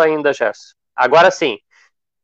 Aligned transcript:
ainda, 0.00 0.32
Gerson. 0.32 0.74
Agora 0.94 1.30
sim. 1.30 1.58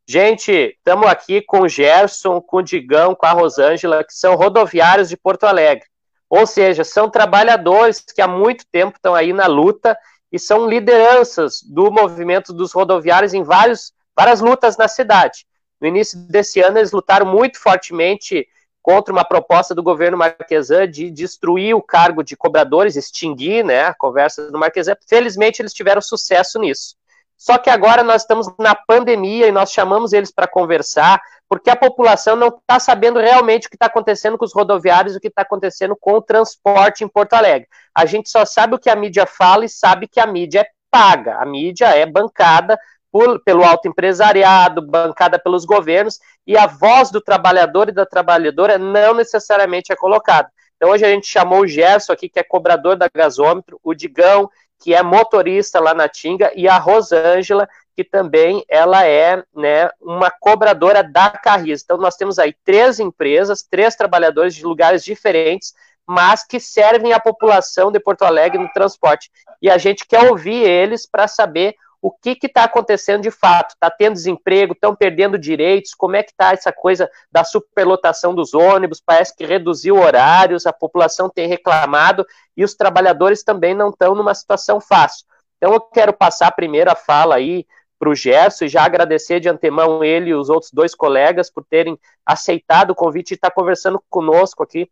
Gente, 0.07 0.51
estamos 0.51 1.07
aqui 1.07 1.41
com 1.41 1.61
o 1.61 1.69
Gerson, 1.69 2.41
com 2.41 2.57
o 2.57 2.63
Digão, 2.63 3.15
com 3.15 3.27
a 3.27 3.33
Rosângela, 3.33 4.03
que 4.03 4.13
são 4.13 4.35
rodoviários 4.35 5.09
de 5.09 5.17
Porto 5.17 5.45
Alegre. 5.45 5.87
Ou 6.29 6.47
seja, 6.47 6.85
são 6.85 7.09
trabalhadores 7.09 8.01
que 8.01 8.21
há 8.21 8.29
muito 8.29 8.65
tempo 8.71 8.97
estão 8.97 9.15
aí 9.15 9.33
na 9.33 9.47
luta 9.47 9.97
e 10.33 10.39
são 10.39 10.69
lideranças 10.69 11.61
do 11.63 11.91
movimento 11.91 12.53
dos 12.53 12.73
rodoviários 12.73 13.35
em 13.35 13.43
vários, 13.43 13.93
várias 14.17 14.41
lutas 14.41 14.77
na 14.77 14.89
cidade. 14.89 15.47
No 15.81 15.89
início 15.89 16.19
desse 16.29 16.61
ano, 16.61 16.79
eles 16.79 16.93
lutaram 16.93 17.27
muito 17.27 17.59
fortemente 17.59 18.47
contra 18.83 19.13
uma 19.13 19.25
proposta 19.25 19.75
do 19.75 19.83
governo 19.83 20.17
Marquesan 20.17 20.89
de 20.89 21.11
destruir 21.11 21.75
o 21.75 21.83
cargo 21.83 22.23
de 22.23 22.37
cobradores, 22.37 22.97
extinguir 22.97 23.65
né, 23.65 23.85
a 23.85 23.95
conversa 23.95 24.51
do 24.51 24.59
Marquesan. 24.59 24.97
Felizmente, 25.09 25.61
eles 25.63 25.73
tiveram 25.73 26.01
sucesso 26.01 26.59
nisso. 26.59 26.97
Só 27.41 27.57
que 27.57 27.71
agora 27.71 28.03
nós 28.03 28.21
estamos 28.21 28.49
na 28.59 28.75
pandemia 28.75 29.49
e 29.49 29.51
nós 29.51 29.73
chamamos 29.73 30.13
eles 30.13 30.31
para 30.31 30.47
conversar, 30.47 31.19
porque 31.49 31.71
a 31.71 31.75
população 31.75 32.37
não 32.37 32.49
está 32.49 32.79
sabendo 32.79 33.19
realmente 33.19 33.67
o 33.67 33.71
que 33.71 33.77
está 33.77 33.87
acontecendo 33.87 34.37
com 34.37 34.45
os 34.45 34.53
rodoviários, 34.53 35.17
o 35.17 35.21
que 35.21 35.29
está 35.29 35.41
acontecendo 35.41 35.97
com 35.99 36.13
o 36.13 36.21
transporte 36.21 37.03
em 37.03 37.09
Porto 37.09 37.33
Alegre. 37.33 37.67
A 37.95 38.05
gente 38.05 38.29
só 38.29 38.45
sabe 38.45 38.75
o 38.75 38.79
que 38.79 38.91
a 38.91 38.95
mídia 38.95 39.25
fala 39.25 39.65
e 39.65 39.71
sabe 39.71 40.07
que 40.07 40.21
a 40.21 40.27
mídia 40.27 40.61
é 40.61 40.67
paga, 40.91 41.39
a 41.39 41.47
mídia 41.47 41.87
é 41.87 42.05
bancada 42.05 42.79
por, 43.11 43.43
pelo 43.43 43.65
alto 43.65 43.89
empresariado, 43.89 44.87
bancada 44.87 45.39
pelos 45.39 45.65
governos, 45.65 46.19
e 46.47 46.59
a 46.59 46.67
voz 46.67 47.11
do 47.11 47.23
trabalhador 47.23 47.89
e 47.89 47.93
da 47.93 48.05
trabalhadora 48.05 48.77
não 48.77 49.15
necessariamente 49.15 49.91
é 49.91 49.97
colocada. 49.97 50.53
Então 50.77 50.91
hoje 50.91 51.07
a 51.07 51.09
gente 51.09 51.27
chamou 51.27 51.61
o 51.61 51.67
Gerson 51.67 52.13
aqui, 52.13 52.29
que 52.29 52.39
é 52.39 52.43
cobrador 52.43 52.97
da 52.97 53.09
gasômetro, 53.09 53.81
o 53.83 53.95
Digão, 53.95 54.51
que 54.81 54.95
é 54.95 55.03
motorista 55.03 55.79
lá 55.79 55.93
na 55.95 56.09
Tinga, 56.09 56.51
e 56.55 56.67
a 56.67 56.79
Rosângela, 56.79 57.69
que 57.95 58.03
também 58.03 58.65
ela 58.69 59.07
é 59.07 59.45
né, 59.55 59.91
uma 60.01 60.31
cobradora 60.31 61.03
da 61.03 61.29
Carris. 61.31 61.83
Então 61.83 61.99
nós 61.99 62.17
temos 62.17 62.39
aí 62.39 62.55
três 62.65 62.99
empresas, 62.99 63.63
três 63.63 63.95
trabalhadores 63.95 64.55
de 64.55 64.65
lugares 64.65 65.05
diferentes, 65.05 65.75
mas 66.07 66.45
que 66.45 66.59
servem 66.59 67.13
à 67.13 67.21
população 67.21 67.93
de 67.93 68.01
Porto 68.01 68.23
Alegre 68.23 68.59
no 68.59 68.73
transporte. 68.73 69.31
E 69.61 69.71
a 69.71 69.77
gente 69.77 70.07
quer 70.07 70.31
ouvir 70.31 70.63
eles 70.63 71.07
para 71.07 71.29
saber 71.29 71.75
o 72.03 72.11
que 72.11 72.39
está 72.43 72.65
acontecendo 72.65 73.23
de 73.23 73.31
fato. 73.31 73.71
Está 73.71 73.91
tendo 73.91 74.15
desemprego, 74.15 74.73
estão 74.73 74.95
perdendo 74.95 75.39
direitos, 75.39 75.95
como 75.95 76.17
é 76.17 76.23
que 76.23 76.31
está 76.31 76.53
essa 76.53 76.73
coisa 76.73 77.11
da 77.31 77.45
superlotação 77.45 78.35
dos 78.35 78.55
ônibus, 78.55 79.03
parece 79.05 79.37
que 79.37 79.45
reduziu 79.45 79.97
horários, 79.97 80.67
a 80.67 80.73
população 80.73 81.29
tem 81.29 81.47
reclamado 81.47 82.27
e 82.57 82.65
os 82.65 82.75
trabalhadores 82.75 83.43
também 83.43 83.75
não 83.75 83.91
estão 83.91 84.15
numa 84.15 84.35
situação 84.35 84.81
fácil. 84.81 85.27
Então 85.57 85.75
eu 85.75 85.81
quero 85.81 86.13
passar 86.13 86.51
primeiro 86.53 86.91
a 86.91 86.97
fala 86.97 87.35
aí 87.35 87.67
para 87.99 88.09
o 88.09 88.15
Gerson 88.15 88.65
e 88.65 88.69
já 88.69 88.83
agradecer 88.83 89.41
de 89.41 89.49
antemão 89.51 90.03
ele 90.03 90.31
e 90.31 90.35
os 90.35 90.49
outros 90.49 90.73
dois 90.73 90.95
colegas 90.95 91.51
por 91.51 91.63
terem 91.65 91.99
aceitado 92.25 92.93
o 92.93 92.95
convite 92.95 93.33
e 93.33 93.35
estar 93.35 93.51
tá 93.51 93.55
conversando 93.55 94.03
conosco 94.09 94.63
aqui, 94.63 94.91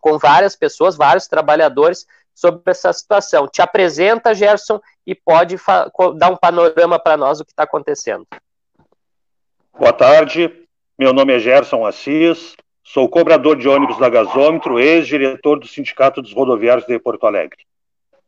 com 0.00 0.16
várias 0.16 0.54
pessoas, 0.54 0.96
vários 0.96 1.26
trabalhadores, 1.26 2.06
sobre 2.36 2.60
essa 2.66 2.92
situação. 2.92 3.48
Te 3.48 3.62
apresenta, 3.62 4.34
Gerson, 4.34 4.78
e 5.06 5.14
pode 5.14 5.56
dar 6.16 6.30
um 6.30 6.36
panorama 6.36 6.98
para 6.98 7.16
nós 7.16 7.38
do 7.38 7.44
que 7.46 7.52
está 7.52 7.62
acontecendo. 7.62 8.26
Boa 9.78 9.92
tarde, 9.92 10.52
meu 10.98 11.14
nome 11.14 11.34
é 11.34 11.38
Gerson 11.38 11.86
Assis, 11.86 12.54
sou 12.84 13.08
cobrador 13.08 13.56
de 13.56 13.66
ônibus 13.66 13.98
da 13.98 14.08
Gasômetro, 14.08 14.78
ex-diretor 14.78 15.58
do 15.58 15.66
Sindicato 15.66 16.20
dos 16.20 16.34
Rodoviários 16.34 16.86
de 16.86 16.98
Porto 16.98 17.26
Alegre. 17.26 17.64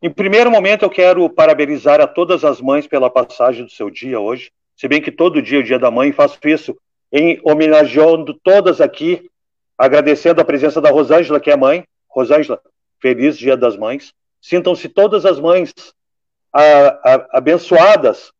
Em 0.03 0.11
primeiro 0.11 0.51
momento, 0.51 0.85
eu 0.85 0.91
quero 0.91 1.29
parabenizar 1.29 2.01
a 2.01 2.07
todas 2.07 2.45
as 2.45 2.61
mães 2.61 2.87
pela 2.87 3.11
passagem 3.11 3.65
do 3.65 3.71
seu 3.71 3.91
dia 3.91 4.19
hoje, 4.19 4.51
se 4.75 4.87
bem 4.87 5.03
que 5.03 5.11
todo 5.11 5.43
dia 5.43 5.59
é 5.59 5.61
o 5.61 5.65
dia 5.65 5.79
da 5.79 5.91
mãe, 5.91 6.13
faço 6.13 6.39
isso 6.45 6.77
em 7.13 7.41
homenageando 7.43 8.33
todas 8.33 8.81
aqui, 8.81 9.29
agradecendo 9.77 10.41
a 10.41 10.45
presença 10.45 10.81
da 10.81 10.91
Rosângela, 10.91 11.41
que 11.41 11.51
é 11.51 11.57
mãe. 11.57 11.85
Rosângela, 12.09 12.61
Feliz 13.01 13.39
Dia 13.39 13.57
das 13.57 13.77
Mães. 13.77 14.13
Sintam-se 14.41 14.89
todas 14.89 15.25
as 15.27 15.41
mães 15.41 15.73
a, 16.53 16.63
a, 16.63 17.39
abençoadas 17.39 18.33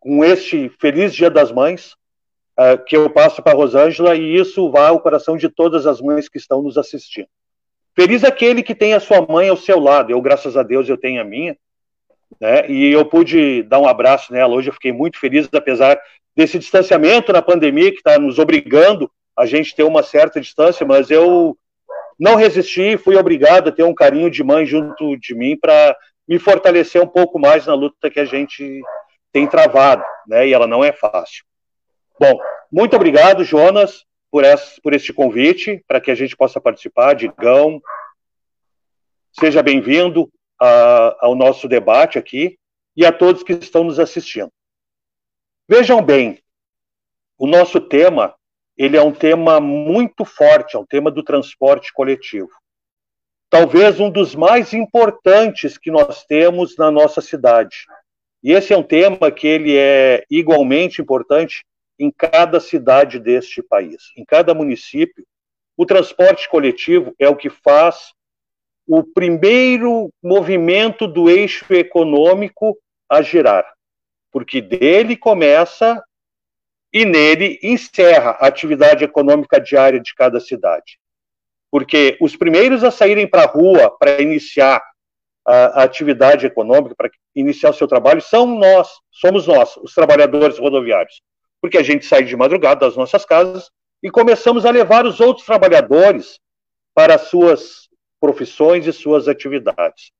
com 0.00 0.24
este 0.24 0.68
Feliz 0.80 1.14
Dia 1.14 1.30
das 1.30 1.52
Mães 1.52 1.94
a, 2.56 2.76
que 2.76 2.96
eu 2.96 3.08
passo 3.10 3.42
para 3.42 3.56
Rosângela 3.56 4.14
e 4.16 4.36
isso 4.36 4.70
vá 4.70 4.88
ao 4.88 5.00
coração 5.00 5.36
de 5.36 5.48
todas 5.48 5.86
as 5.86 6.00
mães 6.00 6.28
que 6.28 6.38
estão 6.38 6.62
nos 6.62 6.78
assistindo. 6.78 7.28
Feliz 7.94 8.24
aquele 8.24 8.62
que 8.62 8.74
tem 8.74 8.94
a 8.94 9.00
sua 9.00 9.20
mãe 9.26 9.48
ao 9.48 9.56
seu 9.56 9.78
lado. 9.78 10.10
Eu, 10.10 10.20
graças 10.20 10.56
a 10.56 10.62
Deus, 10.62 10.88
eu 10.88 10.96
tenho 10.96 11.20
a 11.20 11.24
minha. 11.24 11.56
Né? 12.40 12.70
E 12.70 12.90
eu 12.90 13.04
pude 13.04 13.62
dar 13.64 13.78
um 13.78 13.86
abraço 13.86 14.32
nela 14.32 14.54
hoje. 14.54 14.70
Eu 14.70 14.74
fiquei 14.74 14.92
muito 14.92 15.18
feliz, 15.18 15.48
apesar 15.52 16.00
desse 16.34 16.58
distanciamento 16.58 17.32
na 17.32 17.42
pandemia 17.42 17.90
que 17.90 17.98
está 17.98 18.18
nos 18.18 18.38
obrigando 18.38 19.10
a 19.36 19.46
gente 19.46 19.74
ter 19.74 19.82
uma 19.82 20.02
certa 20.02 20.40
distância, 20.40 20.86
mas 20.86 21.10
eu 21.10 21.56
não 22.18 22.36
resisti, 22.36 22.96
fui 22.96 23.16
obrigado 23.16 23.68
a 23.68 23.72
ter 23.72 23.82
um 23.82 23.94
carinho 23.94 24.30
de 24.30 24.42
mãe 24.42 24.64
junto 24.64 25.16
de 25.16 25.34
mim 25.34 25.56
para 25.56 25.96
me 26.26 26.38
fortalecer 26.38 27.02
um 27.02 27.06
pouco 27.06 27.38
mais 27.38 27.66
na 27.66 27.74
luta 27.74 28.10
que 28.10 28.20
a 28.20 28.24
gente 28.24 28.80
tem 29.32 29.46
travado, 29.46 30.04
né? 30.26 30.46
E 30.46 30.52
ela 30.52 30.66
não 30.66 30.84
é 30.84 30.92
fácil. 30.92 31.44
Bom, 32.18 32.38
muito 32.70 32.94
obrigado, 32.94 33.44
Jonas, 33.44 34.04
por, 34.30 34.44
esse, 34.44 34.80
por 34.80 34.94
este 34.94 35.12
convite, 35.12 35.82
para 35.86 36.00
que 36.00 36.10
a 36.10 36.14
gente 36.14 36.36
possa 36.36 36.60
participar. 36.60 37.14
Digão, 37.14 37.80
seja 39.38 39.62
bem-vindo 39.62 40.30
ao 41.20 41.34
nosso 41.34 41.66
debate 41.66 42.18
aqui 42.18 42.58
e 42.96 43.04
a 43.04 43.12
todos 43.12 43.42
que 43.42 43.52
estão 43.52 43.82
nos 43.82 43.98
assistindo. 43.98 44.52
Vejam 45.68 46.02
bem, 46.02 46.38
o 47.38 47.46
nosso 47.46 47.80
tema 47.80 48.34
ele 48.76 48.96
é 48.96 49.02
um 49.02 49.12
tema 49.12 49.60
muito 49.60 50.24
forte, 50.24 50.76
é 50.76 50.78
um 50.78 50.86
tema 50.86 51.10
do 51.10 51.22
transporte 51.22 51.92
coletivo. 51.92 52.50
Talvez 53.50 54.00
um 54.00 54.10
dos 54.10 54.34
mais 54.34 54.72
importantes 54.72 55.76
que 55.76 55.90
nós 55.90 56.24
temos 56.24 56.76
na 56.76 56.90
nossa 56.90 57.20
cidade. 57.20 57.84
E 58.42 58.52
esse 58.52 58.72
é 58.72 58.76
um 58.76 58.82
tema 58.82 59.30
que 59.30 59.46
ele 59.46 59.76
é 59.76 60.24
igualmente 60.30 61.00
importante 61.00 61.62
em 61.98 62.10
cada 62.10 62.58
cidade 62.58 63.20
deste 63.20 63.62
país, 63.62 64.10
em 64.16 64.24
cada 64.24 64.54
município. 64.54 65.24
O 65.76 65.86
transporte 65.86 66.48
coletivo 66.48 67.14
é 67.18 67.28
o 67.28 67.36
que 67.36 67.50
faz 67.50 68.12
o 68.86 69.04
primeiro 69.04 70.10
movimento 70.22 71.06
do 71.06 71.30
eixo 71.30 71.72
econômico 71.72 72.76
a 73.08 73.22
girar, 73.22 73.64
porque 74.32 74.60
dele 74.60 75.16
começa 75.16 76.02
e 76.92 77.04
nele 77.04 77.58
encerra 77.62 78.36
a 78.38 78.46
atividade 78.46 79.04
econômica 79.04 79.60
diária 79.60 79.98
de 79.98 80.14
cada 80.14 80.38
cidade. 80.38 80.98
Porque 81.70 82.18
os 82.20 82.36
primeiros 82.36 82.84
a 82.84 82.90
saírem 82.90 83.26
para 83.26 83.44
a 83.44 83.46
rua 83.46 83.96
para 83.98 84.20
iniciar 84.20 84.82
a, 85.46 85.80
a 85.80 85.82
atividade 85.84 86.44
econômica, 86.44 86.94
para 86.94 87.10
iniciar 87.34 87.70
o 87.70 87.74
seu 87.74 87.88
trabalho, 87.88 88.20
são 88.20 88.46
nós, 88.46 88.90
somos 89.10 89.46
nós, 89.46 89.76
os 89.78 89.94
trabalhadores 89.94 90.58
rodoviários. 90.58 91.22
Porque 91.60 91.78
a 91.78 91.82
gente 91.82 92.04
sai 92.04 92.24
de 92.24 92.36
madrugada 92.36 92.80
das 92.80 92.96
nossas 92.96 93.24
casas 93.24 93.70
e 94.02 94.10
começamos 94.10 94.66
a 94.66 94.70
levar 94.70 95.06
os 95.06 95.18
outros 95.18 95.46
trabalhadores 95.46 96.38
para 96.94 97.16
suas 97.16 97.88
profissões 98.20 98.86
e 98.86 98.92
suas 98.92 99.28
atividades. 99.28 100.12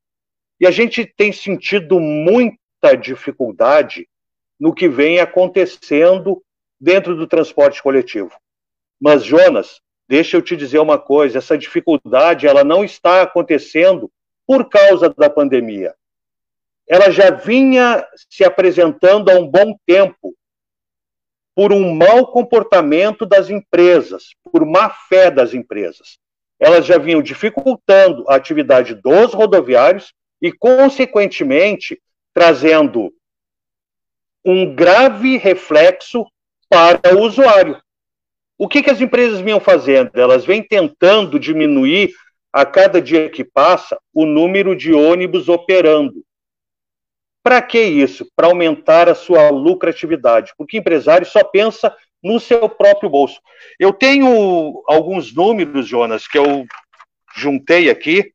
E 0.59 0.67
a 0.67 0.71
gente 0.71 1.05
tem 1.05 1.33
sentido 1.33 2.01
muita 2.01 2.97
dificuldade 2.99 4.09
no 4.59 4.75
que 4.75 4.89
vem 4.89 5.19
acontecendo 5.19 6.43
dentro 6.83 7.15
do 7.15 7.29
transporte 7.29 7.81
coletivo. 7.81 8.33
Mas, 9.01 9.23
Jonas, 9.23 9.81
deixa 10.09 10.37
eu 10.37 10.43
te 10.43 10.57
dizer 10.57 10.81
uma 10.81 10.99
coisa: 10.99 11.39
essa 11.39 11.57
dificuldade 11.57 12.49
ela 12.49 12.65
não 12.65 12.85
está 12.85 13.23
acontecendo 13.23 14.11
por 14.45 14.69
causa 14.69 15.09
da 15.09 15.31
pandemia. 15.31 15.95
Ela 16.89 17.11
já 17.13 17.31
vinha 17.31 18.05
se 18.29 18.43
apresentando 18.43 19.31
há 19.31 19.35
um 19.35 19.47
bom 19.47 19.79
tempo 19.87 20.35
por 21.55 21.73
um 21.73 21.95
mau 21.95 22.27
comportamento 22.27 23.25
das 23.25 23.49
empresas, 23.49 24.31
por 24.43 24.67
má 24.67 24.91
fé 24.91 25.31
das 25.31 25.55
empresas. 25.55 26.19
Elas 26.59 26.85
já 26.85 26.99
vinham 26.99 27.23
dificultando 27.23 28.29
a 28.29 28.35
atividade 28.35 28.95
dos 28.95 29.33
rodoviários 29.33 30.13
e, 30.41 30.51
consequentemente, 30.51 32.01
trazendo 32.35 33.13
um 34.45 34.75
grave 34.75 35.37
reflexo 35.37 36.27
para 36.73 37.15
o 37.15 37.21
usuário. 37.21 37.79
O 38.57 38.67
que, 38.67 38.83
que 38.83 38.91
as 38.91 38.99
empresas 38.99 39.41
vinham 39.41 39.61
fazendo? 39.61 40.11
Elas 40.15 40.47
vêm 40.47 40.63
tentando 40.67 41.39
diminuir 41.39 42.15
a 42.51 42.65
cada 42.65 42.99
dia 43.03 43.29
que 43.29 43.45
passa 43.45 43.99
o 44.15 44.25
número 44.25 44.75
de 44.75 44.95
ônibus 44.95 45.51
operando. 45.51 46.25
Para 47.43 47.61
que 47.61 47.79
isso? 47.79 48.27
Para 48.35 48.47
aumentar 48.47 49.07
a 49.07 49.15
sua 49.15 49.51
lucratividade, 49.51 50.55
porque 50.57 50.79
empresário 50.79 51.27
só 51.27 51.45
pensa 51.45 51.95
no 52.23 52.41
seu 52.41 52.69
próprio 52.71 53.11
bolso. 53.11 53.39
Eu 53.79 53.93
tenho 53.93 54.83
alguns 54.87 55.35
números, 55.35 55.87
Jonas, 55.87 56.27
que 56.27 56.39
eu 56.39 56.65
juntei 57.35 57.91
aqui, 57.91 58.33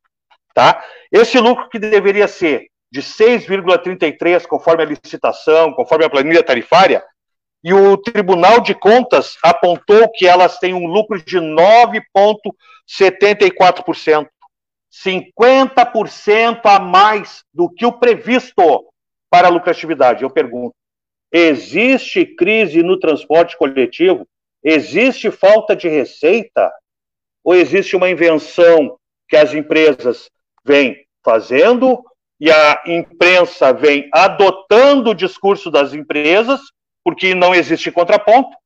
Tá? 0.52 0.84
Esse 1.12 1.38
lucro 1.38 1.68
que 1.68 1.78
deveria 1.78 2.26
ser 2.26 2.66
de 2.90 3.02
6,33 3.02 4.48
conforme 4.48 4.82
a 4.82 4.86
licitação, 4.86 5.72
conforme 5.74 6.04
a 6.04 6.10
planilha 6.10 6.42
tarifária, 6.42 7.04
e 7.62 7.72
o 7.72 7.96
Tribunal 7.96 8.60
de 8.60 8.74
Contas 8.74 9.38
apontou 9.42 10.10
que 10.10 10.26
elas 10.26 10.58
têm 10.58 10.74
um 10.74 10.86
lucro 10.86 11.22
de 11.22 11.38
9,74%. 11.38 14.28
50% 14.92 16.60
a 16.64 16.78
mais 16.78 17.42
do 17.52 17.68
que 17.70 17.84
o 17.86 17.92
previsto 17.92 18.92
para 19.30 19.48
a 19.48 19.50
lucratividade. 19.50 20.22
Eu 20.22 20.28
pergunto: 20.28 20.74
Existe 21.32 22.26
crise 22.26 22.82
no 22.82 22.98
transporte 22.98 23.56
coletivo? 23.56 24.28
Existe 24.62 25.30
falta 25.30 25.74
de 25.74 25.88
receita? 25.88 26.70
Ou 27.42 27.54
existe 27.54 27.96
uma 27.96 28.10
invenção 28.10 28.98
que 29.28 29.36
as 29.36 29.54
empresas 29.54 30.28
vêm 30.62 31.06
fazendo 31.24 32.04
e 32.38 32.50
a 32.50 32.82
imprensa 32.86 33.72
vem 33.72 34.10
adotando 34.12 35.10
o 35.10 35.14
discurso 35.14 35.70
das 35.70 35.94
empresas, 35.94 36.60
porque 37.04 37.34
não 37.34 37.54
existe 37.54 37.90
contraponto? 37.90 38.56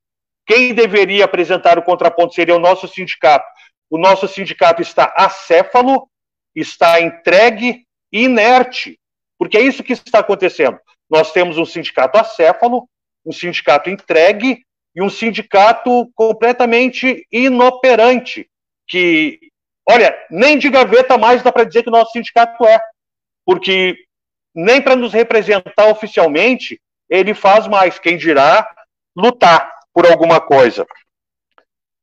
Quem 0.47 0.75
deveria 0.75 1.25
apresentar 1.25 1.79
o 1.79 1.83
contraponto 1.83 2.35
seria 2.35 2.55
o 2.55 2.61
nosso 2.61 2.87
sindicato. 2.87 3.47
O 3.91 3.99
nosso 3.99 4.29
sindicato 4.29 4.81
está 4.81 5.12
acéfalo, 5.17 6.09
está 6.55 7.00
entregue 7.00 7.85
inerte, 8.12 8.99
porque 9.38 9.56
é 9.56 9.62
isso 9.62 9.83
que 9.83 9.93
está 9.93 10.21
acontecendo. 10.21 10.79
Nós 11.11 11.33
temos 11.33 11.59
um 11.59 11.65
sindicato 11.65 12.19
acéfalo, 12.19 12.88
um 13.25 13.33
sindicato 13.33 13.91
entregue 13.91 14.65
e 14.94 15.03
um 15.03 15.11
sindicato 15.11 16.11
completamente 16.15 17.27
inoperante, 17.31 18.49
que, 18.88 19.38
olha, 19.88 20.17
nem 20.31 20.59
de 20.59 20.71
gaveta 20.71 21.19
mais 21.19 21.43
dá 21.43 21.53
para 21.53 21.65
dizer 21.65 21.83
que 21.83 21.88
o 21.88 21.93
nosso 21.93 22.12
sindicato 22.12 22.65
é, 22.65 22.81
porque 23.44 23.97
nem 24.55 24.81
para 24.81 24.97
nos 24.97 25.12
representar 25.12 25.88
oficialmente 25.91 26.81
ele 27.08 27.35
faz 27.35 27.67
mais, 27.67 27.99
quem 27.99 28.17
dirá 28.17 28.69
lutar 29.14 29.70
por 29.93 30.06
alguma 30.06 30.41
coisa. 30.41 30.87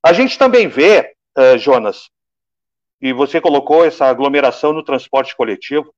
A 0.04 0.14
gente 0.14 0.38
também 0.38 0.68
vê, 0.68 1.14
uh, 1.38 1.58
Jonas, 1.58 2.10
e 3.02 3.14
você 3.14 3.40
colocou 3.40 3.86
essa 3.86 4.06
aglomeração 4.06 4.74
no 4.74 4.84
transporte 4.84 5.36
coletivo, 5.36 5.94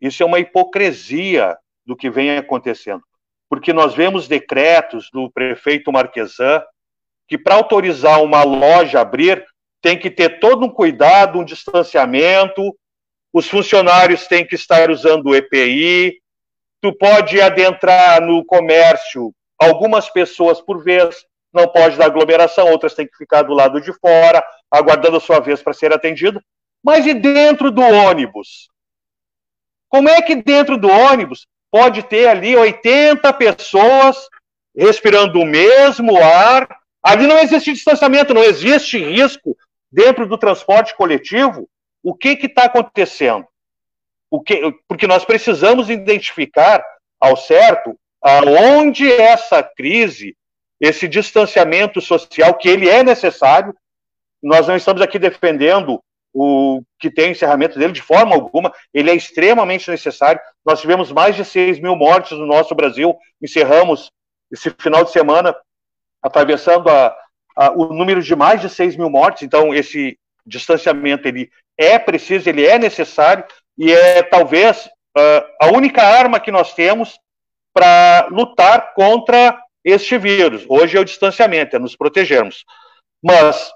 isso 0.00 0.22
é 0.22 0.26
uma 0.26 0.38
hipocrisia 0.38 1.56
do 1.84 1.96
que 1.96 2.10
vem 2.10 2.36
acontecendo. 2.36 3.02
Porque 3.48 3.72
nós 3.72 3.94
vemos 3.94 4.28
decretos 4.28 5.08
do 5.12 5.30
prefeito 5.30 5.90
Marquesan 5.90 6.62
que, 7.26 7.38
para 7.38 7.54
autorizar 7.54 8.22
uma 8.22 8.42
loja 8.42 8.98
a 8.98 9.02
abrir, 9.02 9.44
tem 9.80 9.98
que 9.98 10.10
ter 10.10 10.38
todo 10.40 10.66
um 10.66 10.70
cuidado, 10.70 11.38
um 11.38 11.44
distanciamento, 11.44 12.76
os 13.32 13.48
funcionários 13.48 14.26
têm 14.26 14.46
que 14.46 14.54
estar 14.54 14.90
usando 14.90 15.26
o 15.26 15.34
EPI, 15.34 16.20
tu 16.80 16.92
pode 16.96 17.40
adentrar 17.40 18.20
no 18.20 18.44
comércio 18.44 19.32
algumas 19.58 20.08
pessoas 20.08 20.60
por 20.60 20.82
vez, 20.82 21.24
não 21.52 21.66
pode 21.66 21.96
dar 21.96 22.06
aglomeração, 22.06 22.70
outras 22.70 22.94
têm 22.94 23.06
que 23.06 23.16
ficar 23.16 23.42
do 23.42 23.54
lado 23.54 23.80
de 23.80 23.92
fora, 23.92 24.44
aguardando 24.70 25.16
a 25.16 25.20
sua 25.20 25.40
vez 25.40 25.62
para 25.62 25.72
ser 25.72 25.92
atendido. 25.92 26.40
Mas 26.82 27.06
e 27.06 27.14
dentro 27.14 27.70
do 27.70 27.82
ônibus? 27.82 28.68
Como 29.88 30.08
é 30.08 30.22
que 30.22 30.36
dentro 30.36 30.76
do 30.76 30.88
ônibus 30.88 31.46
pode 31.70 32.02
ter 32.02 32.28
ali 32.28 32.56
80 32.56 33.32
pessoas 33.34 34.28
respirando 34.76 35.40
o 35.40 35.46
mesmo 35.46 36.16
ar. 36.22 36.68
Ali 37.02 37.26
não 37.26 37.38
existe 37.38 37.72
distanciamento, 37.72 38.34
não 38.34 38.44
existe 38.44 38.98
risco 38.98 39.56
dentro 39.90 40.26
do 40.26 40.38
transporte 40.38 40.96
coletivo. 40.96 41.68
O 42.02 42.14
que 42.14 42.30
está 42.30 42.64
acontecendo? 42.64 43.46
O 44.30 44.40
que, 44.40 44.74
porque 44.86 45.06
nós 45.06 45.24
precisamos 45.24 45.88
identificar 45.88 46.84
ao 47.20 47.36
certo 47.36 47.98
aonde 48.22 49.10
essa 49.10 49.62
crise, 49.62 50.36
esse 50.80 51.08
distanciamento 51.08 52.00
social, 52.00 52.54
que 52.54 52.68
ele 52.68 52.88
é 52.88 53.02
necessário, 53.02 53.74
nós 54.42 54.68
não 54.68 54.76
estamos 54.76 55.02
aqui 55.02 55.18
defendendo 55.18 56.02
o 56.32 56.82
que 57.00 57.10
tem 57.10 57.32
encerramento 57.32 57.78
dele 57.78 57.92
de 57.92 58.02
forma 58.02 58.34
alguma, 58.34 58.72
ele 58.92 59.10
é 59.10 59.14
extremamente 59.14 59.90
necessário. 59.90 60.40
Nós 60.64 60.80
tivemos 60.80 61.10
mais 61.10 61.34
de 61.34 61.44
6 61.44 61.80
mil 61.80 61.96
mortes 61.96 62.32
no 62.38 62.46
nosso 62.46 62.74
Brasil, 62.74 63.16
encerramos 63.42 64.10
esse 64.50 64.70
final 64.78 65.04
de 65.04 65.10
semana 65.10 65.54
atravessando 66.22 66.88
a, 66.88 67.16
a, 67.56 67.70
o 67.72 67.92
número 67.92 68.22
de 68.22 68.36
mais 68.36 68.60
de 68.60 68.68
6 68.68 68.96
mil 68.96 69.10
mortes, 69.10 69.42
então 69.42 69.74
esse 69.74 70.18
distanciamento 70.46 71.26
ele 71.26 71.50
é 71.76 71.98
preciso, 71.98 72.48
ele 72.48 72.66
é 72.66 72.78
necessário, 72.78 73.44
e 73.78 73.92
é 73.92 74.22
talvez 74.22 74.86
uh, 74.86 75.44
a 75.60 75.66
única 75.68 76.02
arma 76.02 76.40
que 76.40 76.50
nós 76.50 76.74
temos 76.74 77.18
para 77.72 78.26
lutar 78.30 78.92
contra 78.94 79.58
este 79.84 80.18
vírus. 80.18 80.64
Hoje 80.68 80.96
é 80.96 81.00
o 81.00 81.04
distanciamento, 81.04 81.76
é 81.76 81.78
nos 81.78 81.96
protegermos. 81.96 82.64
Mas 83.22 83.72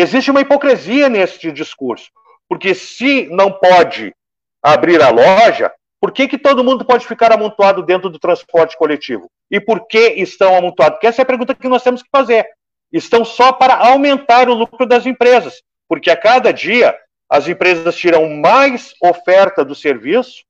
Existe 0.00 0.30
uma 0.30 0.40
hipocrisia 0.40 1.10
nesse 1.10 1.52
discurso, 1.52 2.10
porque 2.48 2.74
se 2.74 3.26
não 3.26 3.52
pode 3.52 4.14
abrir 4.62 5.02
a 5.02 5.10
loja, 5.10 5.70
por 6.00 6.10
que, 6.10 6.26
que 6.26 6.38
todo 6.38 6.64
mundo 6.64 6.86
pode 6.86 7.06
ficar 7.06 7.30
amontoado 7.30 7.82
dentro 7.82 8.08
do 8.08 8.18
transporte 8.18 8.78
coletivo? 8.78 9.30
E 9.50 9.60
por 9.60 9.86
que 9.86 10.14
estão 10.16 10.56
amontoados? 10.56 10.94
Porque 10.94 11.06
essa 11.06 11.20
é 11.20 11.24
a 11.24 11.26
pergunta 11.26 11.54
que 11.54 11.68
nós 11.68 11.82
temos 11.82 12.02
que 12.02 12.08
fazer. 12.10 12.46
Estão 12.90 13.26
só 13.26 13.52
para 13.52 13.76
aumentar 13.76 14.48
o 14.48 14.54
lucro 14.54 14.86
das 14.86 15.04
empresas, 15.04 15.60
porque 15.86 16.10
a 16.10 16.16
cada 16.16 16.50
dia 16.50 16.96
as 17.30 17.46
empresas 17.46 17.94
tiram 17.96 18.28
mais 18.28 18.92
oferta 19.00 19.64
do 19.64 19.74
serviço, 19.74 20.42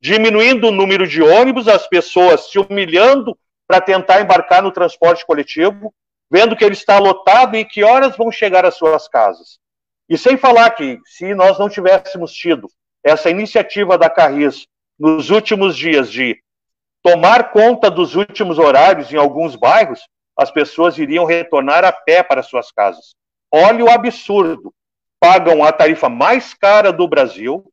diminuindo 0.00 0.68
o 0.68 0.72
número 0.72 1.06
de 1.06 1.20
ônibus, 1.20 1.66
as 1.66 1.86
pessoas 1.88 2.48
se 2.48 2.58
humilhando 2.58 3.36
para 3.66 3.80
tentar 3.80 4.20
embarcar 4.20 4.62
no 4.62 4.70
transporte 4.70 5.26
coletivo, 5.26 5.92
vendo 6.30 6.56
que 6.56 6.64
ele 6.64 6.74
está 6.74 6.98
lotado 6.98 7.56
e 7.56 7.64
que 7.64 7.82
horas 7.82 8.16
vão 8.16 8.30
chegar 8.30 8.64
às 8.64 8.76
suas 8.76 9.08
casas. 9.08 9.58
E 10.08 10.16
sem 10.16 10.36
falar 10.36 10.70
que, 10.70 10.98
se 11.04 11.34
nós 11.34 11.58
não 11.58 11.68
tivéssemos 11.68 12.32
tido 12.32 12.68
essa 13.04 13.28
iniciativa 13.28 13.98
da 13.98 14.08
Carris 14.08 14.66
nos 14.98 15.30
últimos 15.30 15.76
dias 15.76 16.10
de 16.10 16.40
tomar 17.02 17.50
conta 17.50 17.90
dos 17.90 18.14
últimos 18.14 18.58
horários 18.58 19.12
em 19.12 19.16
alguns 19.16 19.56
bairros, 19.56 20.00
as 20.36 20.50
pessoas 20.50 20.98
iriam 20.98 21.24
retornar 21.24 21.84
a 21.84 21.92
pé 21.92 22.22
para 22.22 22.42
suas 22.42 22.70
casas. 22.70 23.14
Olha 23.52 23.84
o 23.84 23.90
absurdo. 23.90 24.72
Pagam 25.20 25.62
a 25.62 25.70
tarifa 25.70 26.08
mais 26.08 26.54
cara 26.54 26.92
do 26.92 27.06
Brasil 27.06 27.70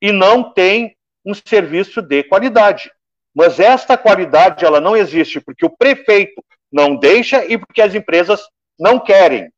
e 0.00 0.12
não 0.12 0.52
tem 0.52 0.96
um 1.24 1.34
serviço 1.34 2.00
de 2.02 2.22
qualidade. 2.22 2.92
Mas 3.34 3.58
esta 3.58 3.96
qualidade 3.96 4.64
ela 4.64 4.80
não 4.80 4.96
existe 4.96 5.40
porque 5.40 5.64
o 5.64 5.70
prefeito 5.70 6.44
não 6.70 6.94
deixa 6.94 7.44
e 7.44 7.56
porque 7.56 7.80
as 7.80 7.94
empresas 7.94 8.46
não 8.78 9.00
querem. 9.00 9.50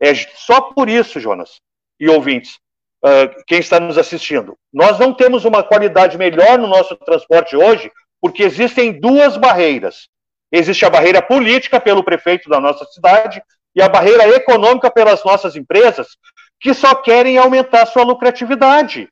É 0.00 0.14
só 0.14 0.60
por 0.60 0.88
isso, 0.88 1.20
Jonas 1.20 1.60
e 2.00 2.08
ouvintes, 2.08 2.58
uh, 3.04 3.44
quem 3.46 3.58
está 3.58 3.78
nos 3.78 3.96
assistindo. 3.96 4.56
Nós 4.72 4.98
não 4.98 5.14
temos 5.14 5.44
uma 5.44 5.62
qualidade 5.62 6.18
melhor 6.18 6.58
no 6.58 6.66
nosso 6.66 6.96
transporte 6.96 7.56
hoje 7.56 7.90
porque 8.20 8.42
existem 8.42 8.98
duas 8.98 9.36
barreiras. 9.36 10.08
Existe 10.50 10.84
a 10.84 10.90
barreira 10.90 11.20
política 11.20 11.80
pelo 11.80 12.04
prefeito 12.04 12.48
da 12.48 12.60
nossa 12.60 12.84
cidade 12.86 13.42
e 13.74 13.82
a 13.82 13.88
barreira 13.88 14.28
econômica 14.28 14.90
pelas 14.90 15.24
nossas 15.24 15.56
empresas, 15.56 16.16
que 16.60 16.72
só 16.72 16.94
querem 16.94 17.36
aumentar 17.38 17.86
sua 17.86 18.04
lucratividade 18.04 19.08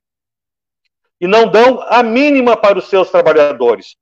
e 1.21 1.27
não 1.27 1.47
dão 1.47 1.81
a 1.83 2.03
mínima 2.03 2.57
para 2.57 2.79
os 2.79 2.89
seus 2.89 3.11
trabalhadores. 3.11 3.97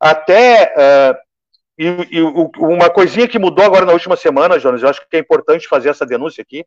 Até 0.00 0.74
uh, 0.74 1.28
e, 1.78 2.18
e, 2.18 2.20
uma 2.58 2.90
coisinha 2.90 3.28
que 3.28 3.38
mudou 3.38 3.64
agora 3.64 3.86
na 3.86 3.92
última 3.92 4.16
semana, 4.16 4.58
Jonas, 4.58 4.82
eu 4.82 4.88
acho 4.88 5.08
que 5.08 5.16
é 5.16 5.20
importante 5.20 5.68
fazer 5.68 5.90
essa 5.90 6.04
denúncia 6.04 6.42
aqui. 6.42 6.66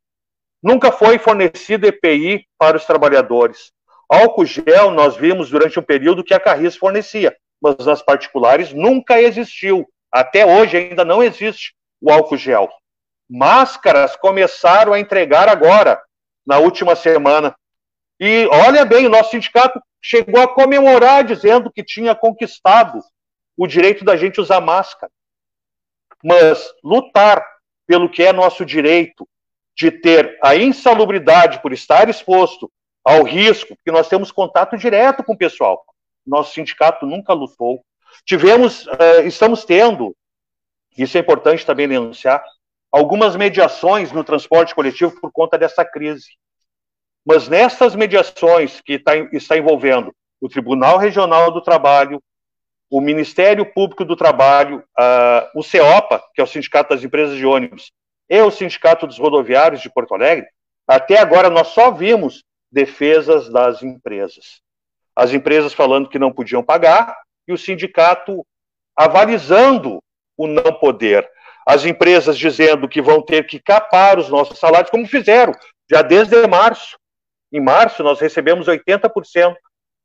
Nunca 0.63 0.91
foi 0.91 1.17
fornecido 1.17 1.85
EPI 1.85 2.45
para 2.57 2.77
os 2.77 2.85
trabalhadores. 2.85 3.73
Álcool 4.07 4.45
gel 4.45 4.91
nós 4.91 5.17
vimos 5.17 5.49
durante 5.49 5.77
um 5.77 5.83
período 5.83 6.23
que 6.23 6.33
a 6.33 6.39
Carris 6.39 6.77
fornecia, 6.77 7.35
mas 7.61 7.75
nas 7.85 8.01
particulares 8.01 8.71
nunca 8.71 9.21
existiu. 9.21 9.85
Até 10.09 10.45
hoje 10.45 10.77
ainda 10.77 11.03
não 11.03 11.21
existe 11.21 11.73
o 11.99 12.09
álcool 12.11 12.37
gel. 12.37 12.69
Máscaras 13.33 14.17
começaram 14.17 14.91
a 14.91 14.99
entregar 14.99 15.47
agora, 15.47 16.03
na 16.45 16.57
última 16.57 16.97
semana. 16.97 17.55
E 18.19 18.45
olha 18.47 18.83
bem, 18.83 19.05
o 19.05 19.09
nosso 19.09 19.31
sindicato 19.31 19.81
chegou 20.01 20.41
a 20.41 20.53
comemorar 20.53 21.23
dizendo 21.23 21.71
que 21.71 21.81
tinha 21.81 22.13
conquistado 22.13 22.99
o 23.55 23.65
direito 23.65 24.03
da 24.03 24.17
gente 24.17 24.41
usar 24.41 24.59
máscara. 24.59 25.09
Mas 26.21 26.73
lutar 26.83 27.41
pelo 27.87 28.09
que 28.09 28.21
é 28.21 28.33
nosso 28.33 28.65
direito 28.65 29.25
de 29.77 29.89
ter 29.89 30.37
a 30.43 30.57
insalubridade 30.57 31.61
por 31.61 31.71
estar 31.71 32.09
exposto 32.09 32.69
ao 33.01 33.23
risco, 33.23 33.77
porque 33.77 33.91
nós 33.91 34.09
temos 34.09 34.29
contato 34.29 34.77
direto 34.77 35.23
com 35.23 35.31
o 35.33 35.37
pessoal. 35.37 35.85
Nosso 36.27 36.53
sindicato 36.53 37.05
nunca 37.05 37.31
lutou. 37.31 37.81
Tivemos, 38.25 38.85
uh, 38.87 39.21
estamos 39.25 39.63
tendo, 39.63 40.13
isso 40.97 41.17
é 41.17 41.21
importante 41.21 41.65
também 41.65 41.87
denunciar, 41.87 42.43
algumas 42.91 43.35
mediações 43.35 44.11
no 44.11 44.23
transporte 44.23 44.75
coletivo 44.75 45.19
por 45.19 45.31
conta 45.31 45.57
dessa 45.57 45.85
crise. 45.85 46.27
Mas 47.25 47.47
nessas 47.47 47.95
mediações 47.95 48.81
que 48.81 48.99
tá, 48.99 49.15
está 49.31 49.57
envolvendo 49.57 50.13
o 50.39 50.49
Tribunal 50.49 50.97
Regional 50.97 51.51
do 51.51 51.61
Trabalho, 51.61 52.21
o 52.89 52.99
Ministério 52.99 53.65
Público 53.65 54.03
do 54.03 54.15
Trabalho, 54.15 54.83
o 55.55 55.63
CEOPA, 55.63 56.21
que 56.33 56.41
é 56.41 56.43
o 56.43 56.47
Sindicato 56.47 56.93
das 56.93 57.03
Empresas 57.03 57.37
de 57.37 57.45
Ônibus, 57.45 57.91
e 58.29 58.41
o 58.41 58.51
Sindicato 58.51 59.07
dos 59.07 59.17
Rodoviários 59.17 59.81
de 59.81 59.89
Porto 59.89 60.13
Alegre, 60.13 60.47
até 60.87 61.19
agora 61.19 61.49
nós 61.49 61.69
só 61.69 61.91
vimos 61.91 62.43
defesas 62.71 63.49
das 63.49 63.83
empresas. 63.83 64.61
As 65.15 65.33
empresas 65.33 65.73
falando 65.73 66.09
que 66.09 66.19
não 66.19 66.31
podiam 66.31 66.63
pagar 66.63 67.15
e 67.47 67.53
o 67.53 67.57
sindicato 67.57 68.45
avalizando 68.95 70.01
o 70.37 70.47
não 70.47 70.73
poder. 70.79 71.29
As 71.67 71.85
empresas 71.85 72.37
dizendo 72.37 72.87
que 72.87 73.01
vão 73.01 73.21
ter 73.21 73.45
que 73.45 73.59
capar 73.59 74.17
os 74.17 74.29
nossos 74.29 74.57
salários, 74.57 74.89
como 74.89 75.07
fizeram 75.07 75.53
já 75.89 76.01
desde 76.01 76.47
março. 76.47 76.97
Em 77.51 77.59
março, 77.59 78.01
nós 78.01 78.19
recebemos 78.19 78.67
80%, 78.67 79.55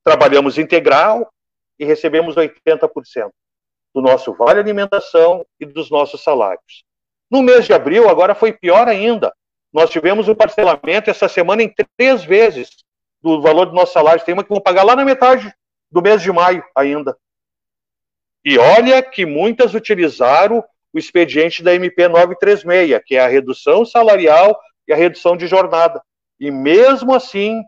trabalhamos 0.04 0.58
integral 0.58 1.30
e 1.78 1.84
recebemos 1.84 2.34
80% 2.34 3.30
do 3.94 4.02
nosso 4.02 4.34
vale 4.34 4.60
alimentação 4.60 5.46
e 5.58 5.64
dos 5.64 5.90
nossos 5.90 6.22
salários. 6.22 6.84
No 7.30 7.42
mês 7.42 7.64
de 7.64 7.72
abril, 7.72 8.08
agora 8.08 8.34
foi 8.34 8.52
pior 8.52 8.88
ainda. 8.88 9.32
Nós 9.72 9.90
tivemos 9.90 10.28
o 10.28 10.32
um 10.32 10.34
parcelamento 10.34 11.10
essa 11.10 11.28
semana 11.28 11.62
em 11.62 11.74
três 11.96 12.24
vezes 12.24 12.84
do 13.22 13.40
valor 13.40 13.66
do 13.66 13.74
nosso 13.74 13.92
salário. 13.92 14.24
Tem 14.24 14.34
uma 14.34 14.42
que 14.42 14.50
vão 14.50 14.60
pagar 14.60 14.82
lá 14.82 14.94
na 14.94 15.04
metade 15.04 15.52
do 15.90 16.02
mês 16.02 16.20
de 16.20 16.30
maio 16.30 16.64
ainda. 16.74 17.16
E 18.44 18.58
olha 18.58 19.02
que 19.02 19.24
muitas 19.24 19.74
utilizaram 19.74 20.64
o 20.96 20.98
expediente 20.98 21.62
da 21.62 21.74
MP 21.74 22.08
936, 22.08 23.02
que 23.04 23.16
é 23.16 23.20
a 23.20 23.28
redução 23.28 23.84
salarial 23.84 24.58
e 24.88 24.94
a 24.94 24.96
redução 24.96 25.36
de 25.36 25.46
jornada. 25.46 26.02
E 26.40 26.50
mesmo 26.50 27.14
assim, 27.14 27.62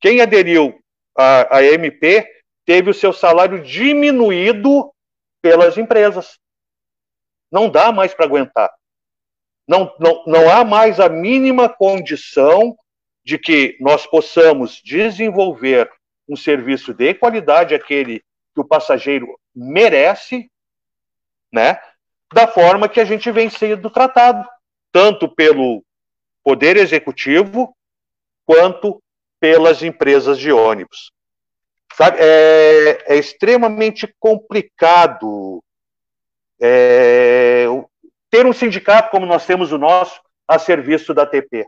quem 0.00 0.20
aderiu 0.20 0.76
à, 1.16 1.58
à 1.58 1.62
MP 1.62 2.28
teve 2.66 2.90
o 2.90 2.94
seu 2.94 3.12
salário 3.12 3.62
diminuído 3.62 4.92
pelas 5.40 5.78
empresas. 5.78 6.40
Não 7.52 7.70
dá 7.70 7.92
mais 7.92 8.12
para 8.12 8.24
aguentar. 8.24 8.72
Não, 9.68 9.94
não, 10.00 10.24
não 10.26 10.50
há 10.50 10.64
mais 10.64 10.98
a 10.98 11.08
mínima 11.08 11.68
condição 11.68 12.76
de 13.24 13.38
que 13.38 13.76
nós 13.80 14.04
possamos 14.08 14.80
desenvolver 14.82 15.88
um 16.28 16.34
serviço 16.34 16.92
de 16.92 17.14
qualidade, 17.14 17.76
aquele 17.76 18.24
que 18.52 18.60
o 18.60 18.64
passageiro 18.64 19.38
merece, 19.54 20.50
né? 21.52 21.78
Da 22.32 22.46
forma 22.46 22.88
que 22.88 23.00
a 23.00 23.04
gente 23.04 23.30
vem 23.30 23.50
sendo 23.50 23.90
tratado, 23.90 24.48
tanto 24.90 25.28
pelo 25.28 25.84
Poder 26.42 26.76
Executivo 26.76 27.76
quanto 28.44 29.02
pelas 29.38 29.82
empresas 29.82 30.38
de 30.38 30.52
ônibus. 30.52 31.12
Sabe, 31.94 32.18
é, 32.20 33.14
é 33.14 33.16
extremamente 33.16 34.12
complicado 34.18 35.62
é, 36.60 37.66
ter 38.30 38.46
um 38.46 38.52
sindicato 38.52 39.10
como 39.10 39.26
nós 39.26 39.44
temos 39.44 39.72
o 39.72 39.78
nosso 39.78 40.20
a 40.48 40.58
serviço 40.58 41.12
da 41.12 41.26
TP. 41.26 41.66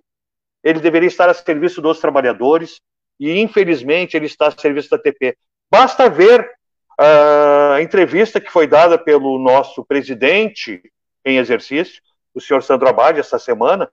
Ele 0.62 0.80
deveria 0.80 1.09
estar 1.09 1.28
a 1.28 1.35
serviço 1.35 1.83
dos 1.83 1.99
trabalhadores 1.99 2.80
e, 3.21 3.38
infelizmente, 3.38 4.16
ele 4.16 4.26
está 4.26 4.49
a 4.49 4.50
serviço 4.50 4.88
da 4.90 4.99
TP. 4.99 5.37
Basta 5.71 6.09
ver 6.09 6.50
a 6.98 7.78
entrevista 7.80 8.40
que 8.40 8.50
foi 8.50 8.66
dada 8.66 8.96
pelo 8.96 9.38
nosso 9.38 9.84
presidente 9.84 10.82
em 11.24 11.38
exercício, 11.38 12.02
o 12.34 12.40
senhor 12.40 12.62
Sandro 12.62 12.88
Abad, 12.88 13.18
essa 13.18 13.38
semana, 13.38 13.90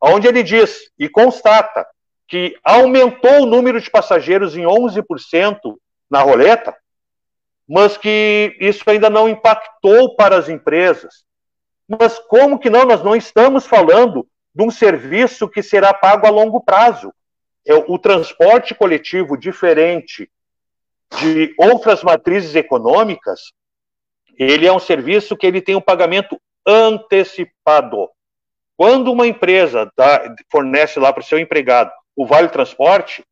onde 0.00 0.26
ele 0.26 0.42
diz 0.42 0.90
e 0.98 1.08
constata 1.08 1.86
que 2.26 2.56
aumentou 2.64 3.42
o 3.42 3.46
número 3.46 3.80
de 3.80 3.90
passageiros 3.90 4.56
em 4.56 4.62
11% 4.62 5.58
na 6.10 6.22
roleta, 6.22 6.74
mas 7.68 7.96
que 7.96 8.56
isso 8.60 8.82
ainda 8.88 9.08
não 9.08 9.28
impactou 9.28 10.16
para 10.16 10.36
as 10.36 10.48
empresas. 10.48 11.24
Mas 11.88 12.18
como 12.18 12.58
que 12.58 12.70
não? 12.70 12.84
Nós 12.84 13.02
não 13.02 13.14
estamos 13.14 13.66
falando 13.66 14.26
de 14.54 14.64
um 14.64 14.70
serviço 14.70 15.48
que 15.48 15.62
será 15.62 15.92
pago 15.92 16.26
a 16.26 16.30
longo 16.30 16.60
prazo. 16.60 17.12
É 17.66 17.74
o 17.74 17.98
transporte 17.98 18.74
coletivo 18.74 19.36
diferente 19.36 20.30
de 21.20 21.54
outras 21.58 22.02
matrizes 22.02 22.54
econômicas, 22.54 23.52
ele 24.38 24.66
é 24.66 24.72
um 24.72 24.78
serviço 24.78 25.36
que 25.36 25.46
ele 25.46 25.60
tem 25.60 25.76
um 25.76 25.80
pagamento 25.80 26.40
antecipado. 26.66 28.08
Quando 28.76 29.12
uma 29.12 29.26
empresa 29.26 29.90
dá, 29.96 30.34
fornece 30.50 30.98
lá 30.98 31.12
para 31.12 31.20
o 31.20 31.24
seu 31.24 31.38
empregado 31.38 31.92
o 32.16 32.26
vale 32.26 32.48
transporte, 32.48 33.24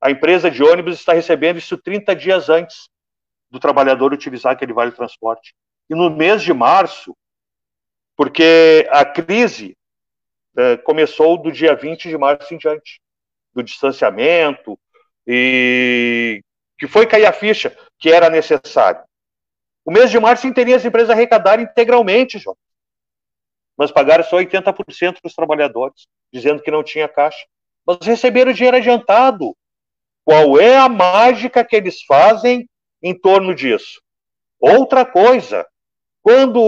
a 0.00 0.10
empresa 0.10 0.50
de 0.50 0.62
ônibus 0.62 0.94
está 0.94 1.12
recebendo 1.12 1.58
isso 1.58 1.76
30 1.76 2.14
dias 2.16 2.48
antes 2.48 2.88
do 3.50 3.58
trabalhador 3.58 4.12
utilizar 4.12 4.52
aquele 4.52 4.72
vale 4.72 4.92
transporte. 4.92 5.54
E 5.88 5.94
no 5.94 6.10
mês 6.10 6.42
de 6.42 6.52
março, 6.52 7.16
porque 8.16 8.86
a 8.90 9.04
crise 9.04 9.76
é, 10.56 10.76
começou 10.78 11.36
do 11.36 11.50
dia 11.50 11.74
20 11.74 12.08
de 12.08 12.16
março 12.16 12.54
em 12.54 12.58
diante, 12.58 13.00
do 13.52 13.62
distanciamento, 13.62 14.78
e 15.26 16.42
que 16.80 16.88
foi 16.88 17.06
cair 17.06 17.26
a 17.26 17.32
ficha 17.32 17.76
que 17.98 18.10
era 18.10 18.28
necessário. 18.28 19.02
O 19.84 19.92
mês 19.92 20.10
de 20.10 20.18
março 20.18 20.46
inteiro 20.46 20.74
as 20.74 20.84
empresas 20.84 21.10
arrecadaram 21.10 21.62
integralmente, 21.62 22.38
João. 22.38 22.56
Mas 23.76 23.92
pagaram 23.92 24.24
só 24.24 24.38
80% 24.38 25.20
para 25.20 25.28
os 25.28 25.34
trabalhadores, 25.34 26.06
dizendo 26.32 26.62
que 26.62 26.70
não 26.70 26.82
tinha 26.82 27.06
caixa 27.06 27.46
mas 27.86 28.06
receberam 28.06 28.52
dinheiro 28.52 28.76
adiantado. 28.76 29.56
Qual 30.24 30.60
é 30.60 30.76
a 30.76 30.88
mágica 30.88 31.64
que 31.64 31.74
eles 31.74 32.02
fazem 32.02 32.68
em 33.02 33.18
torno 33.18 33.54
disso? 33.54 34.00
Outra 34.60 35.04
coisa, 35.04 35.66
quando 36.22 36.60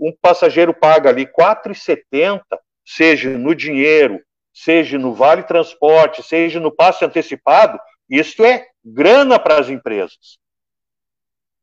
um 0.00 0.12
passageiro 0.20 0.74
paga 0.74 1.08
ali 1.08 1.22
R$ 1.22 1.32
4,70, 1.38 2.42
seja 2.84 3.30
no 3.30 3.54
dinheiro, 3.54 4.20
seja 4.52 4.98
no 4.98 5.14
vale 5.14 5.44
transporte, 5.44 6.22
seja 6.22 6.58
no 6.58 6.74
passe 6.74 7.04
antecipado, 7.04 7.78
isso 8.08 8.44
é 8.44 8.66
grana 8.84 9.38
para 9.38 9.58
as 9.58 9.68
empresas. 9.68 10.38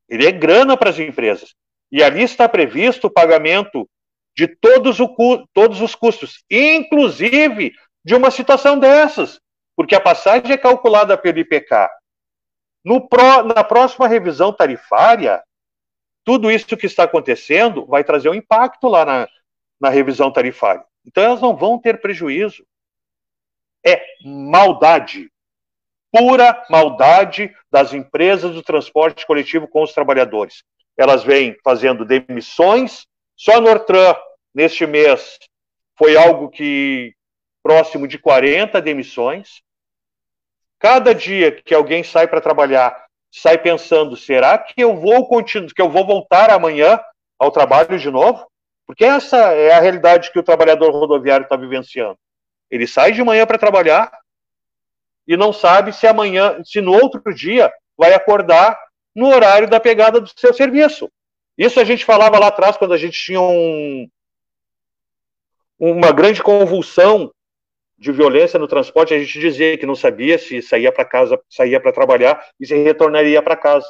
Ele 0.08 0.26
é 0.26 0.32
grana 0.32 0.76
para 0.76 0.90
as 0.90 0.98
empresas. 0.98 1.54
E 1.90 2.02
ali 2.02 2.22
está 2.22 2.48
previsto 2.48 3.06
o 3.06 3.10
pagamento 3.10 3.88
de 4.36 4.48
todos, 4.48 4.98
o, 5.00 5.08
todos 5.52 5.80
os 5.80 5.94
custos, 5.94 6.44
inclusive 6.50 7.72
de 8.04 8.14
uma 8.14 8.30
situação 8.30 8.78
dessas, 8.78 9.40
porque 9.76 9.94
a 9.94 10.00
passagem 10.00 10.52
é 10.52 10.58
calculada 10.58 11.16
pelo 11.16 11.38
IPK. 11.38 11.88
No 12.84 13.08
pro, 13.08 13.44
na 13.44 13.64
próxima 13.64 14.06
revisão 14.06 14.52
tarifária, 14.52 15.42
tudo 16.24 16.50
isso 16.50 16.76
que 16.76 16.86
está 16.86 17.04
acontecendo 17.04 17.86
vai 17.86 18.04
trazer 18.04 18.28
um 18.28 18.34
impacto 18.34 18.88
lá 18.88 19.04
na, 19.04 19.28
na 19.80 19.88
revisão 19.88 20.32
tarifária. 20.32 20.84
Então 21.06 21.22
elas 21.22 21.40
não 21.40 21.56
vão 21.56 21.78
ter 21.78 22.00
prejuízo. 22.00 22.66
É 23.86 24.02
maldade, 24.24 25.30
pura 26.14 26.64
maldade 26.70 27.52
das 27.72 27.92
empresas 27.92 28.54
do 28.54 28.62
transporte 28.62 29.26
coletivo 29.26 29.66
com 29.66 29.82
os 29.82 29.92
trabalhadores. 29.92 30.62
Elas 30.96 31.24
vêm 31.24 31.56
fazendo 31.64 32.04
demissões, 32.04 33.04
só 33.36 33.60
no 33.60 33.62
Nortran, 33.62 34.14
neste 34.54 34.86
mês, 34.86 35.40
foi 35.98 36.16
algo 36.16 36.48
que 36.50 37.12
próximo 37.64 38.06
de 38.06 38.16
40 38.16 38.80
demissões. 38.80 39.60
Cada 40.78 41.12
dia 41.12 41.50
que 41.50 41.74
alguém 41.74 42.04
sai 42.04 42.28
para 42.28 42.40
trabalhar, 42.40 43.06
sai 43.32 43.58
pensando: 43.58 44.16
será 44.16 44.56
que 44.56 44.80
eu 44.80 44.94
vou 44.94 45.26
continuar, 45.26 45.72
que 45.74 45.82
eu 45.82 45.90
vou 45.90 46.06
voltar 46.06 46.48
amanhã 46.48 47.00
ao 47.40 47.50
trabalho 47.50 47.98
de 47.98 48.08
novo? 48.08 48.46
Porque 48.86 49.04
essa 49.04 49.36
é 49.36 49.72
a 49.72 49.80
realidade 49.80 50.30
que 50.30 50.38
o 50.38 50.44
trabalhador 50.44 50.92
rodoviário 50.92 51.42
está 51.42 51.56
vivenciando. 51.56 52.18
Ele 52.70 52.86
sai 52.86 53.10
de 53.10 53.24
manhã 53.24 53.44
para 53.46 53.58
trabalhar 53.58 54.12
e 55.26 55.36
não 55.36 55.52
sabe 55.52 55.92
se 55.92 56.06
amanhã, 56.06 56.62
se 56.64 56.80
no 56.80 56.92
outro 56.92 57.22
dia 57.34 57.72
vai 57.96 58.12
acordar 58.12 58.78
no 59.14 59.28
horário 59.28 59.68
da 59.68 59.80
pegada 59.80 60.20
do 60.20 60.30
seu 60.36 60.52
serviço. 60.52 61.10
Isso 61.56 61.78
a 61.78 61.84
gente 61.84 62.04
falava 62.04 62.38
lá 62.38 62.48
atrás 62.48 62.76
quando 62.76 62.94
a 62.94 62.98
gente 62.98 63.18
tinha 63.18 63.40
um, 63.40 64.08
uma 65.78 66.12
grande 66.12 66.42
convulsão 66.42 67.32
de 67.96 68.10
violência 68.10 68.58
no 68.58 68.66
transporte, 68.66 69.14
a 69.14 69.18
gente 69.18 69.38
dizia 69.38 69.78
que 69.78 69.86
não 69.86 69.94
sabia 69.94 70.36
se 70.36 70.60
saía 70.60 70.90
para 70.90 71.04
casa, 71.04 71.40
saía 71.48 71.80
para 71.80 71.92
trabalhar 71.92 72.44
e 72.58 72.66
se 72.66 72.74
retornaria 72.74 73.40
para 73.40 73.56
casa. 73.56 73.88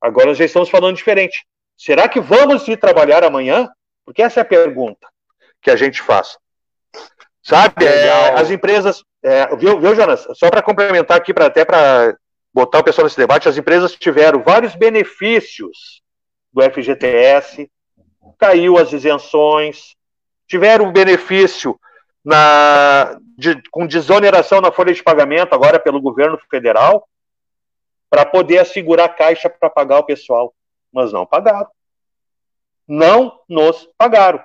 Agora 0.00 0.26
nós 0.26 0.38
já 0.38 0.44
estamos 0.44 0.70
falando 0.70 0.96
diferente. 0.96 1.44
Será 1.76 2.08
que 2.08 2.20
vamos 2.20 2.66
ir 2.68 2.76
trabalhar 2.76 3.24
amanhã? 3.24 3.68
Porque 4.04 4.22
essa 4.22 4.40
é 4.40 4.42
a 4.42 4.46
pergunta 4.46 5.06
que 5.60 5.70
a 5.70 5.76
gente 5.76 6.00
faz. 6.00 6.38
Sabe, 7.42 7.84
é, 7.84 8.10
as 8.34 8.50
empresas. 8.50 9.02
É, 9.22 9.54
viu, 9.56 9.78
viu, 9.80 9.94
Jonas? 9.94 10.26
Só 10.34 10.48
para 10.50 10.62
complementar 10.62 11.16
aqui, 11.16 11.34
pra, 11.34 11.46
até 11.46 11.64
para 11.64 12.16
botar 12.52 12.78
o 12.78 12.84
pessoal 12.84 13.04
nesse 13.04 13.16
debate, 13.16 13.48
as 13.48 13.56
empresas 13.56 13.94
tiveram 13.94 14.42
vários 14.42 14.74
benefícios 14.74 16.02
do 16.52 16.62
FGTS, 16.62 17.70
caiu 18.38 18.78
as 18.78 18.92
isenções, 18.92 19.94
tiveram 20.48 20.92
benefício 20.92 21.78
na, 22.24 23.18
de, 23.36 23.62
com 23.70 23.86
desoneração 23.86 24.60
na 24.60 24.72
folha 24.72 24.92
de 24.92 25.02
pagamento 25.02 25.54
agora 25.54 25.78
pelo 25.78 26.00
governo 26.00 26.38
federal 26.50 27.06
para 28.08 28.26
poder 28.26 28.58
assegurar 28.58 29.06
a 29.06 29.12
caixa 29.12 29.48
para 29.48 29.70
pagar 29.70 30.00
o 30.00 30.04
pessoal, 30.04 30.52
mas 30.92 31.12
não 31.12 31.24
pagaram. 31.24 31.68
Não 32.88 33.40
nos 33.48 33.88
pagaram. 33.96 34.42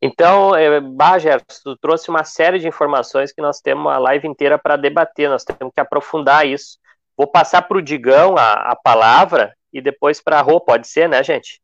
Então, 0.00 0.54
é, 0.54 0.80
Bajer, 0.80 1.42
tu 1.64 1.76
trouxe 1.76 2.10
uma 2.10 2.24
série 2.24 2.58
de 2.58 2.68
informações 2.68 3.32
que 3.32 3.40
nós 3.40 3.60
temos 3.60 3.90
a 3.92 3.98
live 3.98 4.28
inteira 4.28 4.58
para 4.58 4.76
debater, 4.76 5.28
nós 5.28 5.44
temos 5.44 5.72
que 5.72 5.80
aprofundar 5.80 6.46
isso. 6.46 6.78
Vou 7.16 7.26
passar 7.26 7.62
para 7.62 7.78
o 7.78 7.82
Digão 7.82 8.36
a, 8.36 8.72
a 8.72 8.76
palavra 8.76 9.54
e 9.72 9.80
depois 9.80 10.20
para 10.20 10.38
a 10.38 10.42
Rô, 10.42 10.60
pode 10.60 10.86
ser, 10.86 11.08
né, 11.08 11.22
gente? 11.22 11.60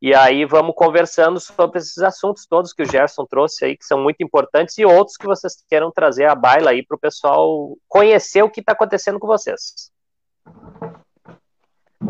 E 0.00 0.14
aí 0.14 0.44
vamos 0.44 0.74
conversando 0.74 1.40
sobre 1.40 1.78
esses 1.78 1.98
assuntos 1.98 2.46
todos 2.46 2.72
que 2.72 2.82
o 2.82 2.90
Gerson 2.90 3.24
trouxe 3.24 3.64
aí, 3.64 3.76
que 3.76 3.84
são 3.84 3.98
muito 3.98 4.22
importantes, 4.22 4.76
e 4.78 4.84
outros 4.84 5.16
que 5.16 5.26
vocês 5.26 5.54
queiram 5.68 5.90
trazer 5.90 6.26
à 6.26 6.34
baila 6.34 6.70
aí 6.70 6.84
para 6.84 6.96
o 6.96 7.00
pessoal 7.00 7.76
conhecer 7.88 8.42
o 8.42 8.50
que 8.50 8.60
está 8.60 8.72
acontecendo 8.72 9.18
com 9.18 9.26
vocês. 9.26 9.90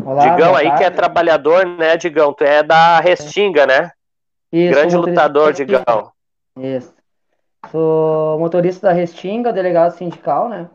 Olá, 0.04 0.28
Digão 0.28 0.54
aí 0.54 0.74
que 0.76 0.84
é 0.84 0.90
trabalhador, 0.90 1.64
né, 1.64 1.96
Digão? 1.96 2.32
Tu 2.32 2.44
é 2.44 2.62
da 2.62 2.98
Restinga, 2.98 3.66
né? 3.66 3.90
Isso, 4.52 4.78
Grande 4.78 4.96
lutador, 4.96 5.52
Digão. 5.52 6.12
Isso. 6.56 6.94
Sou 7.70 8.38
motorista 8.38 8.88
da 8.88 8.92
Restinga, 8.92 9.52
delegado 9.52 9.92
sindical, 9.92 10.48
né? 10.48 10.70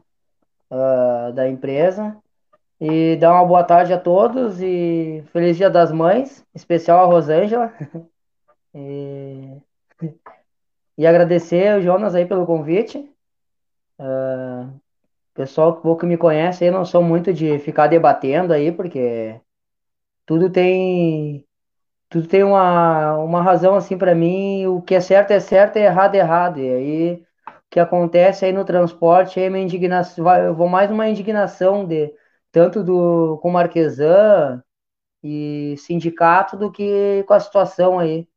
Uh, 0.70 1.34
da 1.34 1.48
empresa. 1.48 2.18
E 2.80 3.16
dar 3.18 3.34
uma 3.34 3.46
boa 3.46 3.64
tarde 3.64 3.94
a 3.94 4.00
todos 4.00 4.62
e 4.62 5.24
feliz 5.32 5.56
Dia 5.56 5.70
das 5.70 5.92
Mães, 5.92 6.46
especial 6.54 7.04
a 7.04 7.06
Rosângela. 7.06 7.72
e... 8.74 9.58
e 10.98 11.06
agradecer 11.06 11.78
o 11.78 11.82
Jonas 11.82 12.16
aí 12.16 12.26
pelo 12.26 12.46
convite. 12.46 12.98
Uh, 14.00 14.74
pessoal 15.34 15.76
que 15.76 15.84
pouco 15.84 16.06
me 16.06 16.18
conhece 16.18 16.64
aí, 16.64 16.72
não 16.72 16.84
sou 16.84 17.04
muito 17.04 17.32
de 17.34 17.60
ficar 17.60 17.88
debatendo 17.88 18.52
aí, 18.52 18.72
porque 18.72 19.40
tudo 20.26 20.50
tem 20.50 21.46
tudo 22.12 22.28
tem 22.28 22.44
uma, 22.44 23.16
uma 23.20 23.42
razão 23.42 23.74
assim 23.76 23.98
para 23.98 24.14
mim, 24.14 24.66
o 24.68 24.82
que 24.82 24.96
é 24.96 25.00
certo 25.00 25.32
é 25.32 25.40
certo 25.40 25.78
e 25.78 25.82
errado 25.82 26.16
é 26.16 26.18
errado. 26.20 26.60
E 26.60 26.70
aí 26.70 27.14
o 27.48 27.54
que 27.72 27.80
acontece 27.80 28.46
aí 28.46 28.52
no 28.52 28.66
transporte 28.66 29.40
aí 29.40 29.46
é 29.46 29.50
minha 29.50 29.64
indignação, 29.64 30.26
vou 30.56 30.68
mais 30.68 30.92
uma 30.92 31.08
indignação 31.08 31.86
de 31.88 32.14
tanto 32.52 32.84
do 32.84 33.40
com 33.42 33.50
Marquesan 33.50 34.62
e 35.24 35.76
sindicato 35.78 36.58
do 36.58 36.72
que 36.72 37.24
com 37.28 37.34
a 37.34 37.40
situação 37.40 37.98
aí, 38.00 38.28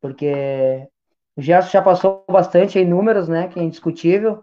porque 0.00 0.86
o 1.36 1.40
Gerson 1.42 1.70
já 1.70 1.82
passou 1.82 2.24
bastante 2.30 2.78
em 2.78 2.86
números, 2.86 3.28
né, 3.28 3.48
que 3.48 3.58
é 3.58 3.62
indiscutível. 3.62 4.42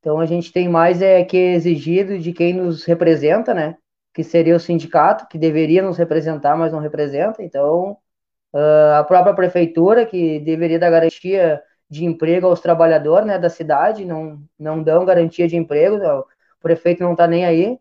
Então 0.00 0.20
a 0.20 0.26
gente 0.26 0.52
tem 0.52 0.68
mais 0.70 1.02
é 1.02 1.24
que 1.24 1.36
é 1.36 1.54
exigido 1.54 2.18
de 2.18 2.32
quem 2.32 2.54
nos 2.54 2.84
representa, 2.84 3.54
né, 3.54 3.76
que 4.14 4.24
seria 4.24 4.56
o 4.56 4.60
sindicato, 4.60 5.28
que 5.28 5.38
deveria 5.38 5.82
nos 5.82 5.98
representar, 5.98 6.56
mas 6.56 6.72
não 6.72 6.80
representa. 6.80 7.42
Então 7.42 7.98
uh, 8.52 8.94
a 8.98 9.04
própria 9.04 9.34
prefeitura, 9.34 10.06
que 10.06 10.40
deveria 10.40 10.78
dar 10.78 10.90
garantia 10.90 11.62
de 11.88 12.04
emprego 12.04 12.46
aos 12.46 12.60
trabalhadores, 12.60 13.26
né, 13.26 13.38
da 13.38 13.50
cidade, 13.50 14.04
não 14.04 14.42
não 14.58 14.82
dão 14.82 15.04
garantia 15.04 15.46
de 15.48 15.56
emprego, 15.56 15.96
o 15.96 16.24
prefeito 16.62 17.02
não 17.02 17.12
está 17.12 17.26
nem 17.26 17.44
aí. 17.44 17.78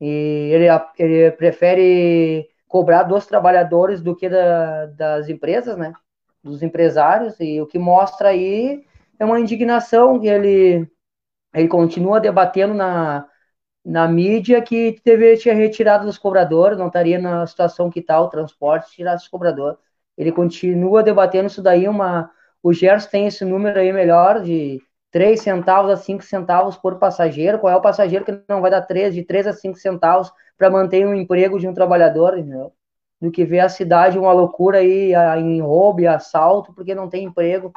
E 0.00 0.50
ele, 0.52 0.66
ele 0.98 1.30
prefere 1.32 2.48
cobrar 2.66 3.04
dos 3.04 3.26
trabalhadores 3.26 4.00
do 4.02 4.16
que 4.16 4.28
da, 4.28 4.86
das 4.86 5.28
empresas, 5.28 5.76
né? 5.76 5.92
Dos 6.42 6.62
empresários. 6.62 7.38
E 7.40 7.60
o 7.60 7.66
que 7.66 7.78
mostra 7.78 8.30
aí 8.30 8.84
é 9.18 9.24
uma 9.24 9.40
indignação 9.40 10.18
que 10.20 10.26
ele, 10.26 10.90
ele 11.54 11.68
continua 11.68 12.20
debatendo 12.20 12.74
na, 12.74 13.28
na 13.84 14.08
mídia 14.08 14.62
que 14.62 15.00
deveria 15.04 15.40
ter 15.40 15.52
retirado 15.54 16.06
dos 16.06 16.18
cobradores, 16.18 16.78
não 16.78 16.88
estaria 16.88 17.18
na 17.18 17.46
situação 17.46 17.90
que 17.90 18.00
está 18.00 18.20
o 18.20 18.28
transporte, 18.28 18.92
tirar 18.92 19.16
os 19.16 19.28
cobradores. 19.28 19.78
Ele 20.16 20.32
continua 20.32 21.02
debatendo 21.02 21.48
isso 21.48 21.62
daí, 21.62 21.88
uma, 21.88 22.30
o 22.62 22.72
Gerson 22.72 23.10
tem 23.10 23.26
esse 23.26 23.44
número 23.44 23.78
aí 23.78 23.92
melhor 23.92 24.42
de 24.42 24.80
3 25.10 25.40
centavos 25.40 25.90
a 25.90 25.96
5 25.96 26.24
centavos 26.24 26.76
por 26.76 26.98
passageiro. 26.98 27.58
Qual 27.58 27.72
é 27.72 27.76
o 27.76 27.80
passageiro 27.80 28.24
que 28.24 28.42
não 28.48 28.60
vai 28.60 28.70
dar 28.70 28.82
3, 28.82 29.14
de 29.14 29.22
3 29.24 29.46
a 29.46 29.52
5 29.52 29.76
centavos 29.78 30.32
para 30.56 30.70
manter 30.70 31.06
um 31.06 31.14
emprego 31.14 31.58
de 31.58 31.68
um 31.68 31.74
trabalhador, 31.74 32.38
entendeu? 32.38 32.72
Do 33.20 33.30
que 33.30 33.44
ver 33.44 33.60
a 33.60 33.68
cidade 33.68 34.18
uma 34.18 34.32
loucura 34.32 34.78
aí 34.78 35.12
em 35.38 35.60
roubo 35.60 36.00
e 36.00 36.06
assalto 36.06 36.72
porque 36.74 36.94
não 36.94 37.08
tem 37.08 37.24
emprego. 37.24 37.72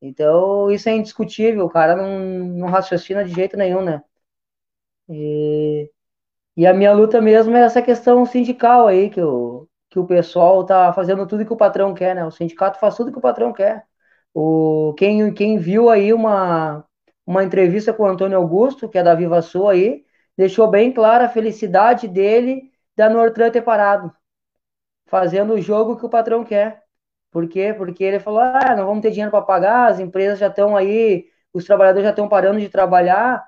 Então, 0.00 0.70
isso 0.70 0.88
é 0.88 0.92
indiscutível, 0.92 1.64
o 1.64 1.70
cara 1.70 1.94
não, 1.96 2.18
não 2.18 2.68
raciocina 2.68 3.24
de 3.24 3.32
jeito 3.32 3.56
nenhum, 3.56 3.82
né? 3.82 4.02
E, 5.08 5.90
e 6.56 6.66
a 6.66 6.74
minha 6.74 6.92
luta 6.92 7.20
mesmo 7.20 7.56
é 7.56 7.62
essa 7.62 7.82
questão 7.82 8.24
sindical 8.26 8.86
aí, 8.88 9.10
que 9.10 9.20
o, 9.22 9.68
que 9.92 9.98
o 9.98 10.06
pessoal 10.06 10.64
tá 10.64 10.90
fazendo 10.94 11.26
tudo 11.26 11.44
que 11.44 11.52
o 11.52 11.56
patrão 11.56 11.92
quer, 11.94 12.14
né? 12.16 12.24
O 12.24 12.30
sindicato 12.30 12.78
faz 12.80 12.96
tudo 12.96 13.12
que 13.12 13.18
o 13.18 13.20
patrão 13.20 13.52
quer. 13.52 13.86
O, 14.34 14.94
quem, 14.96 15.34
quem 15.34 15.58
viu 15.58 15.90
aí 15.90 16.14
uma, 16.14 16.82
uma 17.26 17.44
entrevista 17.44 17.92
com 17.92 18.04
o 18.04 18.06
Antônio 18.06 18.38
Augusto, 18.38 18.88
que 18.88 18.96
é 18.96 19.02
da 19.02 19.14
Viva 19.14 19.42
Sul 19.42 19.68
aí, 19.68 20.04
deixou 20.36 20.66
bem 20.68 20.92
clara 20.92 21.26
a 21.26 21.28
felicidade 21.28 22.08
dele 22.08 22.72
da 22.96 23.10
Nortran 23.10 23.50
ter 23.50 23.60
parado, 23.62 24.10
fazendo 25.06 25.54
o 25.54 25.60
jogo 25.60 25.96
que 25.98 26.06
o 26.06 26.10
patrão 26.10 26.44
quer. 26.44 26.82
Por 27.30 27.48
quê? 27.48 27.74
Porque 27.76 28.02
ele 28.04 28.18
falou: 28.20 28.40
ah, 28.40 28.74
não 28.76 28.86
vamos 28.86 29.02
ter 29.02 29.10
dinheiro 29.10 29.30
para 29.30 29.42
pagar, 29.44 29.90
as 29.90 30.00
empresas 30.00 30.38
já 30.38 30.48
estão 30.48 30.76
aí, 30.76 31.26
os 31.52 31.64
trabalhadores 31.66 32.04
já 32.04 32.10
estão 32.10 32.28
parando 32.28 32.60
de 32.60 32.68
trabalhar. 32.70 33.46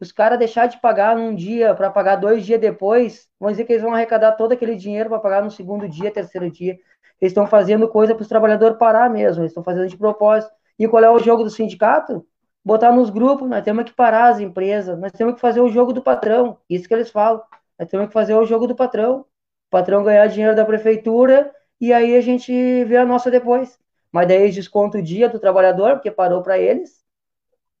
Os 0.00 0.12
caras 0.12 0.38
deixar 0.38 0.66
de 0.66 0.80
pagar 0.80 1.16
num 1.16 1.34
dia 1.34 1.74
para 1.74 1.90
pagar 1.90 2.16
dois 2.16 2.46
dias 2.46 2.60
depois, 2.60 3.28
vão 3.38 3.50
dizer 3.50 3.64
que 3.64 3.72
eles 3.72 3.82
vão 3.82 3.92
arrecadar 3.92 4.32
todo 4.32 4.52
aquele 4.52 4.76
dinheiro 4.76 5.08
para 5.08 5.18
pagar 5.18 5.42
no 5.42 5.50
segundo 5.50 5.88
dia, 5.88 6.10
terceiro 6.10 6.50
dia. 6.50 6.78
Eles 7.20 7.32
estão 7.32 7.46
fazendo 7.46 7.88
coisa 7.88 8.14
para 8.14 8.22
os 8.22 8.28
trabalhadores 8.28 8.78
parar 8.78 9.10
mesmo, 9.10 9.42
eles 9.42 9.50
estão 9.50 9.64
fazendo 9.64 9.88
de 9.88 9.96
propósito. 9.96 10.52
E 10.78 10.86
qual 10.86 11.02
é 11.02 11.10
o 11.10 11.18
jogo 11.18 11.42
do 11.42 11.50
sindicato? 11.50 12.24
Botar 12.64 12.92
nos 12.92 13.10
grupos, 13.10 13.48
nós 13.48 13.64
temos 13.64 13.84
que 13.84 13.92
parar 13.92 14.28
as 14.28 14.40
empresas, 14.40 14.98
nós 14.98 15.10
temos 15.12 15.34
que 15.34 15.40
fazer 15.40 15.60
o 15.60 15.68
jogo 15.68 15.92
do 15.92 16.02
patrão, 16.02 16.58
isso 16.70 16.86
que 16.86 16.94
eles 16.94 17.10
falam. 17.10 17.42
Nós 17.78 17.88
temos 17.88 18.08
que 18.08 18.12
fazer 18.12 18.34
o 18.34 18.44
jogo 18.44 18.66
do 18.66 18.76
patrão. 18.76 19.20
O 19.20 19.70
patrão 19.70 20.04
ganhar 20.04 20.26
dinheiro 20.28 20.54
da 20.56 20.64
prefeitura 20.64 21.52
e 21.80 21.92
aí 21.92 22.16
a 22.16 22.20
gente 22.20 22.52
vê 22.84 22.96
a 22.96 23.04
nossa 23.04 23.30
depois. 23.30 23.78
Mas 24.10 24.28
daí 24.28 24.42
eles 24.42 24.54
descontam 24.54 25.00
o 25.00 25.04
dia 25.04 25.28
do 25.28 25.38
trabalhador, 25.38 25.94
porque 25.94 26.10
parou 26.10 26.42
para 26.42 26.58
eles, 26.58 27.04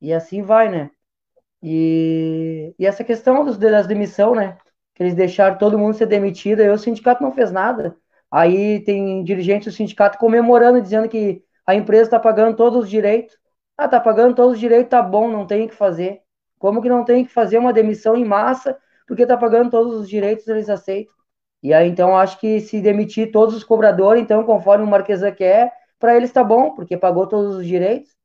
e 0.00 0.12
assim 0.12 0.42
vai, 0.42 0.68
né? 0.68 0.90
E, 1.62 2.74
e 2.78 2.86
essa 2.86 3.04
questão 3.04 3.44
dos, 3.44 3.58
das 3.58 3.86
demissão, 3.86 4.34
né? 4.34 4.58
que 4.94 5.02
eles 5.04 5.14
deixaram 5.14 5.56
todo 5.56 5.78
mundo 5.78 5.94
ser 5.94 6.06
demitido, 6.06 6.60
aí 6.60 6.68
o 6.70 6.76
sindicato 6.76 7.22
não 7.22 7.32
fez 7.32 7.52
nada. 7.52 7.96
Aí 8.30 8.80
tem 8.84 9.22
dirigentes 9.22 9.72
do 9.72 9.76
sindicato 9.76 10.18
comemorando, 10.18 10.82
dizendo 10.82 11.08
que 11.08 11.42
a 11.64 11.74
empresa 11.74 12.04
está 12.04 12.18
pagando 12.18 12.56
todos 12.56 12.84
os 12.84 12.90
direitos. 12.90 13.38
Ah, 13.76 13.86
tá 13.88 14.00
pagando 14.00 14.34
todos 14.34 14.54
os 14.54 14.60
direitos, 14.60 14.90
tá 14.90 15.00
bom, 15.00 15.30
não 15.30 15.46
tem 15.46 15.66
o 15.66 15.68
que 15.68 15.74
fazer. 15.74 16.20
Como 16.58 16.82
que 16.82 16.88
não 16.88 17.04
tem 17.04 17.24
que 17.24 17.32
fazer 17.32 17.58
uma 17.58 17.72
demissão 17.72 18.16
em 18.16 18.24
massa 18.24 18.76
porque 19.06 19.24
tá 19.24 19.36
pagando 19.36 19.70
todos 19.70 19.94
os 19.94 20.08
direitos, 20.08 20.46
eles 20.48 20.68
aceitam. 20.68 21.14
E 21.62 21.72
aí, 21.72 21.88
então, 21.88 22.16
acho 22.16 22.38
que 22.40 22.60
se 22.60 22.80
demitir 22.80 23.30
todos 23.32 23.54
os 23.54 23.64
cobradores, 23.64 24.20
então, 24.22 24.44
conforme 24.44 24.84
o 24.84 24.86
Marquesa 24.86 25.32
quer, 25.32 25.72
para 25.98 26.16
eles 26.16 26.32
tá 26.32 26.42
bom, 26.44 26.74
porque 26.74 26.96
pagou 26.96 27.26
todos 27.26 27.56
os 27.56 27.66
direitos. 27.66 28.16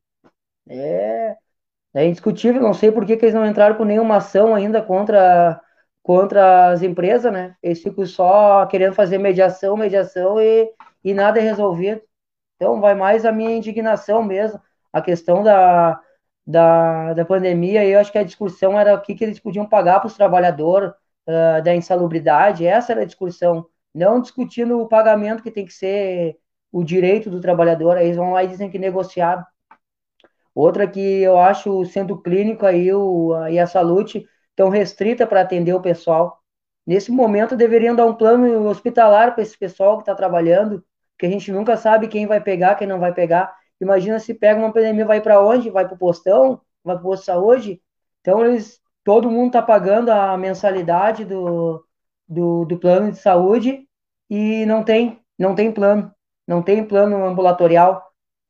É, 0.69 1.35
é 1.93 2.05
indiscutível, 2.05 2.61
não 2.61 2.73
sei 2.73 2.91
por 2.91 3.05
que, 3.05 3.17
que 3.17 3.25
eles 3.25 3.35
não 3.35 3.45
entraram 3.45 3.75
com 3.75 3.85
nenhuma 3.85 4.17
ação 4.17 4.55
ainda 4.55 4.81
contra, 4.81 5.61
contra 6.01 6.71
as 6.71 6.81
empresas, 6.81 7.31
né? 7.31 7.55
Eles 7.61 7.81
ficam 7.81 8.05
só 8.05 8.65
querendo 8.67 8.93
fazer 8.93 9.17
mediação, 9.17 9.77
mediação 9.77 10.41
e, 10.41 10.71
e 11.03 11.13
nada 11.13 11.39
é 11.39 11.43
resolvido. 11.43 12.01
Então, 12.55 12.81
vai 12.81 12.95
mais 12.95 13.25
a 13.25 13.31
minha 13.31 13.55
indignação 13.55 14.23
mesmo. 14.23 14.59
A 14.91 15.01
questão 15.01 15.43
da, 15.43 15.99
da, 16.45 17.13
da 17.13 17.25
pandemia, 17.25 17.85
eu 17.85 17.99
acho 17.99 18.11
que 18.11 18.17
a 18.17 18.23
discussão 18.23 18.79
era 18.79 18.95
o 18.95 19.01
que, 19.01 19.15
que 19.15 19.23
eles 19.23 19.39
podiam 19.39 19.65
pagar 19.67 19.99
para 19.99 20.07
os 20.07 20.15
trabalhadores 20.15 20.91
uh, 21.27 21.61
da 21.63 21.75
insalubridade, 21.75 22.65
essa 22.65 22.91
era 22.93 23.01
a 23.01 23.05
discussão, 23.05 23.67
não 23.93 24.21
discutindo 24.21 24.79
o 24.79 24.87
pagamento 24.87 25.43
que 25.43 25.51
tem 25.51 25.65
que 25.65 25.73
ser 25.73 26.37
o 26.71 26.83
direito 26.83 27.29
do 27.29 27.39
trabalhador, 27.41 27.97
aí 27.97 28.05
eles 28.07 28.17
vão 28.17 28.31
lá 28.33 28.43
e 28.43 28.47
dizem 28.47 28.69
que 28.69 28.79
negociaram. 28.79 29.45
Outra 30.55 30.87
que 30.87 31.21
eu 31.21 31.39
acho 31.39 31.71
o 31.71 31.85
centro 31.85 32.21
clínico 32.21 32.65
aí 32.65 32.93
o, 32.93 33.33
e 33.47 33.59
a 33.59 33.67
saúde 33.67 34.25
tão 34.55 34.69
restrita 34.69 35.25
para 35.25 35.41
atender 35.41 35.73
o 35.73 35.81
pessoal. 35.81 36.39
Nesse 36.85 37.11
momento 37.11 37.55
deveriam 37.55 37.95
dar 37.95 38.05
um 38.05 38.13
plano 38.15 38.67
hospitalar 38.67 39.33
para 39.33 39.43
esse 39.43 39.57
pessoal 39.57 39.97
que 39.97 40.03
está 40.03 40.13
trabalhando, 40.13 40.83
que 41.17 41.25
a 41.25 41.29
gente 41.29 41.51
nunca 41.51 41.77
sabe 41.77 42.07
quem 42.07 42.27
vai 42.27 42.41
pegar, 42.41 42.75
quem 42.75 42.87
não 42.87 42.99
vai 42.99 43.13
pegar. 43.13 43.55
Imagina 43.79 44.19
se 44.19 44.33
pega 44.33 44.59
uma 44.59 44.73
pandemia, 44.73 45.05
vai 45.05 45.21
para 45.21 45.41
onde? 45.41 45.69
Vai 45.69 45.85
para 45.85 45.95
o 45.95 45.97
postão? 45.97 46.61
Vai 46.83 46.95
para 46.95 47.01
o 47.01 47.09
posto 47.09 47.21
de 47.21 47.25
saúde? 47.25 47.81
Então, 48.21 48.45
eles, 48.45 48.79
todo 49.03 49.31
mundo 49.31 49.47
está 49.47 49.61
pagando 49.61 50.09
a 50.11 50.37
mensalidade 50.37 51.25
do, 51.25 51.85
do, 52.27 52.65
do, 52.65 52.77
plano 52.79 53.11
de 53.11 53.17
saúde 53.17 53.87
e 54.29 54.65
não 54.65 54.83
tem, 54.83 55.19
não 55.37 55.55
tem 55.55 55.71
plano. 55.71 56.13
Não 56.47 56.61
tem 56.61 56.85
plano 56.85 57.23
ambulatorial. 57.25 58.03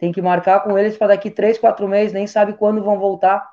Tem 0.03 0.11
que 0.11 0.21
marcar 0.21 0.59
com 0.65 0.77
eles 0.77 0.97
para 0.97 1.07
daqui 1.07 1.31
três, 1.31 1.57
quatro 1.57 1.87
meses, 1.87 2.11
nem 2.11 2.27
sabe 2.27 2.51
quando 2.57 2.83
vão 2.83 2.99
voltar. 2.99 3.49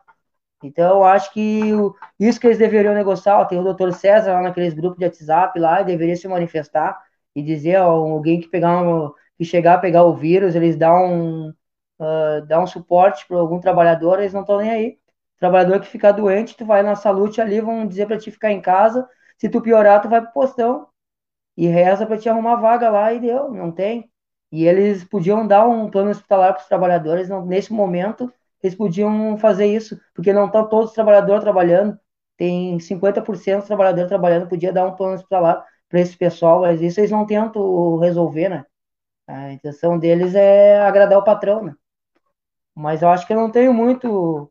Então, 0.64 1.04
acho 1.04 1.32
que 1.32 1.72
o, 1.72 1.94
isso 2.18 2.40
que 2.40 2.48
eles 2.48 2.58
deveriam 2.58 2.92
negociar, 2.92 3.38
ó, 3.38 3.44
tem 3.44 3.60
o 3.60 3.62
doutor 3.62 3.92
César 3.92 4.32
lá 4.32 4.42
naqueles 4.42 4.74
grupos 4.74 4.98
de 4.98 5.04
WhatsApp 5.04 5.56
lá, 5.60 5.80
e 5.80 5.84
deveria 5.84 6.16
se 6.16 6.26
manifestar 6.26 7.00
e 7.36 7.40
dizer, 7.40 7.80
ó, 7.80 7.92
alguém 7.92 8.40
que 8.40 8.48
pegar 8.48 8.82
um, 8.82 9.12
que 9.38 9.44
chegar 9.44 9.74
a 9.74 9.78
pegar 9.78 10.02
o 10.02 10.16
vírus, 10.16 10.56
eles 10.56 10.74
dão 10.76 11.04
um, 11.06 11.54
uh, 12.00 12.60
um 12.60 12.66
suporte 12.66 13.28
para 13.28 13.38
algum 13.38 13.60
trabalhador, 13.60 14.18
eles 14.18 14.32
não 14.32 14.40
estão 14.40 14.58
nem 14.58 14.70
aí. 14.72 14.98
Trabalhador 15.38 15.78
que 15.80 15.86
ficar 15.86 16.10
doente, 16.10 16.56
tu 16.56 16.66
vai 16.66 16.82
na 16.82 16.96
saúde 16.96 17.40
ali, 17.40 17.60
vão 17.60 17.86
dizer 17.86 18.06
para 18.06 18.18
ti 18.18 18.32
ficar 18.32 18.50
em 18.50 18.60
casa. 18.60 19.08
Se 19.38 19.48
tu 19.48 19.62
piorar, 19.62 20.02
tu 20.02 20.08
vai 20.08 20.20
pro 20.20 20.32
postão 20.32 20.88
e 21.56 21.68
reza 21.68 22.06
para 22.06 22.18
te 22.18 22.28
arrumar 22.28 22.56
vaga 22.56 22.90
lá 22.90 23.12
e 23.12 23.20
deu, 23.20 23.52
não 23.52 23.70
tem. 23.70 24.09
E 24.52 24.66
eles 24.66 25.04
podiam 25.04 25.46
dar 25.46 25.66
um 25.66 25.90
plano 25.90 26.10
hospitalar 26.10 26.54
para 26.54 26.62
os 26.62 26.68
trabalhadores, 26.68 27.28
não, 27.28 27.44
nesse 27.46 27.72
momento 27.72 28.32
eles 28.62 28.76
podiam 28.76 29.38
fazer 29.38 29.66
isso, 29.66 29.98
porque 30.14 30.32
não 30.32 30.46
estão 30.46 30.68
todos 30.68 30.90
os 30.90 30.94
trabalhadores 30.94 31.42
trabalhando, 31.42 31.98
tem 32.36 32.78
50% 32.80 33.58
dos 33.60 33.66
trabalhadores 33.68 34.08
trabalhando, 34.08 34.48
podia 34.48 34.72
dar 34.72 34.86
um 34.86 34.94
plano 34.96 35.14
hospitalar 35.14 35.64
para 35.88 36.00
esse 36.00 36.16
pessoal, 36.16 36.60
mas 36.62 36.80
isso 36.82 37.00
eles 37.00 37.10
não 37.10 37.26
tentam 37.26 37.98
resolver, 37.98 38.48
né? 38.48 38.64
A 39.28 39.52
intenção 39.52 39.98
deles 39.98 40.34
é 40.34 40.80
agradar 40.82 41.18
o 41.18 41.24
patrão, 41.24 41.64
né? 41.64 41.74
Mas 42.74 43.02
eu 43.02 43.08
acho 43.08 43.26
que 43.26 43.32
eu 43.32 43.36
não 43.36 43.50
tenho 43.50 43.72
muito 43.74 44.50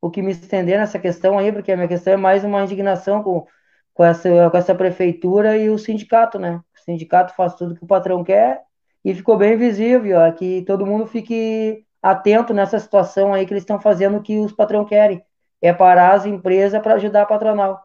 o 0.00 0.10
que 0.10 0.22
me 0.22 0.32
estender 0.32 0.78
nessa 0.78 0.98
questão 0.98 1.38
aí, 1.38 1.52
porque 1.52 1.72
a 1.72 1.76
minha 1.76 1.88
questão 1.88 2.12
é 2.14 2.16
mais 2.16 2.44
uma 2.44 2.62
indignação 2.62 3.22
com, 3.22 3.46
com, 3.94 4.04
essa, 4.04 4.50
com 4.50 4.56
essa 4.58 4.74
prefeitura 4.74 5.56
e 5.58 5.70
o 5.70 5.78
sindicato, 5.78 6.38
né? 6.38 6.56
O 6.58 6.80
sindicato 6.84 7.34
faz 7.34 7.54
tudo 7.56 7.74
que 7.76 7.84
o 7.84 7.86
patrão 7.88 8.24
quer 8.24 8.62
e 9.06 9.14
ficou 9.14 9.36
bem 9.36 9.56
visível, 9.56 10.18
ó, 10.18 10.32
que 10.32 10.62
todo 10.62 10.84
mundo 10.84 11.06
fique 11.06 11.86
atento 12.02 12.52
nessa 12.52 12.76
situação 12.80 13.32
aí 13.32 13.46
que 13.46 13.52
eles 13.52 13.62
estão 13.62 13.80
fazendo 13.80 14.16
o 14.18 14.22
que 14.22 14.36
os 14.36 14.52
patrão 14.52 14.84
querem, 14.84 15.24
é 15.62 15.72
parar 15.72 16.14
as 16.14 16.26
empresas 16.26 16.82
para 16.82 16.94
ajudar 16.94 17.22
a 17.22 17.26
patronal. 17.26 17.80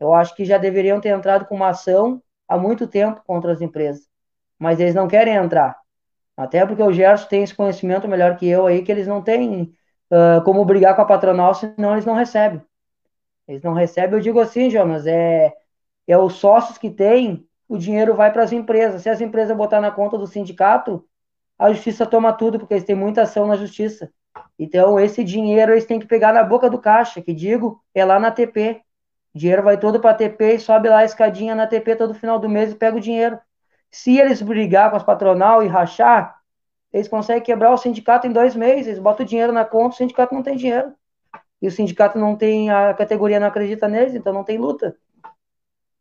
Eu 0.00 0.14
acho 0.14 0.34
que 0.34 0.46
já 0.46 0.56
deveriam 0.56 0.98
ter 0.98 1.10
entrado 1.10 1.44
com 1.44 1.54
uma 1.56 1.68
ação 1.68 2.22
há 2.48 2.56
muito 2.56 2.86
tempo 2.86 3.22
contra 3.26 3.52
as 3.52 3.60
empresas, 3.60 4.08
mas 4.58 4.80
eles 4.80 4.94
não 4.94 5.06
querem 5.06 5.34
entrar. 5.34 5.76
Até 6.34 6.64
porque 6.64 6.82
o 6.82 6.90
Gerson 6.90 7.28
tem 7.28 7.42
esse 7.42 7.54
conhecimento 7.54 8.08
melhor 8.08 8.36
que 8.38 8.48
eu 8.48 8.66
aí, 8.66 8.82
que 8.82 8.90
eles 8.90 9.06
não 9.06 9.20
têm 9.20 9.74
uh, 10.10 10.42
como 10.42 10.64
brigar 10.64 10.96
com 10.96 11.02
a 11.02 11.04
patronal, 11.04 11.54
senão 11.54 11.92
eles 11.92 12.06
não 12.06 12.14
recebem. 12.14 12.62
Eles 13.46 13.62
não 13.62 13.74
recebem, 13.74 14.14
eu 14.14 14.22
digo 14.22 14.40
assim, 14.40 14.70
Jonas, 14.70 15.06
é, 15.06 15.52
é 16.06 16.16
os 16.16 16.32
sócios 16.36 16.78
que 16.78 16.90
têm, 16.90 17.46
o 17.72 17.78
dinheiro 17.78 18.14
vai 18.14 18.30
para 18.30 18.42
as 18.42 18.52
empresas. 18.52 19.00
Se 19.00 19.08
as 19.08 19.22
empresas 19.22 19.56
botar 19.56 19.80
na 19.80 19.90
conta 19.90 20.18
do 20.18 20.26
sindicato, 20.26 21.02
a 21.58 21.72
justiça 21.72 22.04
toma 22.04 22.30
tudo, 22.30 22.58
porque 22.58 22.74
eles 22.74 22.84
têm 22.84 22.94
muita 22.94 23.22
ação 23.22 23.46
na 23.46 23.56
justiça. 23.56 24.12
Então, 24.58 25.00
esse 25.00 25.24
dinheiro 25.24 25.72
eles 25.72 25.86
têm 25.86 25.98
que 25.98 26.06
pegar 26.06 26.34
na 26.34 26.44
boca 26.44 26.68
do 26.68 26.78
caixa, 26.78 27.22
que 27.22 27.32
digo, 27.32 27.82
é 27.94 28.04
lá 28.04 28.20
na 28.20 28.30
TP. 28.30 28.82
O 29.34 29.38
dinheiro 29.38 29.62
vai 29.62 29.78
todo 29.78 29.98
para 30.00 30.10
a 30.10 30.14
TP 30.14 30.56
e 30.56 30.60
sobe 30.60 30.90
lá 30.90 30.98
a 30.98 31.04
escadinha 31.06 31.54
na 31.54 31.66
TP 31.66 31.96
todo 31.96 32.12
final 32.12 32.38
do 32.38 32.46
mês 32.46 32.72
e 32.72 32.74
pega 32.74 32.98
o 32.98 33.00
dinheiro. 33.00 33.38
Se 33.90 34.18
eles 34.18 34.42
brigar 34.42 34.90
com 34.90 34.96
as 34.98 35.02
patronal 35.02 35.62
e 35.62 35.66
rachar, 35.66 36.36
eles 36.92 37.08
conseguem 37.08 37.42
quebrar 37.42 37.72
o 37.72 37.78
sindicato 37.78 38.26
em 38.26 38.32
dois 38.32 38.54
meses. 38.54 38.88
Eles 38.88 38.98
botam 38.98 39.24
o 39.24 39.28
dinheiro 39.28 39.50
na 39.50 39.64
conta, 39.64 39.94
o 39.94 39.98
sindicato 39.98 40.34
não 40.34 40.42
tem 40.42 40.56
dinheiro. 40.56 40.92
E 41.62 41.66
o 41.66 41.70
sindicato 41.70 42.18
não 42.18 42.36
tem, 42.36 42.70
a 42.70 42.92
categoria 42.92 43.40
não 43.40 43.46
acredita 43.46 43.88
neles, 43.88 44.14
então 44.14 44.30
não 44.30 44.44
tem 44.44 44.58
luta. 44.58 44.94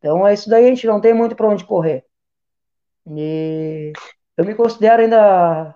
Então 0.01 0.27
é 0.27 0.33
isso 0.33 0.49
daí, 0.49 0.65
a 0.65 0.69
gente 0.69 0.87
não 0.87 0.99
tem 0.99 1.13
muito 1.13 1.35
para 1.35 1.47
onde 1.47 1.63
correr. 1.63 2.03
E 3.05 3.93
eu 4.35 4.43
me 4.43 4.55
considero 4.55 5.03
ainda 5.03 5.75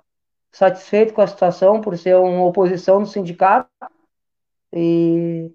satisfeito 0.51 1.13
com 1.13 1.21
a 1.21 1.27
situação 1.27 1.79
por 1.79 1.95
ser 1.95 2.15
uma 2.15 2.45
oposição 2.45 3.01
do 3.01 3.07
sindicato. 3.07 3.69
E 4.73 5.51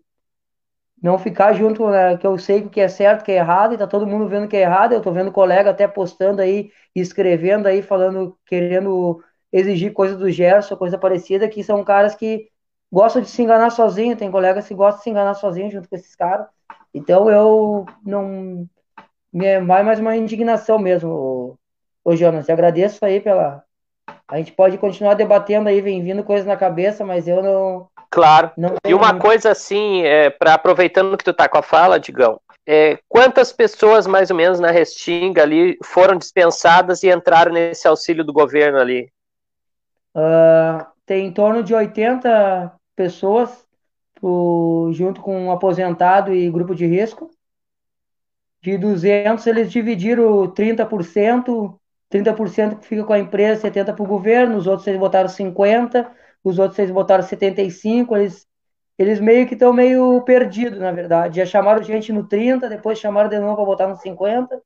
não 1.02 1.18
ficar 1.18 1.52
junto, 1.52 1.88
né, 1.90 2.16
que 2.16 2.26
eu 2.26 2.38
sei 2.38 2.68
que 2.68 2.80
é 2.80 2.88
certo, 2.88 3.24
que 3.24 3.32
é 3.32 3.36
errado, 3.36 3.74
e 3.74 3.78
tá 3.78 3.86
todo 3.86 4.06
mundo 4.06 4.28
vendo 4.28 4.46
que 4.48 4.56
é 4.56 4.60
errado, 4.62 4.92
eu 4.92 5.02
tô 5.02 5.10
vendo 5.12 5.32
colega 5.32 5.70
até 5.70 5.88
postando 5.88 6.40
aí, 6.40 6.70
escrevendo 6.94 7.66
aí, 7.66 7.82
falando, 7.82 8.38
querendo 8.46 9.22
exigir 9.52 9.92
coisa 9.92 10.16
do 10.16 10.30
Gerson, 10.30 10.76
coisa 10.76 10.98
parecida, 10.98 11.48
que 11.48 11.64
são 11.64 11.82
caras 11.82 12.14
que 12.14 12.48
gostam 12.92 13.22
de 13.22 13.28
se 13.30 13.42
enganar 13.42 13.70
sozinho, 13.70 14.16
tem 14.16 14.30
colegas 14.30 14.68
que 14.68 14.74
gostam 14.74 14.98
de 14.98 15.04
se 15.04 15.10
enganar 15.10 15.34
sozinho 15.34 15.70
junto 15.70 15.88
com 15.88 15.96
esses 15.96 16.14
caras, 16.14 16.46
então 16.92 17.30
eu 17.30 17.86
não, 18.04 18.66
é 19.34 19.60
mais 19.60 19.98
uma 19.98 20.16
indignação 20.16 20.78
mesmo, 20.78 21.58
ô, 22.04 22.16
Jonas, 22.16 22.48
eu 22.48 22.52
agradeço 22.52 23.04
aí 23.04 23.20
pela, 23.20 23.62
a 24.28 24.36
gente 24.36 24.52
pode 24.52 24.78
continuar 24.78 25.14
debatendo 25.14 25.68
aí, 25.68 25.80
vem 25.80 26.02
vindo 26.02 26.24
coisas 26.24 26.46
na 26.46 26.56
cabeça, 26.56 27.04
mas 27.04 27.28
eu 27.28 27.42
não, 27.42 27.88
Claro. 28.10 28.50
e 28.84 28.92
uma 28.92 29.16
coisa 29.20 29.52
assim, 29.52 30.02
é, 30.02 30.30
para 30.30 30.54
aproveitando 30.54 31.16
que 31.16 31.22
tu 31.22 31.32
tá 31.32 31.48
com 31.48 31.58
a 31.58 31.62
fala, 31.62 32.00
Digão, 32.00 32.40
é, 32.66 32.98
quantas 33.08 33.52
pessoas 33.52 34.04
mais 34.04 34.30
ou 34.30 34.36
menos 34.36 34.58
na 34.58 34.72
Restinga 34.72 35.42
ali 35.42 35.78
foram 35.84 36.18
dispensadas 36.18 37.04
e 37.04 37.10
entraram 37.10 37.52
nesse 37.52 37.86
auxílio 37.86 38.24
do 38.24 38.32
governo 38.32 38.78
ali? 38.78 39.08
Uh, 40.12 40.84
tem 41.06 41.26
em 41.26 41.32
torno 41.32 41.62
de 41.62 41.72
80 41.72 42.72
pessoas 42.96 43.64
pro, 44.20 44.90
junto 44.92 45.20
com 45.20 45.46
um 45.46 45.50
aposentado 45.50 46.32
e 46.32 46.50
grupo 46.50 46.74
de 46.74 46.86
risco. 46.86 47.30
De 48.62 48.76
200, 48.76 49.46
eles 49.46 49.72
dividiram 49.72 50.46
30%, 50.52 51.74
30% 52.12 52.78
que 52.78 52.86
fica 52.86 53.04
com 53.04 53.12
a 53.12 53.18
empresa, 53.18 53.62
70% 53.62 53.94
para 53.94 54.02
o 54.02 54.06
governo, 54.06 54.56
os 54.56 54.66
outros 54.66 54.86
eles 54.86 55.00
botaram 55.00 55.28
50%, 55.28 56.06
os 56.44 56.58
outros 56.58 56.78
eles 56.78 56.90
botaram 56.90 57.22
75, 57.22 58.16
eles, 58.16 58.46
eles 58.98 59.18
meio 59.18 59.46
que 59.46 59.54
estão 59.54 59.72
meio 59.72 60.20
perdidos, 60.22 60.78
na 60.78 60.92
verdade. 60.92 61.38
Já 61.38 61.46
chamaram 61.46 61.82
gente 61.82 62.12
no 62.12 62.28
30, 62.28 62.68
depois 62.68 62.98
chamaram 62.98 63.30
de 63.30 63.38
novo 63.38 63.56
para 63.56 63.64
botar 63.64 63.88
no 63.88 63.96
50. 63.96 64.60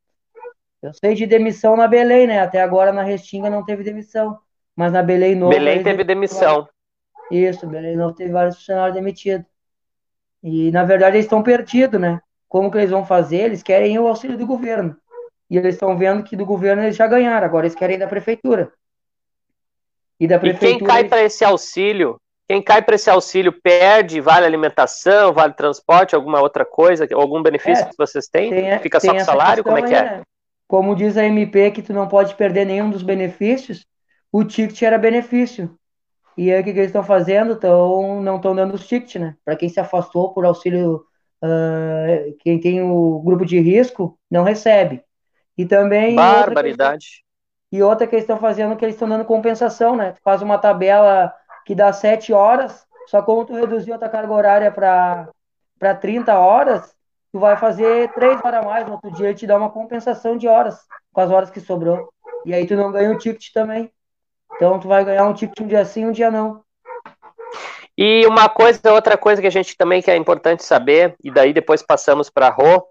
Eu 0.83 0.93
sei 0.93 1.15
de 1.15 1.25
demissão 1.25 1.77
na 1.77 1.89
Belém, 1.89 2.27
né? 2.27 2.41
Até 2.41 2.61
agora 2.61 2.93
na 2.93 3.03
Restinga 3.03 3.49
não 3.49 3.65
teve 3.65 3.83
demissão. 3.83 4.39
Mas 4.77 4.93
na 4.93 5.03
Belém 5.03 5.35
Novo. 5.35 5.53
Belém 5.53 5.83
teve 5.83 6.05
demissão. 6.05 6.69
Isso, 7.31 7.67
Belém 7.67 7.97
Novo 7.97 8.15
teve 8.15 8.33
vários 8.33 8.57
funcionários 8.57 8.95
demitidos. 8.95 9.47
E 10.43 10.71
na 10.71 10.85
verdade 10.85 11.17
eles 11.17 11.27
estão 11.27 11.43
perdidos, 11.43 12.01
né? 12.01 12.21
Como 12.49 12.71
que 12.71 12.79
eles 12.79 12.91
vão 12.91 13.05
fazer? 13.05 13.43
Eles 13.43 13.63
querem 13.63 13.99
o 13.99 14.07
auxílio 14.07 14.39
do 14.39 14.47
governo. 14.47 14.97
E 15.51 15.57
eles 15.57 15.75
estão 15.75 15.97
vendo 15.97 16.23
que 16.23 16.37
do 16.37 16.47
governo 16.47 16.83
eles 16.83 16.97
já 16.97 17.07
ganharam, 17.07 17.47
agora 17.47 17.67
eles 17.67 17.77
querem 17.77 17.99
da 17.99 18.07
prefeitura. 18.07 18.73
E 20.21 20.27
da 20.27 20.39
prefeitura. 20.39 20.73
E 20.73 20.79
quem 20.79 20.87
cai 20.87 21.05
para 21.05 21.23
esse 21.23 21.45
auxílio 21.45 22.19
quem 22.47 22.61
cai 22.61 22.83
para 22.83 22.95
esse 22.95 23.09
auxílio 23.09 23.53
perde 23.53 24.21
vale 24.21 24.45
alimentação, 24.45 25.33
vale 25.33 25.55
transporte, 25.55 26.15
alguma 26.15 26.41
outra 26.43 26.65
coisa, 26.65 27.09
algum 27.15 27.43
benefício 27.43 27.85
é, 27.85 27.89
que 27.89 27.97
vocês 27.97 28.29
têm? 28.29 28.51
Tem, 28.51 28.79
Fica 28.81 29.01
só 29.01 29.13
com 29.13 29.21
salário? 29.21 29.65
Como 29.65 29.79
é 29.79 29.83
que 29.83 29.95
é? 29.95 30.03
Né? 30.03 30.23
Como 30.69 30.95
diz 30.95 31.17
a 31.17 31.25
MP 31.25 31.71
que 31.71 31.83
tu 31.83 31.95
não 31.95 32.07
pode 32.07 32.35
perder 32.35 32.67
nenhum 32.67 32.91
dos 32.91 33.03
benefícios, 33.03 33.87
o 34.31 34.45
ticket 34.45 34.83
era 34.83 34.99
benefício. 34.99 35.75
E 36.37 36.53
aí 36.53 36.61
o 36.61 36.65
que, 36.65 36.73
que 36.73 36.79
eles 36.79 36.89
estão 36.89 37.05
fazendo? 37.05 37.57
Tão, 37.57 38.21
não 38.21 38.37
estão 38.37 38.55
dando 38.55 38.75
os 38.75 38.87
tickets, 38.87 39.21
né? 39.21 39.37
Para 39.45 39.57
quem 39.57 39.69
se 39.69 39.79
afastou 39.79 40.33
por 40.33 40.45
auxílio, 40.45 41.05
uh, 41.43 42.37
quem 42.41 42.59
tem 42.59 42.83
o 42.83 43.21
grupo 43.21 43.45
de 43.45 43.61
risco, 43.61 44.19
não 44.31 44.43
recebe. 44.43 45.03
E 45.57 45.65
também. 45.65 46.17
Barbaridade. 46.17 47.25
E 47.71 47.83
outra 47.83 48.07
que 48.07 48.15
eles 48.15 48.23
estão 48.23 48.39
fazendo 48.39 48.73
é 48.73 48.77
que 48.77 48.85
eles 48.85 48.95
estão 48.95 49.09
dando 49.09 49.25
compensação, 49.25 49.97
né? 49.97 50.13
Tu 50.13 50.21
faz 50.23 50.43
uma 50.43 50.59
tabela 50.59 51.33
que 51.65 51.75
dá 51.75 51.93
7 51.93 52.33
horas, 52.33 52.87
só 53.07 53.23
como 53.23 53.45
tu 53.45 53.55
reduziu 53.55 53.95
a 53.95 53.99
tua 53.99 54.09
carga 54.09 54.33
horária 54.33 54.71
para 54.71 55.95
30 56.01 56.39
horas, 56.39 56.95
tu 57.33 57.39
vai 57.39 57.57
fazer 57.57 58.13
3 58.13 58.41
horas 58.45 58.63
a 58.63 58.67
mais, 58.67 58.87
no 58.87 58.93
outro 58.93 59.11
dia 59.13 59.27
ele 59.27 59.35
te 59.35 59.47
dá 59.47 59.57
uma 59.57 59.71
compensação 59.71 60.37
de 60.37 60.47
horas, 60.47 60.79
com 61.13 61.21
as 61.21 61.31
horas 61.31 61.51
que 61.51 61.61
sobrou. 61.61 62.09
E 62.45 62.55
aí 62.55 62.67
tu 62.67 62.77
não 62.77 62.93
ganha 62.93 63.11
o 63.11 63.19
ticket 63.19 63.53
também. 63.53 63.91
Então 64.57 64.79
tu 64.79 64.89
vai 64.89 65.05
ganhar 65.05 65.27
um 65.27 65.35
ticket 65.35 65.61
um 65.61 65.67
dia 65.67 65.85
sim, 65.85 66.07
um 66.07 66.13
dia 66.13 66.31
não. 66.31 66.63
E 67.97 68.27
uma 68.27 68.49
coisa, 68.49 68.93
outra 68.93 69.17
coisa 69.17 69.41
que 69.41 69.47
a 69.47 69.51
gente 69.51 69.77
também 69.77 70.03
que 70.03 70.11
é 70.11 70.17
importante 70.17 70.65
saber, 70.65 71.15
e 71.23 71.31
daí 71.31 71.53
depois 71.53 71.83
passamos 71.83 72.29
para 72.29 72.49
a 72.49 72.51
Rô, 72.51 72.87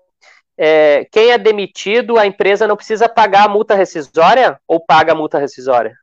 é, 0.58 1.06
quem 1.12 1.32
é 1.32 1.38
demitido, 1.38 2.18
a 2.18 2.26
empresa 2.26 2.68
não 2.68 2.78
precisa 2.78 3.10
pagar 3.10 3.46
a 3.46 3.50
multa 3.50 3.76
rescisória 3.76 4.60
ou 4.68 4.80
paga 4.80 5.12
a 5.12 5.16
multa 5.16 5.40
rescisória? 5.40 5.98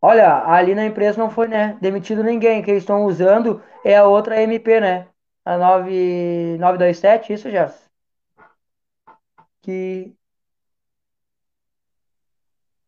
Olha, 0.00 0.44
ali 0.46 0.74
na 0.74 0.84
empresa 0.84 1.18
não 1.18 1.30
foi 1.30 1.46
né, 1.46 1.78
demitido 1.80 2.24
ninguém. 2.24 2.62
que 2.62 2.70
eles 2.70 2.82
estão 2.82 3.04
usando 3.04 3.62
é 3.84 3.96
a 3.96 4.04
outra 4.04 4.42
MP, 4.42 4.80
né? 4.80 5.06
A 5.44 5.56
9, 5.56 6.56
927, 6.58 7.32
isso, 7.32 7.50
Gerson? 7.50 7.78
Que 9.62 10.12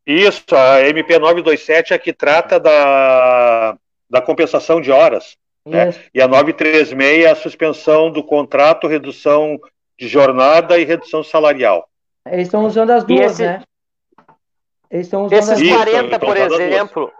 isso, 0.06 0.44
a 0.54 0.80
MP 0.82 1.18
927 1.18 1.94
é 1.94 1.98
que 1.98 2.12
trata 2.12 2.60
da, 2.60 3.76
da 4.10 4.20
compensação 4.20 4.80
de 4.80 4.90
horas. 4.90 5.36
Né? 5.66 5.94
E 6.12 6.20
a 6.20 6.28
936 6.28 7.24
é 7.24 7.30
a 7.30 7.34
suspensão 7.34 8.10
do 8.10 8.22
contrato, 8.22 8.86
redução 8.86 9.58
de 9.98 10.06
jornada 10.06 10.78
e 10.78 10.84
redução 10.84 11.22
salarial. 11.24 11.88
Eles 12.26 12.48
estão 12.48 12.64
usando 12.66 12.90
as 12.90 13.04
duas, 13.04 13.32
esse... 13.32 13.42
né? 13.42 13.62
Eles 14.90 15.06
estão 15.06 15.24
usando 15.24 15.38
esses 15.38 15.50
as 15.50 15.68
40, 15.68 16.18
por 16.18 16.36
exemplo, 16.36 17.12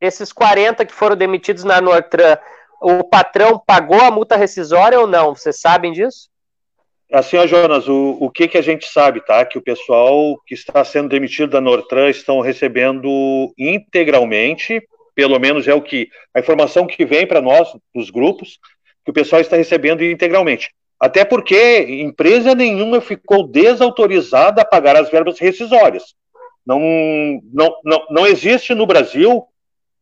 esses 0.00 0.32
40 0.32 0.84
que 0.84 0.92
foram 0.92 1.16
demitidos 1.16 1.64
na 1.64 1.80
Nortran, 1.80 2.36
o 2.80 3.04
patrão 3.04 3.62
pagou 3.64 4.00
a 4.00 4.10
multa 4.10 4.36
rescisória 4.36 4.98
ou 4.98 5.06
não? 5.06 5.34
Vocês 5.34 5.60
sabem 5.60 5.92
disso? 5.92 6.28
Assim, 7.12 7.36
ó, 7.36 7.46
Jonas, 7.46 7.86
o, 7.88 8.16
o 8.20 8.30
que, 8.30 8.48
que 8.48 8.56
a 8.56 8.62
gente 8.62 8.86
sabe, 8.86 9.20
tá? 9.20 9.44
Que 9.44 9.58
o 9.58 9.62
pessoal 9.62 10.40
que 10.46 10.54
está 10.54 10.82
sendo 10.82 11.10
demitido 11.10 11.50
da 11.50 11.60
Nortran 11.60 12.08
estão 12.08 12.40
recebendo 12.40 13.52
integralmente, 13.58 14.82
pelo 15.14 15.38
menos 15.38 15.68
é 15.68 15.74
o 15.74 15.82
que 15.82 16.08
a 16.34 16.40
informação 16.40 16.86
que 16.86 17.04
vem 17.04 17.26
para 17.26 17.42
nós 17.42 17.68
dos 17.94 18.08
grupos, 18.08 18.58
que 19.04 19.10
o 19.10 19.14
pessoal 19.14 19.42
está 19.42 19.56
recebendo 19.56 20.02
integralmente. 20.02 20.70
Até 20.98 21.22
porque 21.22 21.80
empresa 22.00 22.54
nenhuma 22.54 23.00
ficou 23.00 23.46
desautorizada 23.46 24.62
a 24.62 24.64
pagar 24.64 24.96
as 24.96 25.10
verbas 25.10 25.38
rescisórias. 25.38 26.14
Não, 26.64 26.80
não, 27.52 27.76
não, 27.84 28.06
não 28.08 28.26
existe 28.26 28.74
no 28.74 28.86
Brasil, 28.86 29.44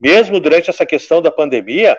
mesmo 0.01 0.39
durante 0.39 0.71
essa 0.71 0.87
questão 0.87 1.21
da 1.21 1.31
pandemia, 1.31 1.99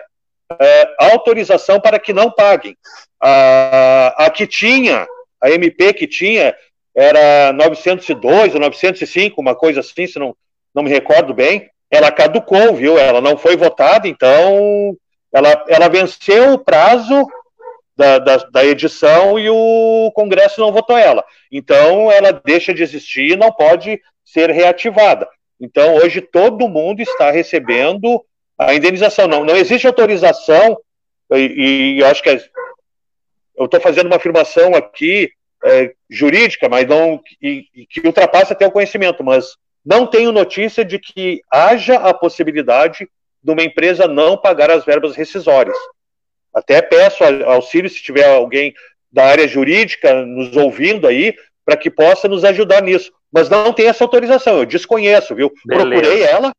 é, 0.60 0.94
autorização 0.98 1.80
para 1.80 1.98
que 1.98 2.12
não 2.12 2.30
paguem. 2.30 2.76
A, 3.20 4.26
a 4.26 4.30
que 4.30 4.46
tinha, 4.46 5.06
a 5.40 5.50
MP 5.50 5.92
que 5.92 6.06
tinha, 6.06 6.54
era 6.94 7.52
902 7.52 8.54
ou 8.54 8.60
905, 8.60 9.40
uma 9.40 9.54
coisa 9.54 9.80
assim, 9.80 10.06
se 10.06 10.18
não, 10.18 10.36
não 10.74 10.82
me 10.82 10.90
recordo 10.90 11.32
bem, 11.32 11.70
ela 11.90 12.10
caducou, 12.10 12.74
viu? 12.74 12.98
Ela 12.98 13.20
não 13.20 13.36
foi 13.36 13.56
votada, 13.56 14.08
então 14.08 14.96
ela, 15.32 15.64
ela 15.68 15.88
venceu 15.88 16.52
o 16.52 16.58
prazo 16.58 17.26
da, 17.96 18.18
da, 18.18 18.36
da, 18.36 18.64
edição 18.64 19.38
e 19.38 19.48
o 19.50 20.10
Congresso 20.14 20.60
não 20.60 20.72
votou 20.72 20.96
ela. 20.96 21.24
Então 21.50 22.10
ela 22.10 22.32
deixa 22.32 22.72
de 22.72 22.82
existir 22.82 23.32
e 23.32 23.36
não 23.36 23.52
pode 23.52 24.00
ser 24.24 24.50
reativada. 24.50 25.28
Então 25.60 25.96
hoje 25.96 26.20
todo 26.20 26.68
mundo 26.68 27.00
está 27.00 27.30
recebendo 27.30 28.24
a 28.58 28.74
indenização. 28.74 29.26
Não, 29.26 29.44
não 29.44 29.56
existe 29.56 29.86
autorização, 29.86 30.78
e, 31.32 31.96
e 31.96 32.00
eu 32.00 32.06
acho 32.06 32.22
que 32.22 32.30
é, 32.30 32.40
eu 33.56 33.66
estou 33.66 33.80
fazendo 33.80 34.06
uma 34.06 34.16
afirmação 34.16 34.74
aqui 34.74 35.30
é, 35.64 35.92
jurídica, 36.10 36.68
mas 36.68 36.86
não 36.86 37.20
e, 37.40 37.66
e 37.74 37.86
que 37.86 38.06
ultrapassa 38.06 38.52
até 38.52 38.66
o 38.66 38.72
conhecimento, 38.72 39.22
mas 39.22 39.56
não 39.84 40.06
tenho 40.06 40.32
notícia 40.32 40.84
de 40.84 40.98
que 40.98 41.40
haja 41.50 41.96
a 41.96 42.14
possibilidade 42.14 43.08
de 43.42 43.50
uma 43.50 43.62
empresa 43.62 44.06
não 44.06 44.36
pagar 44.36 44.70
as 44.70 44.84
verbas 44.84 45.16
rescisórias. 45.16 45.76
Até 46.54 46.80
peço 46.82 47.24
auxílio 47.46 47.90
se 47.90 48.02
tiver 48.02 48.28
alguém 48.28 48.74
da 49.10 49.24
área 49.24 49.48
jurídica 49.48 50.24
nos 50.24 50.56
ouvindo 50.56 51.06
aí, 51.06 51.34
para 51.64 51.76
que 51.76 51.90
possa 51.90 52.28
nos 52.28 52.44
ajudar 52.44 52.82
nisso. 52.82 53.12
Mas 53.32 53.48
não 53.48 53.72
tem 53.72 53.86
essa 53.86 54.04
autorização, 54.04 54.58
eu 54.58 54.66
desconheço, 54.66 55.34
viu? 55.34 55.52
Beleza. 55.64 55.88
Procurei 55.88 56.22
ela, 56.22 56.52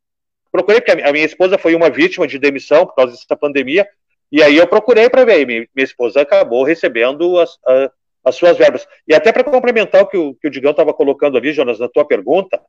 procurei, 0.53 0.79
porque 0.79 1.01
a 1.01 1.11
minha 1.11 1.25
esposa 1.25 1.57
foi 1.57 1.73
uma 1.73 1.89
vítima 1.89 2.27
de 2.27 2.37
demissão 2.37 2.85
por 2.85 2.95
causa 2.95 3.13
dessa 3.13 3.35
pandemia, 3.35 3.87
e 4.31 4.41
aí 4.41 4.55
eu 4.55 4.67
procurei 4.67 5.09
para 5.09 5.25
ver, 5.25 5.45
minha, 5.45 5.67
minha 5.75 5.83
esposa 5.83 6.21
acabou 6.21 6.63
recebendo 6.63 7.39
as, 7.39 7.57
a, 7.65 7.91
as 8.23 8.35
suas 8.35 8.57
verbas. 8.57 8.87
E 9.07 9.13
até 9.13 9.31
para 9.31 9.43
complementar 9.43 10.03
o 10.03 10.07
que 10.07 10.17
o, 10.17 10.35
que 10.35 10.47
o 10.47 10.51
Digão 10.51 10.71
estava 10.71 10.93
colocando 10.93 11.37
ali, 11.37 11.51
Jonas, 11.51 11.79
na 11.79 11.89
tua 11.89 12.05
pergunta, 12.05 12.61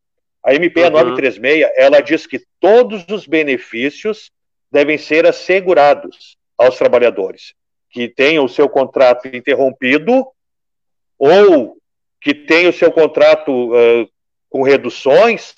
a 0.42 0.54
MP 0.54 0.82
uhum. 0.82 0.90
936, 0.90 1.70
ela 1.76 2.00
diz 2.00 2.26
que 2.26 2.42
todos 2.58 3.04
os 3.08 3.26
benefícios 3.26 4.30
devem 4.72 4.98
ser 4.98 5.26
assegurados 5.26 6.36
aos 6.58 6.76
trabalhadores 6.76 7.54
que 7.90 8.08
tenham 8.08 8.44
o 8.44 8.48
seu 8.48 8.68
contrato 8.68 9.28
interrompido 9.28 10.26
ou 11.16 11.76
que 12.20 12.34
tenham 12.34 12.70
o 12.70 12.74
seu 12.74 12.90
contrato 12.90 13.72
uh, 13.72 14.08
com 14.50 14.62
reduções, 14.62 15.54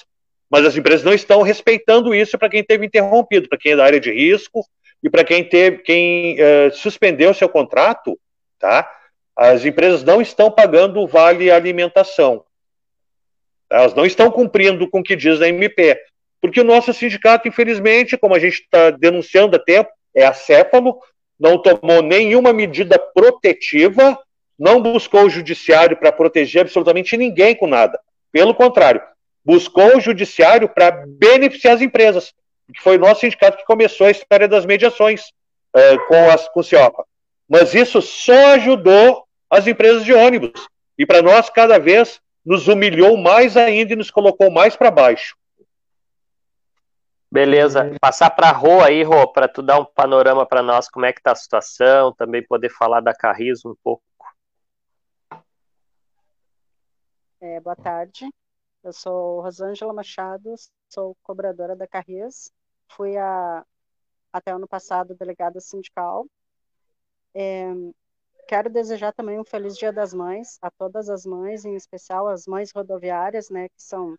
mas 0.51 0.65
as 0.65 0.77
empresas 0.77 1.05
não 1.05 1.13
estão 1.13 1.43
respeitando 1.43 2.15
isso 2.15 2.39
para 2.39 2.49
quem 2.49 2.63
teve 2.63 2.87
interrompido, 2.87 3.49
para 3.49 3.59
quem 3.59 3.73
é 3.73 3.77
da 3.77 3.85
área 3.85 4.01
de 4.01 4.13
risco 4.13 4.65
e 5.03 5.11
para 5.11 5.25
quem 5.25 5.45
teve, 5.45 5.79
quem 5.79 6.37
uh, 6.41 6.73
suspendeu 6.75 7.35
seu 7.35 7.49
contrato, 7.49 8.19
tá? 8.59 8.91
As 9.37 9.65
empresas 9.65 10.03
não 10.03 10.21
estão 10.21 10.51
pagando 10.51 11.01
o 11.01 11.07
vale 11.07 11.51
alimentação. 11.51 12.45
Elas 13.71 13.95
não 13.95 14.07
estão 14.07 14.31
cumprindo 14.31 14.89
com 14.89 15.01
o 15.01 15.03
que 15.03 15.17
diz 15.17 15.43
a 15.43 15.49
MP. 15.49 16.01
Porque 16.41 16.61
o 16.61 16.65
nosso 16.65 16.93
sindicato, 16.95 17.49
infelizmente, 17.49 18.17
como 18.17 18.35
a 18.35 18.39
gente 18.39 18.63
está 18.63 18.91
denunciando 18.91 19.57
há 19.57 19.59
tempo, 19.59 19.91
é 20.15 20.25
acéfalo, 20.25 20.99
não 21.39 21.61
tomou 21.61 22.03
nenhuma 22.03 22.53
medida 22.53 22.99
protetiva, 22.99 24.19
não 24.59 24.81
buscou 24.81 25.25
o 25.25 25.31
judiciário 25.31 25.97
para 25.97 26.13
proteger 26.13 26.63
absolutamente 26.63 27.17
ninguém 27.17 27.55
com 27.55 27.67
nada. 27.67 28.01
Pelo 28.33 28.55
contrário, 28.55 29.03
buscou 29.47 29.97
o 29.97 30.01
judiciário 30.01 30.69
para 30.69 30.91
beneficiar 31.07 31.75
as 31.75 31.81
empresas 31.81 32.35
que 32.75 32.83
foi 32.83 32.97
o 32.97 33.01
nosso 33.01 33.21
sindicato 33.21 33.59
que 33.59 33.65
começou 33.65 34.09
a 34.09 34.11
história 34.11 34.49
das 34.49 34.67
mediações 34.67 35.29
uh, 35.75 36.07
com, 36.09 36.31
as, 36.31 36.49
com 36.49 36.61
o 36.61 36.65
CIOPA. 36.65 37.07
Mas 37.49 37.75
isso 37.75 38.03
só 38.03 38.55
ajudou 38.55 39.25
as 39.49 39.67
empresas 39.67 40.05
de 40.05 40.13
ônibus. 40.13 40.67
E 40.99 41.07
para 41.07 41.23
nós, 41.23 41.49
cada 41.49 41.79
vez, 41.79 42.21
nos 42.45 42.67
humilhou 42.67 43.17
mais 43.17 43.57
ainda 43.57 43.93
e 43.93 43.97
nos 43.97 44.11
colocou 44.11 44.51
mais 44.51 44.75
para 44.75 44.91
baixo. 44.91 45.37
Beleza. 47.31 47.93
Passar 48.01 48.31
para 48.31 48.49
a 48.49 48.53
Rô 48.53 48.83
aí, 48.83 49.03
Rô, 49.03 49.29
para 49.29 49.47
tu 49.47 49.63
dar 49.63 49.79
um 49.79 49.85
panorama 49.85 50.45
para 50.45 50.63
nós, 50.63 50.89
como 50.89 51.07
é 51.07 51.13
que 51.13 51.21
está 51.21 51.33
a 51.33 51.37
situação, 51.37 52.13
também 52.13 52.45
poder 52.45 52.71
falar 52.71 53.01
da 53.01 53.15
Carris 53.15 53.65
um 53.65 53.75
pouco. 53.83 54.03
É, 57.41 57.61
boa 57.61 57.77
tarde. 57.77 58.29
Eu 58.87 58.93
sou 58.93 59.41
Rosângela 59.41 59.93
Machado, 59.93 60.55
sou 60.89 61.17
cobradora 61.25 61.75
da 61.75 61.89
Carris. 61.89 62.53
Fui 62.87 63.17
a, 63.17 63.67
até 64.33 64.53
ano 64.53 64.69
passado 64.69 65.13
delegada 65.13 65.59
sindical. 65.59 66.25
É, 67.35 67.67
quero 68.47 68.71
desejar 68.71 69.13
também 69.13 69.41
um 69.41 69.45
feliz 69.45 69.77
Dia 69.77 69.93
das 69.93 70.15
Mães 70.15 70.57
a 70.63 70.71
todas 70.71 71.09
as 71.09 71.27
mães, 71.27 71.65
em 71.65 71.75
especial 71.75 72.29
as 72.29 72.47
mães 72.47 72.71
rodoviárias, 72.71 73.51
né, 73.51 73.69
que 73.71 73.83
são 73.83 74.17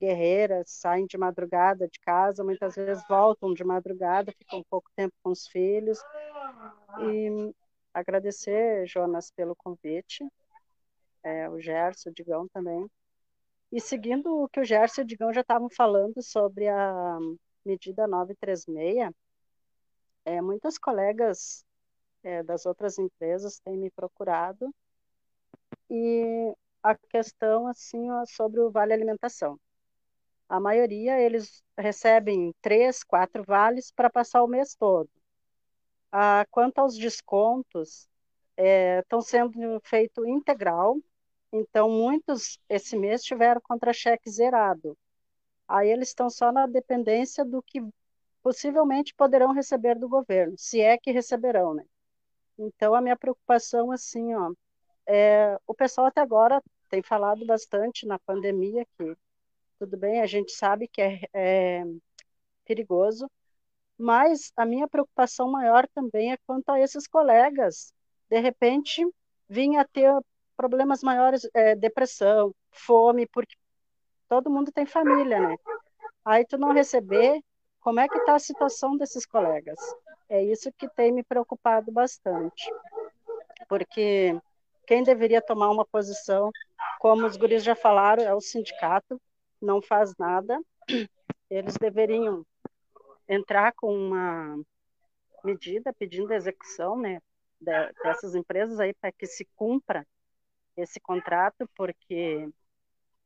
guerreiras, 0.00 0.68
saem 0.68 1.06
de 1.06 1.16
madrugada 1.16 1.86
de 1.86 2.00
casa, 2.00 2.42
muitas 2.42 2.74
vezes 2.74 3.04
voltam 3.08 3.54
de 3.54 3.62
madrugada, 3.62 4.32
ficam 4.32 4.64
pouco 4.68 4.90
tempo 4.96 5.14
com 5.22 5.30
os 5.30 5.46
filhos. 5.46 6.00
E 6.98 7.54
agradecer, 7.94 8.84
Jonas, 8.84 9.30
pelo 9.30 9.54
convite, 9.54 10.26
é, 11.22 11.48
o 11.48 11.60
Gerson, 11.60 12.10
o 12.10 12.12
Digão 12.12 12.48
também. 12.48 12.90
E 13.70 13.80
seguindo 13.80 14.44
o 14.44 14.48
que 14.48 14.60
o 14.60 14.64
Gerson 14.64 15.02
e 15.02 15.04
o 15.04 15.06
Digão 15.06 15.32
já 15.32 15.42
estavam 15.42 15.68
falando 15.70 16.22
sobre 16.22 16.68
a 16.68 17.18
medida 17.64 18.06
936, 18.06 19.10
é, 20.24 20.40
muitas 20.40 20.78
colegas 20.78 21.64
é, 22.22 22.42
das 22.42 22.66
outras 22.66 22.98
empresas 22.98 23.60
têm 23.60 23.76
me 23.76 23.90
procurado 23.90 24.74
e 25.90 26.54
a 26.82 26.94
questão 26.94 27.66
assim 27.66 28.08
sobre 28.26 28.60
o 28.60 28.70
vale 28.70 28.92
alimentação. 28.92 29.58
A 30.48 30.58
maioria 30.58 31.20
eles 31.20 31.62
recebem 31.76 32.54
três, 32.62 33.04
quatro 33.04 33.44
vales 33.44 33.92
para 33.92 34.10
passar 34.10 34.42
o 34.42 34.48
mês 34.48 34.74
todo. 34.74 35.10
Ah, 36.10 36.46
quanto 36.50 36.78
aos 36.78 36.96
descontos, 36.96 38.08
estão 38.56 39.18
é, 39.18 39.22
sendo 39.22 39.80
feito 39.84 40.26
integral. 40.26 40.98
Então 41.52 41.88
muitos 41.90 42.58
esse 42.68 42.96
mês 42.96 43.22
tiveram 43.22 43.60
contra-cheque 43.62 44.30
zerado. 44.30 44.96
Aí 45.68 45.90
eles 45.90 46.08
estão 46.08 46.30
só 46.30 46.52
na 46.52 46.66
dependência 46.66 47.44
do 47.44 47.62
que 47.62 47.80
possivelmente 48.42 49.14
poderão 49.14 49.52
receber 49.52 49.98
do 49.98 50.08
governo, 50.08 50.54
se 50.58 50.80
é 50.80 50.96
que 50.98 51.10
receberão, 51.10 51.74
né? 51.74 51.84
Então 52.58 52.94
a 52.94 53.00
minha 53.00 53.16
preocupação 53.16 53.90
assim, 53.92 54.34
ó, 54.34 54.52
é, 55.06 55.58
o 55.66 55.74
pessoal 55.74 56.08
até 56.08 56.20
agora 56.20 56.62
tem 56.88 57.02
falado 57.02 57.44
bastante 57.46 58.06
na 58.06 58.18
pandemia 58.18 58.86
que 58.98 59.16
tudo 59.78 59.96
bem, 59.96 60.20
a 60.20 60.26
gente 60.26 60.52
sabe 60.52 60.88
que 60.88 61.00
é, 61.00 61.20
é 61.32 61.84
perigoso, 62.64 63.30
mas 63.98 64.52
a 64.56 64.66
minha 64.66 64.88
preocupação 64.88 65.50
maior 65.50 65.86
também 65.88 66.32
é 66.32 66.36
quanto 66.46 66.70
a 66.70 66.80
esses 66.80 67.06
colegas, 67.06 67.92
de 68.28 68.40
repente, 68.40 69.06
vinha 69.48 69.84
ter 69.92 70.12
problemas 70.58 71.04
maiores, 71.04 71.48
é, 71.54 71.76
depressão, 71.76 72.52
fome, 72.72 73.28
porque 73.28 73.54
todo 74.28 74.50
mundo 74.50 74.72
tem 74.72 74.84
família, 74.84 75.38
né? 75.38 75.56
Aí 76.24 76.44
tu 76.44 76.58
não 76.58 76.72
receber, 76.72 77.40
como 77.80 78.00
é 78.00 78.08
que 78.08 78.18
está 78.18 78.34
a 78.34 78.40
situação 78.40 78.96
desses 78.96 79.24
colegas? 79.24 79.78
É 80.28 80.42
isso 80.42 80.72
que 80.76 80.88
tem 80.88 81.12
me 81.12 81.22
preocupado 81.22 81.92
bastante, 81.92 82.68
porque 83.68 84.36
quem 84.84 85.04
deveria 85.04 85.40
tomar 85.40 85.70
uma 85.70 85.86
posição, 85.86 86.50
como 86.98 87.24
os 87.24 87.36
guris 87.36 87.62
já 87.62 87.76
falaram, 87.76 88.24
é 88.24 88.34
o 88.34 88.40
sindicato, 88.40 89.20
não 89.62 89.80
faz 89.80 90.12
nada. 90.18 90.60
Eles 91.48 91.76
deveriam 91.76 92.44
entrar 93.28 93.72
com 93.74 93.94
uma 93.94 94.58
medida 95.44 95.92
pedindo 95.92 96.34
execução, 96.34 96.96
né, 96.96 97.20
dessas 97.60 98.34
empresas 98.34 98.80
aí 98.80 98.92
para 98.92 99.12
que 99.12 99.26
se 99.26 99.46
cumpra 99.54 100.04
esse 100.80 101.00
contrato, 101.00 101.68
porque 101.76 102.48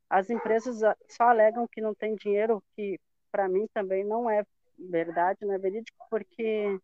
as 0.09 0.29
empresas 0.29 0.79
só 1.09 1.29
alegam 1.29 1.67
que 1.67 1.81
não 1.81 1.93
tem 1.93 2.15
dinheiro, 2.15 2.63
que 2.75 2.99
para 3.31 3.47
mim 3.47 3.67
também 3.73 4.03
não 4.03 4.29
é 4.29 4.43
verdade, 4.77 5.45
não 5.45 5.53
é 5.53 5.57
verídico, 5.57 5.97
porque 6.09 6.79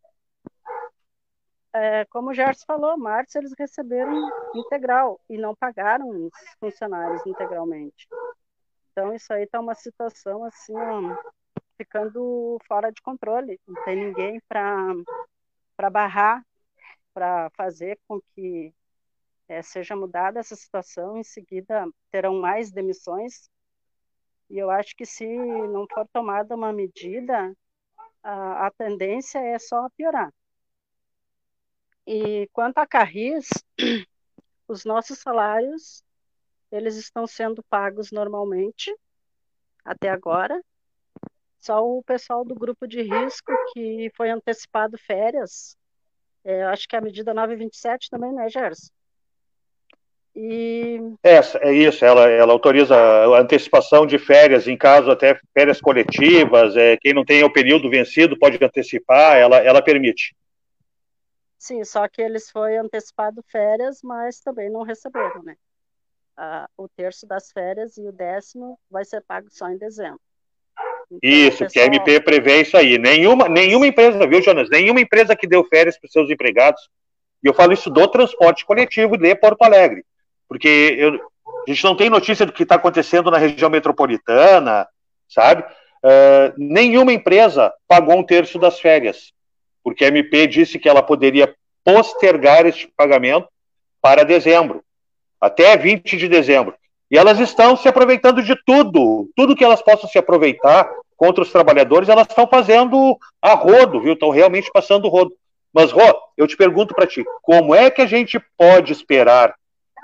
é, 1.72 2.04
como 2.06 2.30
o 2.30 2.34
Gerson 2.34 2.64
falou, 2.66 2.96
março 2.96 3.38
eles 3.38 3.52
receberam 3.56 4.28
integral 4.54 5.20
e 5.28 5.38
não 5.38 5.54
pagaram 5.54 6.08
os 6.08 6.32
funcionários 6.58 7.24
integralmente. 7.26 8.08
Então 8.90 9.14
isso 9.14 9.32
aí 9.32 9.44
está 9.44 9.60
uma 9.60 9.74
situação 9.74 10.44
assim, 10.44 10.74
ficando 11.76 12.58
fora 12.66 12.90
de 12.90 13.00
controle. 13.00 13.60
Não 13.66 13.82
tem 13.84 13.96
ninguém 13.96 14.40
para 14.48 15.90
barrar, 15.90 16.44
para 17.14 17.50
fazer 17.50 17.98
com 18.08 18.20
que 18.34 18.74
é, 19.50 19.62
seja 19.62 19.96
mudada 19.96 20.38
essa 20.38 20.54
situação. 20.54 21.16
Em 21.16 21.24
seguida 21.24 21.84
terão 22.10 22.40
mais 22.40 22.70
demissões. 22.70 23.50
E 24.48 24.56
eu 24.58 24.70
acho 24.70 24.94
que 24.96 25.04
se 25.04 25.26
não 25.26 25.86
for 25.92 26.06
tomada 26.12 26.54
uma 26.54 26.72
medida, 26.72 27.52
a, 28.22 28.68
a 28.68 28.70
tendência 28.70 29.40
é 29.40 29.58
só 29.58 29.88
piorar. 29.96 30.32
E 32.06 32.48
quanto 32.52 32.78
a 32.78 32.86
Carris, 32.86 33.48
os 34.68 34.84
nossos 34.84 35.18
salários, 35.18 36.04
eles 36.70 36.94
estão 36.96 37.26
sendo 37.26 37.62
pagos 37.64 38.12
normalmente, 38.12 38.94
até 39.84 40.10
agora. 40.10 40.60
Só 41.58 41.84
o 41.84 42.02
pessoal 42.04 42.44
do 42.44 42.54
grupo 42.54 42.86
de 42.86 43.02
risco 43.02 43.52
que 43.72 44.10
foi 44.16 44.30
antecipado 44.30 44.96
férias, 44.96 45.76
é, 46.44 46.62
acho 46.64 46.88
que 46.88 46.96
a 46.96 47.00
medida 47.00 47.34
927 47.34 48.08
também, 48.10 48.32
né, 48.32 48.48
Gerson? 48.48 48.99
E... 50.34 51.00
É, 51.22 51.40
é 51.68 51.72
isso, 51.72 52.04
ela, 52.04 52.28
ela 52.28 52.52
autoriza 52.52 52.94
a 52.96 53.40
antecipação 53.40 54.06
de 54.06 54.18
férias, 54.18 54.68
em 54.68 54.76
caso 54.76 55.10
até 55.10 55.38
férias 55.52 55.80
coletivas, 55.80 56.76
é, 56.76 56.96
quem 56.96 57.12
não 57.12 57.24
tem 57.24 57.42
o 57.42 57.52
período 57.52 57.90
vencido 57.90 58.38
pode 58.38 58.62
antecipar, 58.64 59.36
ela, 59.36 59.58
ela 59.58 59.82
permite. 59.82 60.34
Sim, 61.58 61.84
só 61.84 62.08
que 62.08 62.22
eles 62.22 62.50
foi 62.50 62.76
antecipado 62.76 63.44
férias, 63.50 64.00
mas 64.02 64.40
também 64.40 64.70
não 64.70 64.82
receberam, 64.82 65.42
né? 65.42 65.56
Ah, 66.36 66.66
o 66.74 66.88
terço 66.88 67.26
das 67.26 67.52
férias 67.52 67.98
e 67.98 68.06
o 68.06 68.12
décimo 68.12 68.78
vai 68.90 69.04
ser 69.04 69.22
pago 69.22 69.48
só 69.50 69.68
em 69.68 69.76
dezembro. 69.76 70.20
Então, 71.10 71.18
isso, 71.22 71.58
pessoal... 71.58 71.70
que 71.70 71.80
a 71.80 71.84
MP 71.84 72.20
prevê 72.20 72.62
isso 72.62 72.76
aí. 72.76 72.96
Nenhuma, 72.96 73.48
nenhuma 73.48 73.86
empresa, 73.86 74.26
viu, 74.26 74.40
Jonas? 74.40 74.70
Nenhuma 74.70 75.00
empresa 75.00 75.36
que 75.36 75.46
deu 75.46 75.62
férias 75.64 75.98
para 75.98 76.08
seus 76.08 76.30
empregados, 76.30 76.88
e 77.42 77.48
eu 77.48 77.52
falo 77.52 77.72
isso 77.72 77.90
do 77.90 78.08
transporte 78.08 78.64
coletivo 78.64 79.18
de 79.18 79.34
Porto 79.34 79.62
Alegre, 79.62 80.04
porque 80.50 80.96
eu, 80.98 81.14
a 81.66 81.70
gente 81.70 81.84
não 81.84 81.96
tem 81.96 82.10
notícia 82.10 82.44
do 82.44 82.52
que 82.52 82.64
está 82.64 82.74
acontecendo 82.74 83.30
na 83.30 83.38
região 83.38 83.70
metropolitana, 83.70 84.86
sabe? 85.26 85.62
Uh, 86.04 86.52
nenhuma 86.58 87.12
empresa 87.12 87.72
pagou 87.88 88.18
um 88.18 88.22
terço 88.22 88.58
das 88.58 88.78
férias 88.78 89.32
porque 89.82 90.04
a 90.04 90.08
MP 90.08 90.46
disse 90.46 90.78
que 90.78 90.88
ela 90.88 91.02
poderia 91.02 91.54
postergar 91.84 92.66
este 92.66 92.86
pagamento 92.96 93.48
para 94.00 94.24
dezembro, 94.24 94.82
até 95.40 95.76
20 95.76 96.16
de 96.16 96.28
dezembro. 96.28 96.74
E 97.10 97.18
elas 97.18 97.38
estão 97.40 97.76
se 97.76 97.88
aproveitando 97.88 98.42
de 98.42 98.54
tudo, 98.64 99.28
tudo 99.34 99.56
que 99.56 99.64
elas 99.64 99.82
possam 99.82 100.08
se 100.08 100.18
aproveitar 100.18 100.88
contra 101.16 101.42
os 101.42 101.50
trabalhadores, 101.50 102.08
elas 102.08 102.28
estão 102.28 102.46
fazendo 102.46 103.18
a 103.42 103.54
rodo, 103.54 104.00
viu? 104.00 104.14
Estão 104.14 104.30
realmente 104.30 104.70
passando 104.72 105.08
rodo. 105.08 105.32
Mas, 105.72 105.92
Rô, 105.92 106.02
eu 106.36 106.46
te 106.46 106.56
pergunto 106.56 106.94
para 106.94 107.06
ti, 107.06 107.24
como 107.42 107.74
é 107.74 107.90
que 107.90 108.00
a 108.00 108.06
gente 108.06 108.40
pode 108.56 108.92
esperar 108.92 109.54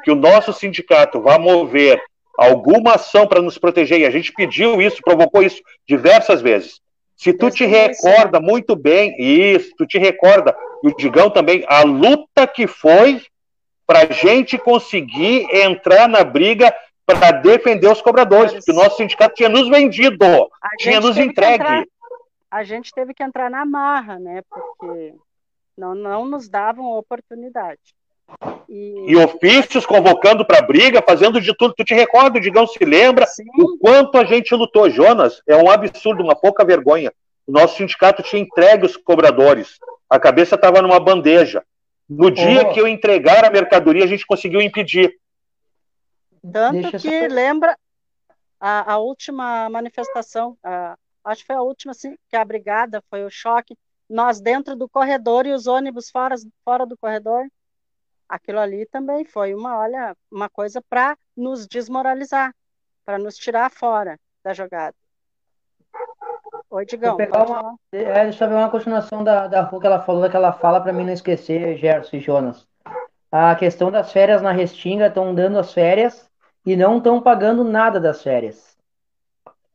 que 0.07 0.11
o 0.13 0.15
nosso 0.15 0.53
sindicato 0.53 1.21
vá 1.21 1.37
mover 1.37 2.01
alguma 2.39 2.95
ação 2.95 3.27
para 3.27 3.43
nos 3.43 3.59
proteger? 3.59 3.99
E 3.99 4.07
a 4.07 4.11
gente 4.11 4.33
pediu 4.33 4.81
isso, 4.81 5.03
provocou 5.03 5.43
isso 5.43 5.61
diversas 5.85 6.41
vezes. 6.41 6.81
Se 7.17 7.33
tu 7.33 7.51
te 7.51 7.67
recorda 7.67 8.39
muito 8.39 8.77
bem, 8.77 9.17
isso, 9.19 9.75
tu 9.77 9.85
te 9.85 9.99
recorda, 9.99 10.57
e 10.85 10.87
o 10.87 10.97
Digão 10.97 11.29
também, 11.29 11.65
a 11.67 11.83
luta 11.83 12.47
que 12.47 12.69
foi 12.69 13.21
para 13.85 14.03
a 14.03 14.13
gente 14.13 14.57
conseguir 14.57 15.49
entrar 15.53 16.09
na 16.09 16.23
briga 16.23 16.73
para 17.05 17.33
defender 17.33 17.91
os 17.91 18.01
cobradores, 18.01 18.53
porque 18.53 18.71
o 18.71 18.77
nosso 18.77 18.99
sindicato 18.99 19.35
tinha 19.35 19.49
nos 19.49 19.69
vendido, 19.69 20.25
tinha 20.79 21.01
nos 21.01 21.19
entregue. 21.19 21.55
Entrar, 21.65 21.85
a 22.49 22.63
gente 22.63 22.93
teve 22.95 23.13
que 23.13 23.25
entrar 23.25 23.51
na 23.51 23.67
marra, 23.67 24.21
né? 24.21 24.41
Porque 24.49 25.15
não, 25.77 25.97
não 25.97 26.25
nos 26.27 26.49
davam 26.49 26.97
oportunidade. 26.97 27.96
E, 28.69 29.13
e 29.13 29.17
ofícios 29.17 29.87
convocando 29.87 30.45
para 30.45 30.61
briga, 30.61 31.03
fazendo 31.03 31.41
de 31.41 31.55
tudo. 31.57 31.75
Tu 31.75 31.85
te 31.85 31.95
recorda, 31.95 32.39
o 32.39 32.41
Digão 32.41 32.67
se 32.67 32.85
lembra 32.85 33.27
Sim. 33.27 33.45
o 33.59 33.79
quanto 33.79 34.19
a 34.19 34.25
gente 34.25 34.55
lutou. 34.55 34.91
Jonas, 34.91 35.41
é 35.47 35.57
um 35.57 35.71
absurdo, 35.71 36.23
uma 36.23 36.35
pouca 36.35 36.65
vergonha. 36.65 37.13
O 37.47 37.53
nosso 37.53 37.77
sindicato 37.77 38.23
tinha 38.23 38.43
entregue 38.43 38.87
os 38.87 38.97
cobradores. 38.97 39.79
A 40.11 40.19
cabeça 40.19 40.57
estava 40.57 40.83
numa 40.83 40.99
bandeja. 40.99 41.63
No 42.09 42.31
dia 42.31 42.63
oh. 42.63 42.73
que 42.73 42.81
eu 42.81 42.87
entregar 42.87 43.45
a 43.45 43.51
mercadoria, 43.51 44.05
a 44.05 44.09
gente 44.09 44.27
conseguiu 44.27 44.61
impedir. 44.61 45.17
Tanto 46.53 46.99
que 46.99 47.29
lembra 47.29 47.77
a, 48.61 48.95
a, 48.95 48.99
última 48.99 49.69
manifestação, 49.69 50.57
a, 50.63 50.97
acho 51.25 51.41
que 51.41 51.47
foi 51.49 51.57
a 51.57 51.63
última, 51.63 51.91
assim, 51.91 52.17
que 52.29 52.37
a 52.37 52.45
brigada 52.45 53.03
foi 53.11 53.25
o 53.25 53.31
choque. 53.31 53.77
Nós 54.09 54.41
dentro 54.41 54.77
do 54.77 54.89
corredor 54.89 55.47
e 55.47 55.53
os 55.53 55.67
ônibus 55.67 56.11
fora, 56.11 56.37
fora 56.65 56.87
do 56.87 56.97
corredor 56.97 57.45
aquilo 58.29 58.59
ali 58.59 58.87
também 58.87 59.25
foi 59.25 59.55
uma, 59.55 59.79
olha, 59.79 60.17
uma 60.31 60.49
coisa 60.49 60.83
para 60.89 61.17
nos 61.37 61.67
desmoralizar, 61.67 62.55
para 63.05 63.19
nos 63.19 63.37
tirar 63.37 63.71
fora 63.71 64.19
da 64.43 64.53
jogada. 64.53 64.95
Oi, 66.71 66.85
Digão. 66.85 67.17
Uma, 67.17 67.77
é, 67.93 68.25
deixa 68.25 68.45
eu 68.45 68.49
ver 68.49 68.55
uma 68.57 68.71
continuação 68.71 69.23
da, 69.23 69.47
da 69.47 69.67
que 69.67 69.87
ela 69.87 70.03
falou, 70.03 70.23
daquela 70.23 70.53
fala 70.53 70.81
para 70.81 70.93
mim 70.93 71.05
não 71.05 71.13
esquecer, 71.13 71.77
Gerson 71.77 72.17
e 72.17 72.21
Jonas. 72.21 72.67
A 73.31 73.55
questão 73.55 73.91
das 73.91 74.13
férias 74.13 74.43
na 74.43 74.53
Restinga 74.53 75.07
estão 75.07 75.35
dando 75.35 75.59
as 75.59 75.73
férias 75.73 76.31
e 76.65 76.77
não 76.77 76.99
estão 76.99 77.21
pagando 77.21 77.65
nada 77.65 78.01
das 78.01 78.23
férias. 78.23 78.77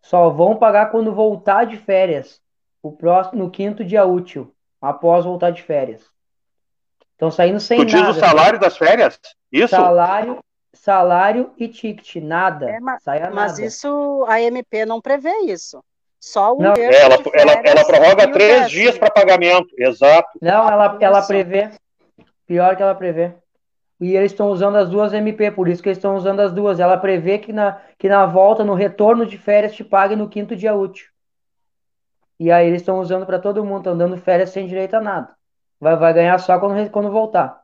Só 0.01 0.29
vão 0.29 0.57
pagar 0.57 0.91
quando 0.91 1.13
voltar 1.13 1.65
de 1.65 1.77
férias, 1.77 2.41
o 2.81 2.91
próximo, 2.91 3.43
no 3.43 3.51
quinto 3.51 3.83
dia 3.83 4.05
útil, 4.05 4.53
após 4.81 5.25
voltar 5.25 5.51
de 5.51 5.61
férias. 5.61 6.03
Estão 7.21 7.29
saindo 7.29 7.59
sem 7.59 7.77
tu 7.77 7.85
nada. 7.85 8.07
Tu 8.07 8.13
diz 8.13 8.17
o 8.17 8.19
salário 8.19 8.59
das 8.59 8.75
férias? 8.75 9.19
Isso? 9.51 9.75
Salário, 9.75 10.39
salário 10.73 11.51
e 11.55 11.67
ticket, 11.67 12.15
nada. 12.15 12.67
É, 12.67 12.79
mas, 12.79 13.03
mas 13.05 13.51
nada. 13.51 13.61
isso, 13.63 14.25
a 14.27 14.41
MP 14.41 14.87
não 14.87 14.99
prevê 14.99 15.31
isso. 15.45 15.83
Só 16.19 16.55
um 16.55 16.57
Não, 16.57 16.73
ela, 16.73 17.19
ela, 17.33 17.51
ela 17.63 17.85
prorroga 17.85 18.31
três 18.31 18.71
dias 18.71 18.97
para 18.97 19.11
pagamento, 19.11 19.69
exato. 19.77 20.29
Não, 20.41 20.67
ela, 20.67 20.97
ela 20.99 21.21
prevê. 21.21 21.69
Pior 22.47 22.75
que 22.75 22.81
ela 22.81 22.95
prevê. 22.95 23.33
E 23.99 24.15
eles 24.15 24.31
estão 24.31 24.49
usando 24.49 24.77
as 24.77 24.89
duas 24.89 25.13
MP, 25.13 25.51
por 25.51 25.67
isso 25.67 25.83
que 25.83 25.89
eles 25.89 25.99
estão 25.99 26.15
usando 26.15 26.39
as 26.39 26.51
duas. 26.51 26.79
Ela 26.79 26.97
prevê 26.97 27.37
que 27.37 27.53
na, 27.53 27.79
que 27.99 28.09
na 28.09 28.25
volta, 28.25 28.63
no 28.63 28.73
retorno 28.73 29.27
de 29.27 29.37
férias, 29.37 29.75
te 29.75 29.83
pague 29.83 30.15
no 30.15 30.27
quinto 30.27 30.55
dia 30.55 30.73
útil. 30.73 31.05
E 32.39 32.51
aí 32.51 32.65
eles 32.65 32.81
estão 32.81 32.99
usando 32.99 33.27
para 33.27 33.37
todo 33.37 33.63
mundo, 33.63 33.81
estão 33.81 33.95
dando 33.95 34.17
férias 34.17 34.49
sem 34.49 34.65
direito 34.65 34.95
a 34.95 34.99
nada. 34.99 35.39
Vai, 35.81 35.95
vai 35.95 36.13
ganhar 36.13 36.37
só 36.37 36.59
quando, 36.59 36.91
quando 36.91 37.09
voltar. 37.09 37.59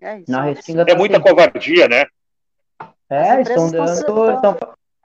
É 0.00 0.20
isso. 0.20 0.30
Na 0.30 0.42
Restinga 0.42 0.84
é 0.88 0.94
muita 0.94 1.16
assim. 1.16 1.26
covardia, 1.26 1.88
né? 1.88 2.06
É, 3.10 3.40
estão 3.40 3.68
dando. 3.68 3.92
Estão, 3.92 4.56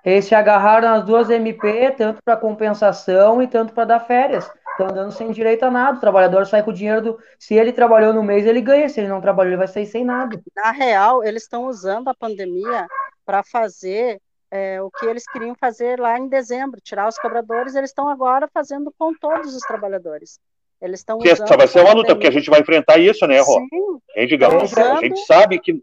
eles 0.05 0.25
se 0.25 0.35
agarraram 0.35 0.89
nas 0.89 1.03
duas 1.03 1.29
MP, 1.29 1.91
tanto 1.97 2.21
para 2.23 2.37
compensação 2.37 3.41
e 3.41 3.47
tanto 3.47 3.73
para 3.73 3.85
dar 3.85 3.99
férias. 3.99 4.49
Estão 4.71 4.87
dando 4.87 5.11
sem 5.11 5.31
direito 5.31 5.63
a 5.63 5.71
nada. 5.71 5.97
O 5.97 5.99
trabalhador 5.99 6.45
sai 6.45 6.61
com 6.61 6.69
o 6.69 6.73
dinheiro 6.73 7.01
do. 7.01 7.19
Se 7.39 7.55
ele 7.55 7.73
trabalhou 7.73 8.13
no 8.13 8.21
mês, 8.21 8.45
ele 8.45 8.61
ganha. 8.61 8.87
Se 8.87 8.99
ele 8.99 9.09
não 9.09 9.19
trabalhou, 9.19 9.49
ele 9.49 9.57
vai 9.57 9.67
sair 9.67 9.87
sem 9.87 10.05
nada. 10.05 10.39
Na 10.55 10.69
real, 10.69 11.23
eles 11.23 11.43
estão 11.43 11.65
usando 11.65 12.09
a 12.09 12.15
pandemia 12.15 12.87
para 13.25 13.41
fazer 13.43 14.21
é, 14.51 14.79
o 14.81 14.91
que 14.91 15.05
eles 15.07 15.25
queriam 15.25 15.55
fazer 15.55 15.99
lá 15.99 16.17
em 16.17 16.27
dezembro, 16.27 16.79
tirar 16.79 17.07
os 17.07 17.17
cobradores. 17.17 17.73
Eles 17.73 17.89
estão 17.89 18.07
agora 18.07 18.47
fazendo 18.47 18.93
com 18.97 19.13
todos 19.15 19.55
os 19.55 19.61
trabalhadores. 19.63 20.39
Eles 20.81 20.99
estão 20.99 21.17
usando. 21.17 21.31
Essa 21.31 21.57
vai 21.57 21.67
ser 21.67 21.81
uma 21.81 21.93
luta, 21.93 22.15
porque 22.15 22.27
a 22.27 22.31
gente 22.31 22.49
vai 22.49 22.59
enfrentar 22.59 22.97
isso, 22.97 23.25
né, 23.25 23.39
Rô? 23.39 23.59
Sim. 23.59 23.99
A 24.15 24.99
gente 25.01 25.19
sabe 25.25 25.59
que. 25.59 25.73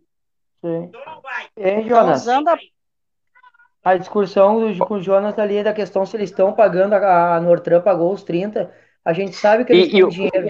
Sim. 0.60 0.90
Hein, 1.56 1.88
Jonas? 1.88 2.22
Usando 2.22 2.48
a 2.48 2.58
a 3.84 3.98
discussão 3.98 4.72
do, 4.72 4.86
com 4.86 4.94
o 4.94 5.02
Jonas 5.02 5.38
ali 5.38 5.62
da 5.62 5.74
questão 5.74 6.06
se 6.06 6.16
eles 6.16 6.30
estão 6.30 6.54
pagando, 6.54 6.94
a, 6.94 7.36
a 7.36 7.40
Nortran 7.40 7.82
pagou 7.82 8.12
os 8.12 8.22
30, 8.22 8.72
a 9.04 9.12
gente 9.12 9.36
sabe 9.36 9.64
que 9.66 9.72
eles 9.74 9.88
e, 9.88 9.90
têm 9.90 10.00
e, 10.00 10.08
dinheiro. 10.08 10.48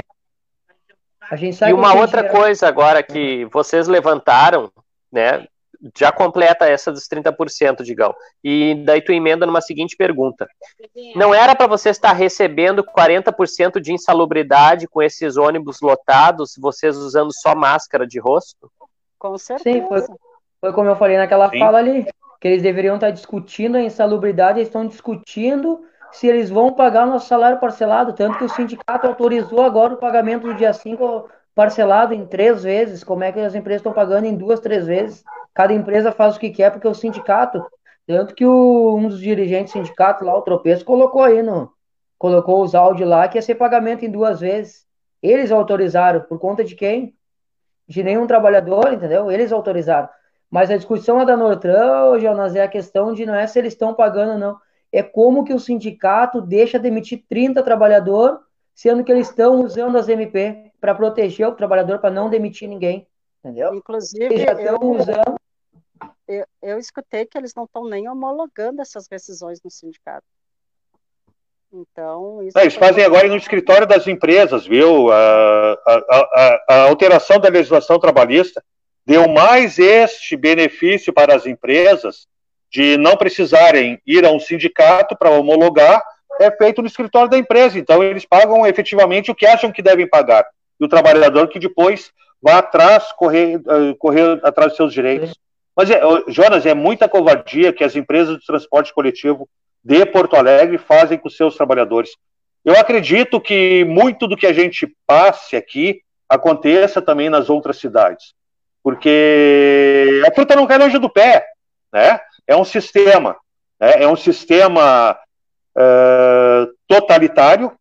A 1.21 1.35
gente 1.35 1.57
sabe 1.57 1.73
e 1.73 1.75
uma 1.75 1.95
outra 1.95 2.23
dinheiro. 2.23 2.39
coisa 2.39 2.69
agora 2.69 3.03
que 3.03 3.45
vocês 3.47 3.89
levantaram, 3.89 4.71
né, 5.11 5.49
já 5.97 6.11
completa 6.13 6.67
essa 6.67 6.91
dos 6.91 7.09
30%, 7.09 7.83
Digão. 7.83 8.15
E 8.43 8.83
daí 8.85 9.03
tu 9.03 9.13
emenda 9.13 9.45
numa 9.47 9.61
seguinte 9.61 9.97
pergunta. 9.97 10.49
Não 11.15 11.35
era 11.35 11.55
para 11.55 11.67
você 11.67 11.91
estar 11.91 12.13
recebendo 12.13 12.85
40% 12.85 13.81
de 13.81 13.93
insalubridade 13.93 14.87
com 14.89 15.03
esses 15.03 15.37
ônibus 15.37 15.81
lotados, 15.81 16.55
vocês 16.59 16.97
usando 16.97 17.33
só 17.33 17.55
máscara 17.55 18.07
de 18.07 18.19
rosto? 18.19 18.71
Com 19.19 19.37
certeza. 19.39 19.81
Sim, 19.81 19.87
foi, 19.87 20.03
foi 20.61 20.73
como 20.73 20.89
eu 20.89 20.97
falei 20.97 21.17
naquela 21.17 21.51
Sim. 21.51 21.59
fala 21.59 21.79
ali 21.79 22.07
que 22.41 22.49
eles 22.49 22.63
deveriam 22.63 22.97
estar 22.97 23.11
discutindo 23.11 23.77
a 23.77 23.83
insalubridade, 23.83 24.59
eles 24.59 24.69
estão 24.69 24.87
discutindo 24.87 25.83
se 26.13 26.29
eles 26.29 26.49
vão 26.49 26.73
pagar 26.73 27.07
o 27.07 27.11
nosso 27.11 27.27
salário 27.27 27.59
parcelado, 27.59 28.13
tanto 28.13 28.39
que 28.39 28.45
o 28.45 28.49
sindicato 28.49 29.07
autorizou 29.07 29.63
agora 29.63 29.95
o 29.95 29.97
pagamento 29.97 30.47
do 30.47 30.55
dia 30.55 30.73
5 30.73 31.29
parcelado 31.55 32.13
em 32.13 32.27
três 32.27 32.63
vezes, 32.63 33.05
como 33.05 33.23
é 33.25 33.31
que 33.31 33.39
as 33.39 33.55
empresas 33.55 33.81
estão 33.81 33.93
pagando 33.93 34.27
em 34.27 34.37
duas, 34.37 34.61
três 34.61 34.87
vezes, 34.87 35.23
cada 35.55 35.73
empresa 35.73 36.11
faz 36.11 36.37
o 36.37 36.41
que 36.41 36.51
quer, 36.51 36.71
porque 36.71 36.89
o 36.89 36.95
sindicato, 36.95 37.65
tanto 38.07 38.35
que 38.35 38.45
o, 38.45 38.97
um 38.97 39.09
dos 39.09 39.21
dirigentes 39.21 39.73
do 39.73 39.79
sindicato 39.79 40.25
lá, 40.25 40.37
o 40.37 40.43
Tropeço, 40.43 40.85
colocou 40.85 41.23
aí 41.23 41.43
no, 41.43 41.73
colocou 42.19 42.63
os 42.63 42.75
áudios 42.75 43.09
lá, 43.09 43.29
que 43.29 43.39
ia 43.39 43.43
ser 43.43 43.55
pagamento 43.55 44.05
em 44.05 44.11
duas 44.11 44.41
vezes, 44.41 44.85
eles 45.23 45.53
autorizaram, 45.53 46.21
por 46.21 46.39
conta 46.39 46.65
de 46.65 46.75
quem? 46.75 47.15
De 47.87 48.03
nenhum 48.03 48.27
trabalhador, 48.27 48.93
entendeu? 48.93 49.31
Eles 49.31 49.53
autorizaram. 49.53 50.09
Mas 50.51 50.71
a 50.71 50.77
discussão 50.77 51.21
é 51.21 51.25
da 51.25 51.37
Nortran, 51.37 52.19
Jonas, 52.19 52.55
é 52.55 52.63
a 52.63 52.69
questão 52.69 53.13
de 53.15 53.25
não 53.25 53.35
é 53.35 53.47
se 53.47 53.59
eles 53.59 53.73
estão 53.73 53.95
pagando 53.95 54.33
ou 54.33 54.39
não. 54.39 54.57
É 54.93 55.03
como 55.03 55.45
que 55.45 55.53
o 55.53 55.59
sindicato 55.59 56.41
deixa 56.41 56.79
demitir 56.79 57.25
30 57.29 57.63
trabalhadores, 57.63 58.39
sendo 58.75 59.03
que 59.03 59.11
eles 59.11 59.29
estão 59.29 59.65
usando 59.65 59.97
as 59.97 60.09
MP 60.09 60.73
para 60.85 60.95
proteger 60.95 61.49
o 61.49 61.55
trabalhador, 61.55 61.99
para 61.99 62.11
não 62.11 62.29
demitir 62.29 62.69
ninguém. 62.69 63.07
Entendeu? 63.39 63.75
Inclusive, 63.75 64.37
já 64.37 64.53
eu, 64.53 64.79
usando. 64.83 65.35
Eu, 66.29 66.45
eu 66.61 66.79
escutei 66.79 67.25
que 67.25 67.39
eles 67.39 67.55
não 67.55 67.65
estão 67.65 67.89
nem 67.89 68.07
homologando 68.07 68.83
essas 68.83 69.09
decisões 69.09 69.63
no 69.65 69.71
sindicato. 69.71 70.27
Então, 71.73 72.43
isso 72.43 72.59
eles 72.59 72.75
fazem 72.75 73.03
agora 73.03 73.27
no 73.29 73.37
escritório 73.37 73.87
das 73.87 74.07
empresas, 74.07 74.67
viu? 74.67 75.11
A, 75.11 75.73
a, 75.73 75.95
a, 75.97 76.65
a 76.69 76.83
alteração 76.83 77.41
da 77.41 77.49
legislação 77.49 77.99
trabalhista 77.99 78.63
deu 79.07 79.27
mais 79.27 79.79
este 79.79 80.37
benefício 80.37 81.15
para 81.15 81.35
as 81.35 81.47
empresas 81.47 82.27
de 82.71 82.99
não 82.99 83.17
precisarem 83.17 83.99
ir 84.07 84.27
a 84.27 84.31
um 84.31 84.39
sindicato 84.39 85.17
para 85.17 85.31
homologar, 85.31 86.03
é 86.39 86.51
feito 86.51 86.83
no 86.83 86.89
escritório 86.89 87.31
da 87.31 87.39
empresa. 87.39 87.79
Então, 87.79 88.03
eles 88.03 88.27
pagam 88.27 88.67
efetivamente 88.67 89.31
o 89.31 89.35
que 89.35 89.47
acham 89.47 89.73
que 89.73 89.81
devem 89.81 90.07
pagar. 90.07 90.47
E 90.81 90.85
o 90.85 90.89
trabalhador 90.89 91.49
que 91.49 91.59
depois 91.59 92.13
vai 92.43 92.55
atrás, 92.55 93.13
correr, 93.13 93.57
uh, 93.57 93.95
correr 93.99 94.41
atrás 94.43 94.71
dos 94.71 94.77
seus 94.77 94.93
direitos. 94.93 95.35
Mas, 95.77 95.91
é, 95.91 96.01
Jonas, 96.29 96.67
é 96.67 96.75
muita 96.75 97.09
covardia 97.09 97.73
que 97.73 97.83
as 97.83 97.97
empresas 97.97 98.39
de 98.39 98.47
transporte 98.47 98.93
coletivo 98.95 99.49
de 99.83 100.05
Porto 100.07 100.37
Alegre 100.37 100.79
fazem 100.79 101.19
com 101.19 101.29
seus 101.29 101.57
trabalhadores. 101.57 102.11
Eu 102.65 102.79
acredito 102.79 103.41
que 103.41 103.85
muito 103.85 104.27
do 104.27 104.37
que 104.37 104.47
a 104.47 104.53
gente 104.53 104.95
passe 105.07 105.57
aqui 105.57 106.01
aconteça 106.29 107.03
também 107.03 107.29
nas 107.29 107.51
outras 107.51 107.77
cidades 107.79 108.35
porque 108.85 110.23
a 110.29 110.35
fruta 110.35 110.55
não 110.55 110.67
cai 110.67 110.77
longe 110.77 110.99
do 110.99 111.09
pé, 111.09 111.47
né? 111.91 112.21
É 112.47 112.55
um 112.55 112.67
sistema, 112.67 113.35
né? 113.81 114.03
é 114.03 114.07
um 114.07 114.15
sistema 114.15 115.19
uh, 115.75 116.71
totalitário, 116.87 117.73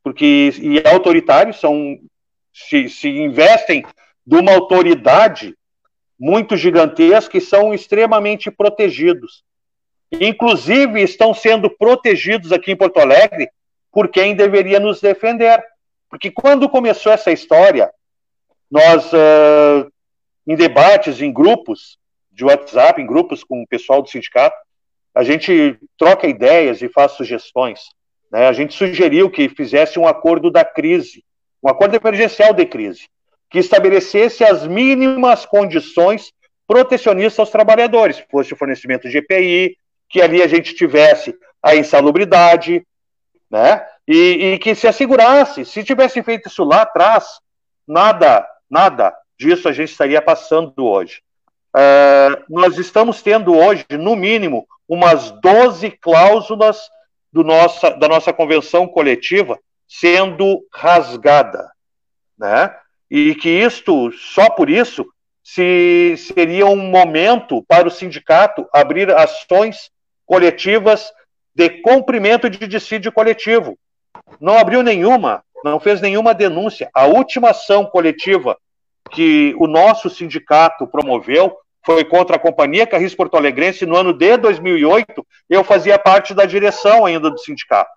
porque 0.00 0.52
e 0.60 0.80
autoritário 0.88 1.52
são 1.52 1.98
se, 2.68 2.88
se 2.88 3.08
investem 3.08 3.84
de 4.26 4.36
uma 4.36 4.52
autoridade 4.52 5.54
muito 6.18 6.56
gigantesca 6.56 7.38
e 7.38 7.40
são 7.40 7.72
extremamente 7.72 8.50
protegidos. 8.50 9.44
Inclusive 10.10 11.02
estão 11.02 11.32
sendo 11.32 11.70
protegidos 11.70 12.50
aqui 12.52 12.72
em 12.72 12.76
Porto 12.76 12.98
Alegre 12.98 13.48
por 13.92 14.08
quem 14.08 14.34
deveria 14.34 14.80
nos 14.80 15.00
defender. 15.00 15.62
Porque 16.10 16.30
quando 16.30 16.68
começou 16.68 17.12
essa 17.12 17.30
história, 17.30 17.90
nós 18.70 19.12
uh, 19.12 19.90
em 20.46 20.56
debates, 20.56 21.20
em 21.20 21.32
grupos 21.32 21.98
de 22.32 22.44
WhatsApp, 22.44 23.00
em 23.00 23.06
grupos 23.06 23.44
com 23.44 23.62
o 23.62 23.66
pessoal 23.66 24.02
do 24.02 24.08
sindicato, 24.08 24.56
a 25.14 25.22
gente 25.22 25.78
troca 25.96 26.26
ideias 26.26 26.80
e 26.82 26.88
faz 26.88 27.12
sugestões. 27.12 27.80
Né? 28.30 28.46
A 28.46 28.52
gente 28.52 28.74
sugeriu 28.74 29.30
que 29.30 29.48
fizesse 29.48 29.98
um 29.98 30.06
acordo 30.06 30.50
da 30.50 30.64
crise, 30.64 31.24
um 31.62 31.68
acordo 31.68 31.96
emergencial 31.96 32.52
de 32.52 32.66
crise, 32.66 33.08
que 33.50 33.58
estabelecesse 33.58 34.44
as 34.44 34.66
mínimas 34.66 35.46
condições 35.46 36.32
protecionistas 36.66 37.38
aos 37.38 37.50
trabalhadores, 37.50 38.22
fosse 38.30 38.52
o 38.52 38.56
fornecimento 38.56 39.08
de 39.08 39.18
EPI, 39.18 39.76
que 40.08 40.20
ali 40.20 40.42
a 40.42 40.46
gente 40.46 40.74
tivesse 40.74 41.34
a 41.62 41.74
insalubridade, 41.74 42.86
né? 43.50 43.84
E, 44.06 44.52
e, 44.54 44.58
que 44.58 44.74
se 44.74 44.86
assegurasse, 44.86 45.64
se 45.64 45.84
tivesse 45.84 46.22
feito 46.22 46.48
isso 46.48 46.64
lá 46.64 46.82
atrás, 46.82 47.40
nada, 47.86 48.46
nada 48.70 49.14
disso 49.38 49.68
a 49.68 49.72
gente 49.72 49.90
estaria 49.90 50.20
passando 50.20 50.72
hoje. 50.78 51.20
Uh, 51.76 52.42
nós 52.48 52.78
estamos 52.78 53.22
tendo 53.22 53.54
hoje, 53.54 53.84
no 53.90 54.16
mínimo, 54.16 54.66
umas 54.88 55.30
12 55.42 55.90
cláusulas 55.90 56.88
do 57.30 57.44
nossa, 57.44 57.90
da 57.90 58.08
nossa 58.08 58.32
convenção 58.32 58.86
coletiva 58.86 59.58
sendo 59.88 60.60
rasgada, 60.72 61.70
né? 62.38 62.74
E 63.10 63.34
que 63.34 63.48
isto, 63.48 64.12
só 64.12 64.50
por 64.50 64.68
isso, 64.68 65.06
se, 65.42 66.14
seria 66.18 66.66
um 66.66 66.76
momento 66.76 67.64
para 67.66 67.88
o 67.88 67.90
sindicato 67.90 68.68
abrir 68.72 69.10
ações 69.10 69.90
coletivas 70.26 71.10
de 71.54 71.70
cumprimento 71.80 72.50
de 72.50 72.66
dissídio 72.68 73.10
coletivo. 73.10 73.78
Não 74.38 74.58
abriu 74.58 74.82
nenhuma, 74.82 75.42
não 75.64 75.80
fez 75.80 76.00
nenhuma 76.02 76.34
denúncia. 76.34 76.90
A 76.94 77.06
última 77.06 77.50
ação 77.50 77.86
coletiva 77.86 78.58
que 79.10 79.54
o 79.58 79.66
nosso 79.66 80.10
sindicato 80.10 80.86
promoveu 80.86 81.56
foi 81.84 82.04
contra 82.04 82.36
a 82.36 82.38
Companhia 82.38 82.86
Carris 82.86 83.14
Porto 83.14 83.36
Alegrense 83.36 83.86
no 83.86 83.96
ano 83.96 84.12
de 84.12 84.36
2008. 84.36 85.26
Eu 85.48 85.64
fazia 85.64 85.98
parte 85.98 86.34
da 86.34 86.44
direção 86.44 87.06
ainda 87.06 87.30
do 87.30 87.38
sindicato. 87.38 87.90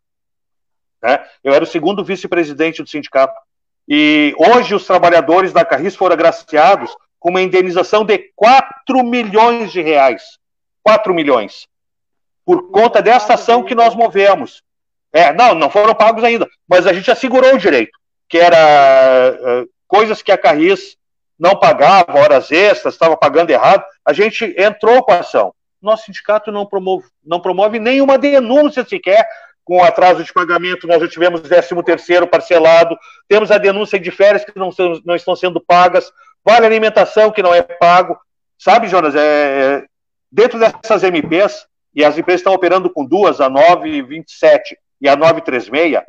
Né? 1.01 1.23
Eu 1.43 1.53
era 1.53 1.63
o 1.63 1.67
segundo 1.67 2.03
vice-presidente 2.03 2.81
do 2.81 2.89
sindicato. 2.89 3.33
E 3.87 4.35
hoje 4.37 4.75
os 4.75 4.85
trabalhadores 4.85 5.51
da 5.51 5.65
Carris 5.65 5.95
foram 5.95 6.13
agraciados 6.13 6.95
com 7.19 7.29
uma 7.29 7.41
indenização 7.41 8.05
de 8.05 8.31
4 8.35 9.03
milhões 9.03 9.71
de 9.71 9.81
reais. 9.81 10.39
4 10.83 11.13
milhões. 11.13 11.67
Por 12.45 12.71
conta 12.71 13.01
dessa 13.01 13.35
ação 13.35 13.63
que 13.63 13.75
nós 13.75 13.95
movemos. 13.95 14.63
É, 15.13 15.33
não, 15.33 15.53
não 15.53 15.69
foram 15.69 15.93
pagos 15.93 16.23
ainda, 16.23 16.47
mas 16.67 16.87
a 16.87 16.93
gente 16.93 17.11
assegurou 17.11 17.53
o 17.53 17.57
direito, 17.57 17.91
que 18.29 18.37
era 18.37 19.33
uh, 19.33 19.69
coisas 19.85 20.21
que 20.21 20.31
a 20.31 20.37
Carris 20.37 20.95
não 21.37 21.59
pagava 21.59 22.17
horas 22.17 22.49
extras, 22.49 22.93
estava 22.93 23.17
pagando 23.17 23.49
errado, 23.49 23.83
a 24.05 24.13
gente 24.13 24.55
entrou 24.57 25.03
com 25.03 25.11
a 25.11 25.19
ação. 25.19 25.53
Nosso 25.81 26.05
sindicato 26.05 26.51
não 26.51 26.65
promove, 26.65 27.07
não 27.25 27.41
promove 27.41 27.77
nenhuma 27.77 28.17
denúncia 28.17 28.85
sequer 28.85 29.27
com 29.71 29.81
atraso 29.81 30.21
de 30.21 30.33
pagamento, 30.33 30.85
nós 30.85 30.99
já 30.99 31.07
tivemos 31.07 31.39
13 31.39 31.81
terceiro 31.85 32.27
parcelado, 32.27 32.99
temos 33.25 33.51
a 33.51 33.57
denúncia 33.57 33.97
de 33.97 34.11
férias 34.11 34.43
que 34.43 34.51
não, 34.59 34.69
não 35.05 35.15
estão 35.15 35.33
sendo 35.33 35.61
pagas, 35.61 36.11
vale 36.43 36.65
alimentação 36.65 37.31
que 37.31 37.41
não 37.41 37.55
é 37.55 37.61
pago. 37.61 38.19
Sabe, 38.59 38.89
Jonas, 38.89 39.15
é, 39.15 39.19
é 39.21 39.85
dentro 40.29 40.59
dessas 40.59 41.03
MPs, 41.03 41.65
e 41.95 42.03
as 42.03 42.17
empresas 42.17 42.41
estão 42.41 42.51
operando 42.51 42.89
com 42.89 43.05
duas, 43.05 43.39
a 43.39 43.49
927 43.49 44.77
e 44.99 45.07
a 45.07 45.15
936, 45.15 46.03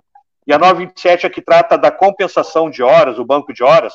e 0.45 0.53
a 0.53 0.59
927 0.59 1.27
é 1.27 1.31
que 1.31 1.41
trata 1.41 1.79
da 1.79 1.93
compensação 1.93 2.69
de 2.69 2.83
horas, 2.83 3.17
o 3.17 3.25
banco 3.25 3.55
de 3.55 3.63
horas, 3.63 3.95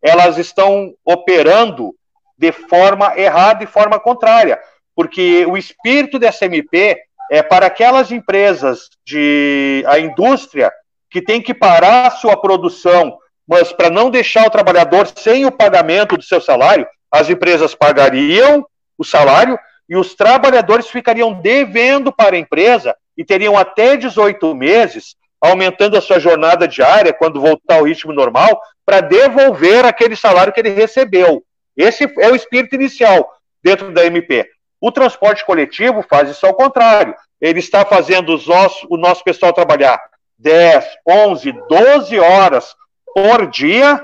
elas 0.00 0.38
estão 0.38 0.94
operando 1.04 1.96
de 2.38 2.52
forma 2.52 3.18
errada 3.18 3.64
e 3.64 3.66
forma 3.66 3.98
contrária, 3.98 4.60
porque 4.94 5.44
o 5.46 5.56
espírito 5.56 6.16
dessa 6.16 6.44
MP 6.44 7.09
é 7.30 7.44
para 7.44 7.66
aquelas 7.66 8.10
empresas 8.10 8.90
de 9.06 9.84
a 9.86 10.00
indústria 10.00 10.72
que 11.08 11.22
tem 11.22 11.40
que 11.40 11.54
parar 11.54 12.10
sua 12.10 12.36
produção, 12.36 13.16
mas 13.46 13.72
para 13.72 13.88
não 13.88 14.10
deixar 14.10 14.46
o 14.46 14.50
trabalhador 14.50 15.06
sem 15.06 15.46
o 15.46 15.52
pagamento 15.52 16.16
do 16.16 16.24
seu 16.24 16.40
salário, 16.40 16.86
as 17.10 17.30
empresas 17.30 17.72
pagariam 17.72 18.66
o 18.98 19.04
salário 19.04 19.56
e 19.88 19.96
os 19.96 20.14
trabalhadores 20.14 20.88
ficariam 20.88 21.32
devendo 21.32 22.12
para 22.12 22.34
a 22.34 22.38
empresa 22.38 22.96
e 23.16 23.24
teriam 23.24 23.56
até 23.56 23.96
18 23.96 24.52
meses, 24.54 25.14
aumentando 25.40 25.96
a 25.96 26.00
sua 26.00 26.18
jornada 26.18 26.66
diária 26.66 27.12
quando 27.12 27.40
voltar 27.40 27.76
ao 27.76 27.84
ritmo 27.84 28.12
normal, 28.12 28.60
para 28.84 29.00
devolver 29.00 29.84
aquele 29.84 30.16
salário 30.16 30.52
que 30.52 30.60
ele 30.60 30.70
recebeu. 30.70 31.44
Esse 31.76 32.12
é 32.18 32.28
o 32.28 32.34
espírito 32.34 32.74
inicial 32.74 33.28
dentro 33.62 33.92
da 33.92 34.04
MP. 34.04 34.48
O 34.80 34.90
transporte 34.90 35.44
coletivo 35.44 36.02
faz 36.08 36.30
isso 36.30 36.46
ao 36.46 36.54
contrário. 36.54 37.14
Ele 37.40 37.58
está 37.58 37.84
fazendo 37.84 38.38
nossos, 38.46 38.86
o 38.88 38.96
nosso 38.96 39.22
pessoal 39.22 39.52
trabalhar 39.52 40.00
10, 40.38 40.84
11, 41.06 41.52
12 41.68 42.18
horas 42.18 42.74
por 43.14 43.46
dia 43.48 44.02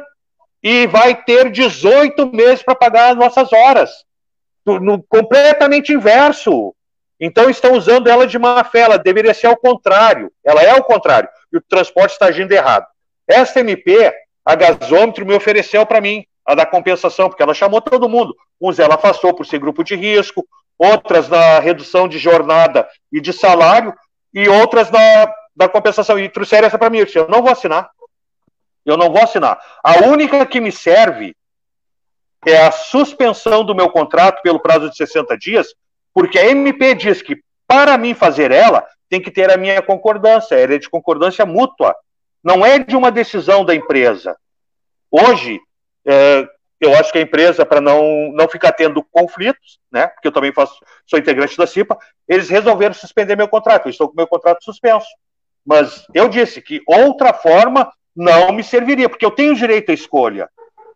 e 0.63 0.87
vai 0.87 1.15
ter 1.15 1.51
18 1.51 2.33
meses 2.33 2.63
para 2.63 2.75
pagar 2.75 3.13
as 3.13 3.17
nossas 3.17 3.53
horas. 3.53 3.91
No, 4.65 5.03
completamente 5.03 5.93
inverso. 5.93 6.75
Então 7.21 7.49
estão 7.49 7.73
usando 7.73 8.09
ela 8.09 8.27
de 8.27 8.39
má 8.39 8.63
fé, 8.65 8.81
ela 8.81 8.99
deveria 8.99 9.33
ser 9.33 9.47
ao 9.47 9.57
contrário. 9.57 10.31
Ela 10.45 10.63
é 10.63 10.71
ao 10.71 10.85
contrário. 10.85 11.29
E 11.53 11.57
o 11.57 11.63
transporte 11.63 12.13
está 12.13 12.27
agindo 12.27 12.53
errado. 12.53 12.87
Esta 13.27 13.61
MP, 13.61 14.13
a 14.45 14.55
gasômetro, 14.55 15.25
me 15.25 15.35
ofereceu 15.35 15.87
para 15.87 16.01
mim 16.01 16.25
a 16.45 16.55
da 16.55 16.67
compensação, 16.67 17.29
porque 17.29 17.43
ela 17.43 17.55
chamou 17.55 17.81
todo 17.81 18.09
mundo. 18.09 18.35
Uns 18.61 18.79
ela 18.79 18.95
afastou 18.95 19.35
por 19.35 19.47
ser 19.47 19.59
grupo 19.59 19.83
de 19.83 19.97
risco, 19.97 20.47
outras 20.79 21.29
na 21.29 21.59
redução 21.59 22.07
de 22.09 22.19
jornada 22.19 22.89
e 23.13 23.21
de 23.21 23.33
salário, 23.33 23.95
e 24.33 24.49
outras 24.49 24.91
na, 24.91 25.33
na 25.57 25.69
compensação. 25.69 26.19
E 26.19 26.29
trouxeram 26.29 26.67
essa 26.67 26.79
para 26.79 26.91
mim. 26.91 26.99
Eu 26.99 27.07
disse, 27.07 27.19
eu 27.19 27.29
não 27.29 27.43
vou 27.43 27.51
assinar. 27.51 27.91
Eu 28.85 28.97
não 28.97 29.11
vou 29.11 29.23
assinar. 29.23 29.59
A 29.83 30.05
única 30.07 30.45
que 30.47 30.61
me 30.61 30.71
serve 30.71 31.35
é 32.47 32.65
a 32.65 32.71
suspensão 32.71 33.65
do 33.65 33.75
meu 33.75 33.91
contrato 33.91 34.41
pelo 34.43 34.61
prazo 34.61 34.89
de 34.89 34.97
60 34.97 35.37
dias, 35.37 35.75
porque 36.15 36.39
a 36.39 36.47
MP 36.47 36.95
diz 36.95 37.21
que 37.21 37.43
para 37.67 37.99
mim 37.99 38.15
fazer 38.15 38.53
ela, 38.53 38.87
tem 39.09 39.21
que 39.21 39.31
ter 39.31 39.51
a 39.51 39.57
minha 39.57 39.83
concordância, 39.83 40.55
ela 40.55 40.75
é 40.75 40.79
de 40.79 40.89
concordância 40.89 41.45
mútua, 41.45 41.95
não 42.43 42.65
é 42.65 42.79
de 42.79 42.97
uma 42.97 43.11
decisão 43.11 43.65
da 43.65 43.75
empresa. 43.75 44.37
Hoje, 45.11 45.61
é, 46.07 46.47
eu 46.81 46.95
acho 46.95 47.11
que 47.11 47.19
a 47.19 47.23
empresa, 47.23 47.65
para 47.65 47.81
não, 47.81 48.31
não 48.33 48.49
ficar 48.49 48.73
tendo 48.73 49.03
conflitos, 49.03 49.79
né, 49.91 50.07
porque 50.09 50.29
eu 50.29 50.33
também 50.33 50.53
faço, 50.53 50.79
sou 51.07 51.19
integrante 51.19 51.57
da 51.57 51.67
CIPA, 51.67 51.99
eles 52.29 52.49
resolveram 52.49 52.95
suspender 52.95 53.37
meu 53.37 53.49
contrato, 53.49 53.87
eu 53.87 53.91
estou 53.91 54.09
com 54.09 54.17
meu 54.17 54.27
contrato 54.27 54.65
suspenso. 54.65 55.07
Mas 55.65 56.07
eu 56.15 56.29
disse 56.29 56.61
que 56.61 56.83
outra 56.87 57.33
forma 57.33 57.91
não 58.15 58.53
me 58.53 58.63
serviria, 58.63 59.09
porque 59.09 59.25
eu 59.27 59.31
tenho 59.31 59.55
direito 59.55 59.91
à 59.91 59.95
escolha. 59.95 60.49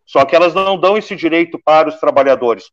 Só 0.05 0.25
que 0.25 0.35
elas 0.35 0.53
não 0.53 0.79
dão 0.79 0.97
esse 0.97 1.15
direito 1.15 1.59
para 1.63 1.89
os 1.89 1.99
trabalhadores. 1.99 2.65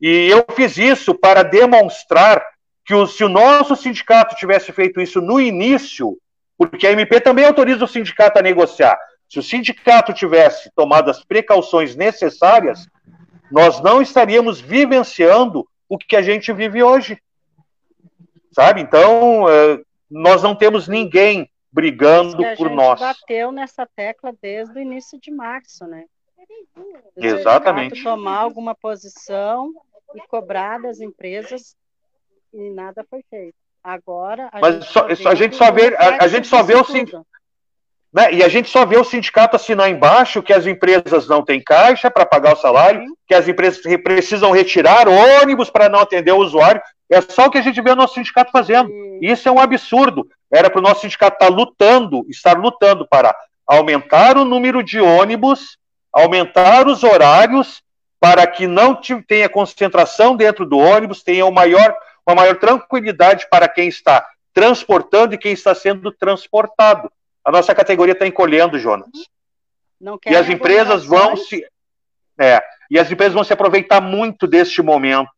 E 0.00 0.28
eu 0.28 0.44
fiz 0.54 0.76
isso 0.76 1.14
para 1.14 1.42
demonstrar 1.42 2.44
que 2.84 2.94
o, 2.94 3.06
se 3.06 3.22
o 3.22 3.28
nosso 3.28 3.76
sindicato 3.76 4.34
tivesse 4.34 4.72
feito 4.72 5.00
isso 5.00 5.20
no 5.20 5.40
início, 5.40 6.18
porque 6.58 6.86
a 6.86 6.92
MP 6.92 7.20
também 7.20 7.44
autoriza 7.44 7.84
o 7.84 7.88
sindicato 7.88 8.38
a 8.38 8.42
negociar, 8.42 8.98
se 9.32 9.38
o 9.38 9.42
sindicato 9.42 10.12
tivesse 10.12 10.70
tomado 10.76 11.10
as 11.10 11.24
precauções 11.24 11.96
necessárias, 11.96 12.86
nós 13.50 13.80
não 13.80 14.02
estaríamos 14.02 14.60
vivenciando 14.60 15.66
o 15.88 15.96
que 15.96 16.14
a 16.14 16.20
gente 16.20 16.52
vive 16.52 16.82
hoje. 16.82 17.18
Sabe? 18.50 18.82
Então, 18.82 19.48
eh, 19.48 19.80
nós 20.10 20.42
não 20.42 20.54
temos 20.54 20.86
ninguém 20.86 21.50
brigando 21.72 22.42
por 22.58 22.68
nós. 22.68 23.00
A 23.00 23.06
gente 23.06 23.20
bateu 23.20 23.50
nessa 23.50 23.88
tecla 23.96 24.34
desde 24.42 24.78
o 24.78 24.82
início 24.82 25.18
de 25.18 25.30
março, 25.30 25.86
né? 25.86 26.04
Exatamente. 27.16 28.04
Tomar 28.04 28.36
alguma 28.36 28.74
posição 28.74 29.72
e 30.14 30.20
cobrar 30.28 30.78
das 30.78 31.00
empresas 31.00 31.74
e 32.52 32.68
nada 32.68 33.02
foi 33.08 33.24
feito. 33.30 33.56
Agora 33.82 34.50
a 34.52 34.60
Mas 34.60 34.74
gente 34.74 34.92
só, 34.92 35.30
a 35.30 35.34
gente 35.34 35.56
só 35.56 35.72
vê 35.72 35.96
a, 35.96 36.22
a 36.22 36.28
gente 36.28 36.46
só 36.46 36.62
vê 36.62 36.74
o 36.74 36.84
sindicato 36.84 37.26
né? 38.12 38.32
E 38.34 38.44
a 38.44 38.48
gente 38.48 38.68
só 38.68 38.84
vê 38.84 38.98
o 38.98 39.04
sindicato 39.04 39.56
assinar 39.56 39.88
embaixo 39.88 40.42
que 40.42 40.52
as 40.52 40.66
empresas 40.66 41.26
não 41.26 41.42
têm 41.42 41.62
caixa 41.62 42.10
para 42.10 42.26
pagar 42.26 42.52
o 42.52 42.60
salário, 42.60 43.02
que 43.26 43.34
as 43.34 43.48
empresas 43.48 43.80
precisam 44.02 44.50
retirar 44.50 45.08
ônibus 45.08 45.70
para 45.70 45.88
não 45.88 46.00
atender 46.00 46.32
o 46.32 46.38
usuário. 46.38 46.82
É 47.10 47.20
só 47.22 47.46
o 47.46 47.50
que 47.50 47.58
a 47.58 47.62
gente 47.62 47.80
vê 47.80 47.90
o 47.90 47.96
nosso 47.96 48.14
sindicato 48.14 48.52
fazendo. 48.52 48.90
Isso 49.20 49.48
é 49.48 49.52
um 49.52 49.58
absurdo. 49.58 50.28
Era 50.52 50.68
para 50.68 50.80
o 50.80 50.82
nosso 50.82 51.00
sindicato 51.00 51.36
estar 51.36 51.48
tá 51.48 51.54
lutando, 51.54 52.26
estar 52.28 52.58
lutando 52.58 53.06
para 53.08 53.34
aumentar 53.66 54.36
o 54.36 54.44
número 54.44 54.82
de 54.82 55.00
ônibus, 55.00 55.78
aumentar 56.12 56.86
os 56.86 57.02
horários, 57.02 57.82
para 58.20 58.46
que 58.46 58.66
não 58.66 58.94
tenha 59.26 59.48
concentração 59.48 60.36
dentro 60.36 60.66
do 60.66 60.78
ônibus, 60.78 61.22
tenha 61.22 61.50
maior, 61.50 61.96
uma 62.26 62.36
maior 62.36 62.56
tranquilidade 62.56 63.48
para 63.50 63.66
quem 63.66 63.88
está 63.88 64.24
transportando 64.52 65.34
e 65.34 65.38
quem 65.38 65.52
está 65.52 65.74
sendo 65.74 66.12
transportado. 66.12 67.10
A 67.44 67.50
nossa 67.50 67.74
categoria 67.74 68.12
está 68.12 68.26
encolhendo, 68.26 68.78
Jonas. 68.78 69.10
e 70.26 70.36
as 70.36 70.48
empresas 70.48 71.04
vão 71.04 71.36
se. 71.36 71.64
É, 72.38 72.62
e 72.90 72.98
as 72.98 73.10
empresas 73.10 73.34
vão 73.34 73.44
se 73.44 73.52
aproveitar 73.52 74.00
muito 74.00 74.46
deste 74.46 74.82
momento. 74.82 75.30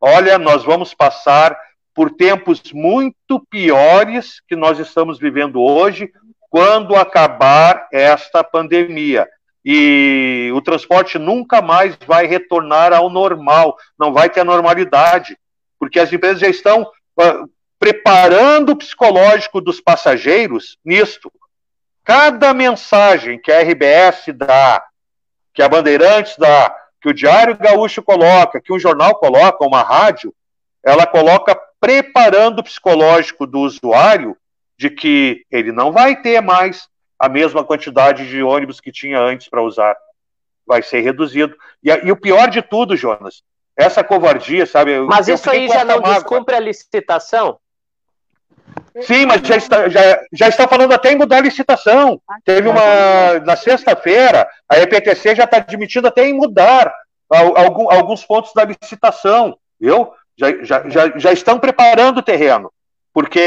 Olha, 0.00 0.38
nós 0.38 0.64
vamos 0.64 0.94
passar 0.94 1.56
por 1.94 2.10
tempos 2.10 2.62
muito 2.72 3.40
piores 3.48 4.40
que 4.46 4.54
nós 4.54 4.78
estamos 4.78 5.18
vivendo 5.18 5.60
hoje, 5.60 6.12
quando 6.50 6.94
acabar 6.94 7.88
esta 7.90 8.44
pandemia. 8.44 9.26
E 9.64 10.50
o 10.54 10.60
transporte 10.60 11.18
nunca 11.18 11.60
mais 11.60 11.96
vai 12.06 12.26
retornar 12.26 12.92
ao 12.92 13.10
normal, 13.10 13.76
não 13.98 14.12
vai 14.12 14.30
ter 14.30 14.40
a 14.40 14.44
normalidade, 14.44 15.36
porque 15.78 15.98
as 15.98 16.12
empresas 16.12 16.38
já 16.38 16.48
estão 16.48 16.82
uh, 16.82 17.50
preparando 17.78 18.70
o 18.70 18.76
psicológico 18.76 19.60
dos 19.60 19.80
passageiros 19.80 20.78
nisto. 20.84 21.32
Cada 22.06 22.54
mensagem 22.54 23.36
que 23.36 23.50
a 23.50 23.60
RBS 23.60 24.26
dá, 24.32 24.80
que 25.52 25.60
a 25.60 25.68
Bandeirantes 25.68 26.36
dá, 26.38 26.72
que 27.02 27.08
o 27.08 27.12
Diário 27.12 27.58
Gaúcho 27.58 28.00
coloca, 28.00 28.60
que 28.60 28.72
um 28.72 28.78
jornal 28.78 29.16
coloca, 29.16 29.66
uma 29.66 29.82
rádio, 29.82 30.32
ela 30.84 31.04
coloca 31.04 31.60
preparando 31.80 32.60
o 32.60 32.62
psicológico 32.62 33.44
do 33.44 33.58
usuário 33.58 34.36
de 34.78 34.88
que 34.88 35.44
ele 35.50 35.72
não 35.72 35.90
vai 35.90 36.14
ter 36.14 36.40
mais 36.40 36.88
a 37.18 37.28
mesma 37.28 37.64
quantidade 37.64 38.28
de 38.28 38.40
ônibus 38.40 38.78
que 38.78 38.92
tinha 38.92 39.18
antes 39.18 39.48
para 39.48 39.62
usar. 39.62 39.96
Vai 40.64 40.82
ser 40.82 41.00
reduzido. 41.00 41.56
E, 41.82 41.90
e, 41.90 42.12
o 42.12 42.16
pior 42.16 42.48
de 42.48 42.62
tudo, 42.62 42.96
Jonas, 42.96 43.42
essa 43.76 44.04
covardia, 44.04 44.64
sabe? 44.64 45.00
Mas 45.00 45.26
isso 45.26 45.50
aí 45.50 45.66
já 45.66 45.84
não 45.84 45.96
mágoa. 45.96 46.14
descumpre 46.14 46.54
a 46.54 46.60
licitação? 46.60 47.58
Sim, 49.02 49.26
mas 49.26 49.42
já 49.42 49.56
está, 49.56 49.88
já, 49.88 50.20
já 50.32 50.48
está 50.48 50.66
falando 50.66 50.92
até 50.92 51.12
em 51.12 51.16
mudar 51.16 51.38
a 51.38 51.40
licitação. 51.40 52.20
Teve 52.44 52.68
uma. 52.68 53.38
Na 53.40 53.56
sexta-feira, 53.56 54.48
a 54.68 54.78
EPTC 54.78 55.34
já 55.34 55.44
está 55.44 55.58
admitindo 55.58 56.08
até 56.08 56.26
em 56.26 56.32
mudar 56.32 56.92
algum, 57.28 57.90
alguns 57.90 58.24
pontos 58.24 58.52
da 58.54 58.64
licitação. 58.64 59.56
Viu? 59.78 60.10
Já, 60.38 60.64
já, 60.64 60.88
já, 60.88 61.18
já 61.18 61.32
estão 61.32 61.58
preparando 61.58 62.18
o 62.18 62.22
terreno. 62.22 62.72
Porque, 63.12 63.40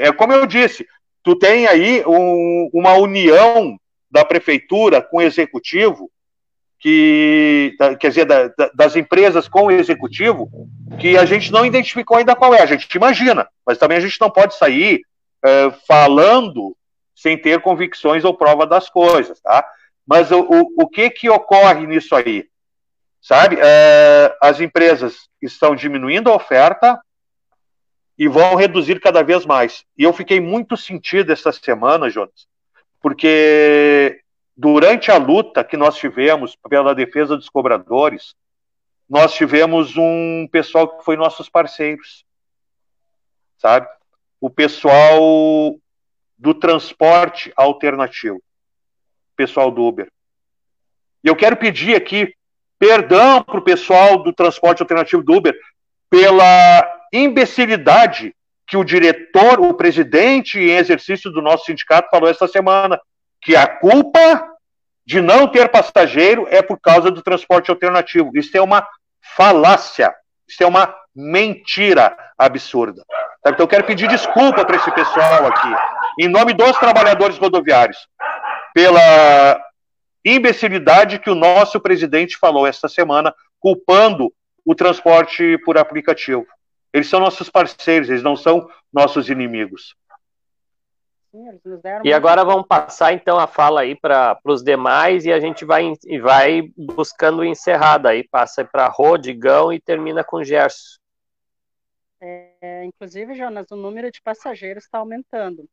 é 0.00 0.12
como 0.12 0.32
eu 0.32 0.46
disse, 0.46 0.86
tu 1.22 1.36
tem 1.36 1.66
aí 1.66 2.04
um, 2.06 2.70
uma 2.72 2.94
união 2.94 3.76
da 4.10 4.24
prefeitura 4.24 5.02
com 5.02 5.18
o 5.18 5.22
executivo 5.22 6.08
que, 6.84 7.74
quer 7.98 8.08
dizer, 8.08 8.26
da, 8.26 8.48
da, 8.48 8.70
das 8.74 8.94
empresas 8.94 9.48
com 9.48 9.62
o 9.62 9.70
executivo, 9.70 10.50
que 11.00 11.16
a 11.16 11.24
gente 11.24 11.50
não 11.50 11.64
identificou 11.64 12.18
ainda 12.18 12.36
qual 12.36 12.52
é. 12.54 12.60
A 12.60 12.66
gente 12.66 12.92
imagina, 12.94 13.48
mas 13.66 13.78
também 13.78 13.96
a 13.96 14.00
gente 14.02 14.20
não 14.20 14.28
pode 14.28 14.54
sair 14.54 15.00
é, 15.42 15.70
falando 15.88 16.76
sem 17.16 17.38
ter 17.38 17.62
convicções 17.62 18.22
ou 18.22 18.36
prova 18.36 18.66
das 18.66 18.90
coisas, 18.90 19.40
tá? 19.40 19.66
Mas 20.06 20.30
o, 20.30 20.40
o, 20.40 20.82
o 20.82 20.86
que 20.86 21.08
que 21.08 21.30
ocorre 21.30 21.86
nisso 21.86 22.14
aí? 22.14 22.44
Sabe, 23.18 23.56
é, 23.58 24.36
as 24.42 24.60
empresas 24.60 25.30
estão 25.40 25.74
diminuindo 25.74 26.30
a 26.30 26.34
oferta, 26.34 27.00
e 28.16 28.28
vão 28.28 28.54
reduzir 28.54 29.00
cada 29.00 29.24
vez 29.24 29.44
mais. 29.44 29.84
E 29.98 30.04
eu 30.04 30.12
fiquei 30.12 30.38
muito 30.38 30.76
sentido 30.76 31.32
essa 31.32 31.50
semana, 31.50 32.08
Jonas, 32.08 32.46
porque 33.00 34.20
durante 34.56 35.10
a 35.10 35.16
luta 35.16 35.64
que 35.64 35.76
nós 35.76 35.96
tivemos 35.96 36.56
pela 36.68 36.94
defesa 36.94 37.36
dos 37.36 37.48
cobradores, 37.48 38.34
nós 39.08 39.34
tivemos 39.34 39.96
um 39.96 40.48
pessoal 40.50 40.96
que 40.96 41.04
foi 41.04 41.16
nossos 41.16 41.48
parceiros, 41.48 42.24
sabe? 43.58 43.86
O 44.40 44.48
pessoal 44.48 45.76
do 46.38 46.54
transporte 46.54 47.52
alternativo, 47.56 48.42
pessoal 49.36 49.70
do 49.70 49.82
Uber. 49.82 50.08
E 51.22 51.28
eu 51.28 51.36
quero 51.36 51.56
pedir 51.56 51.96
aqui 51.96 52.34
perdão 52.78 53.42
para 53.42 53.58
o 53.58 53.64
pessoal 53.64 54.22
do 54.22 54.32
transporte 54.32 54.82
alternativo 54.82 55.22
do 55.22 55.34
Uber 55.34 55.54
pela 56.10 57.06
imbecilidade 57.12 58.34
que 58.66 58.76
o 58.76 58.84
diretor, 58.84 59.60
o 59.60 59.74
presidente 59.74 60.58
em 60.58 60.70
exercício 60.70 61.30
do 61.30 61.42
nosso 61.42 61.66
sindicato 61.66 62.08
falou 62.10 62.28
essa 62.28 62.48
semana, 62.48 63.00
que 63.44 63.54
a 63.54 63.66
culpa 63.66 64.48
de 65.06 65.20
não 65.20 65.46
ter 65.46 65.68
passageiro 65.68 66.46
é 66.50 66.62
por 66.62 66.80
causa 66.80 67.10
do 67.10 67.22
transporte 67.22 67.70
alternativo. 67.70 68.30
Isso 68.34 68.56
é 68.56 68.60
uma 68.60 68.86
falácia, 69.36 70.12
isso 70.48 70.62
é 70.62 70.66
uma 70.66 70.94
mentira 71.14 72.16
absurda. 72.38 73.04
Então 73.46 73.64
eu 73.64 73.68
quero 73.68 73.84
pedir 73.84 74.08
desculpa 74.08 74.64
para 74.64 74.76
esse 74.76 74.90
pessoal 74.92 75.46
aqui, 75.46 75.68
em 76.18 76.28
nome 76.28 76.54
dos 76.54 76.76
trabalhadores 76.78 77.36
rodoviários, 77.36 77.98
pela 78.72 79.60
imbecilidade 80.24 81.18
que 81.18 81.28
o 81.28 81.34
nosso 81.34 81.78
presidente 81.78 82.38
falou 82.38 82.66
esta 82.66 82.88
semana, 82.88 83.34
culpando 83.60 84.32
o 84.64 84.74
transporte 84.74 85.58
por 85.58 85.76
aplicativo. 85.76 86.46
Eles 86.94 87.08
são 87.08 87.20
nossos 87.20 87.50
parceiros, 87.50 88.08
eles 88.08 88.22
não 88.22 88.36
são 88.36 88.66
nossos 88.90 89.28
inimigos. 89.28 89.94
E 92.04 92.12
agora 92.12 92.44
vamos 92.44 92.66
passar 92.66 93.12
então 93.12 93.38
a 93.38 93.48
fala 93.48 93.80
aí 93.80 93.96
para 93.96 94.38
os 94.44 94.62
demais 94.62 95.24
e 95.24 95.32
a 95.32 95.40
gente 95.40 95.64
vai, 95.64 95.92
vai 96.22 96.62
buscando 96.76 97.44
encerrada 97.44 98.10
aí, 98.10 98.22
passa 98.28 98.64
para 98.64 98.86
Rodigão 98.86 99.72
e 99.72 99.80
termina 99.80 100.22
com 100.22 100.44
Gerson. 100.44 100.96
É, 102.20 102.84
inclusive, 102.84 103.34
Jonas, 103.34 103.68
o 103.72 103.76
número 103.76 104.12
de 104.12 104.22
passageiros 104.22 104.84
está 104.84 104.98
aumentando 104.98 105.68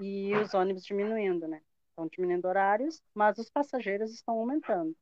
e 0.00 0.34
os 0.36 0.54
ônibus 0.54 0.82
diminuindo, 0.82 1.46
né? 1.46 1.60
Estão 1.90 2.08
diminuindo 2.08 2.48
horários, 2.48 3.02
mas 3.14 3.36
os 3.36 3.50
passageiros 3.50 4.10
estão 4.12 4.38
aumentando. 4.38 4.96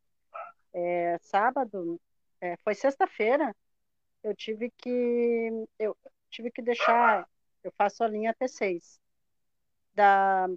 É, 0.75 1.19
sábado, 1.23 2.01
é, 2.41 2.57
foi 2.65 2.75
sexta-feira, 2.75 3.55
eu 4.25 4.35
tive 4.35 4.73
que 4.77 5.67
eu 5.79 5.97
tive 6.29 6.51
que 6.51 6.61
deixar, 6.61 7.29
eu 7.63 7.73
faço 7.79 8.03
a 8.03 8.09
linha 8.09 8.35
T6 8.35 8.99
da 9.95 10.49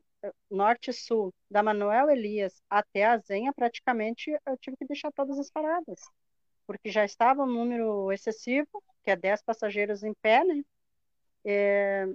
norte-sul, 0.49 1.33
da 1.49 1.63
Manuel 1.63 2.09
Elias 2.09 2.61
até 2.69 3.05
a 3.05 3.17
Zenha, 3.17 3.53
praticamente 3.53 4.31
eu 4.45 4.57
tive 4.57 4.77
que 4.77 4.85
deixar 4.85 5.11
todas 5.11 5.37
as 5.39 5.49
paradas, 5.49 6.01
porque 6.67 6.89
já 6.89 7.05
estava 7.05 7.43
um 7.43 7.47
número 7.47 8.11
excessivo, 8.11 8.83
que 9.03 9.11
é 9.11 9.15
10 9.15 9.41
passageiros 9.43 10.03
em 10.03 10.13
pé, 10.21 10.43
né? 10.43 10.63
É, 11.45 12.07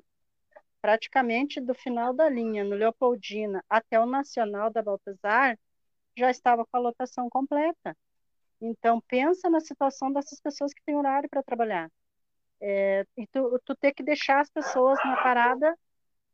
praticamente 0.80 1.60
do 1.60 1.74
final 1.74 2.14
da 2.14 2.28
linha, 2.28 2.64
no 2.64 2.76
Leopoldina 2.76 3.64
até 3.68 4.00
o 4.00 4.06
Nacional 4.06 4.70
da 4.70 4.82
Baltazar, 4.82 5.58
já 6.16 6.30
estava 6.30 6.64
com 6.66 6.76
a 6.76 6.80
lotação 6.80 7.28
completa. 7.30 7.96
Então, 8.60 9.00
pensa 9.08 9.48
na 9.50 9.60
situação 9.60 10.12
dessas 10.12 10.40
pessoas 10.40 10.72
que 10.74 10.82
têm 10.84 10.96
horário 10.96 11.28
para 11.28 11.42
trabalhar. 11.42 11.90
É, 12.60 13.06
e 13.16 13.26
tu, 13.28 13.60
tu 13.64 13.76
ter 13.76 13.92
que 13.92 14.02
deixar 14.02 14.40
as 14.40 14.50
pessoas 14.50 14.98
na 15.04 15.16
parada 15.22 15.76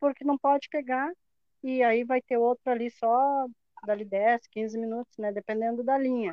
porque 0.04 0.24
não 0.24 0.36
pode 0.36 0.68
pegar 0.68 1.10
e 1.62 1.82
aí 1.82 2.04
vai 2.04 2.20
ter 2.20 2.36
outro 2.36 2.70
ali 2.70 2.90
só 2.90 3.46
dali 3.86 4.04
10, 4.04 4.46
15 4.48 4.78
minutos, 4.78 5.16
né, 5.18 5.32
dependendo 5.32 5.82
da 5.82 5.96
linha. 5.96 6.32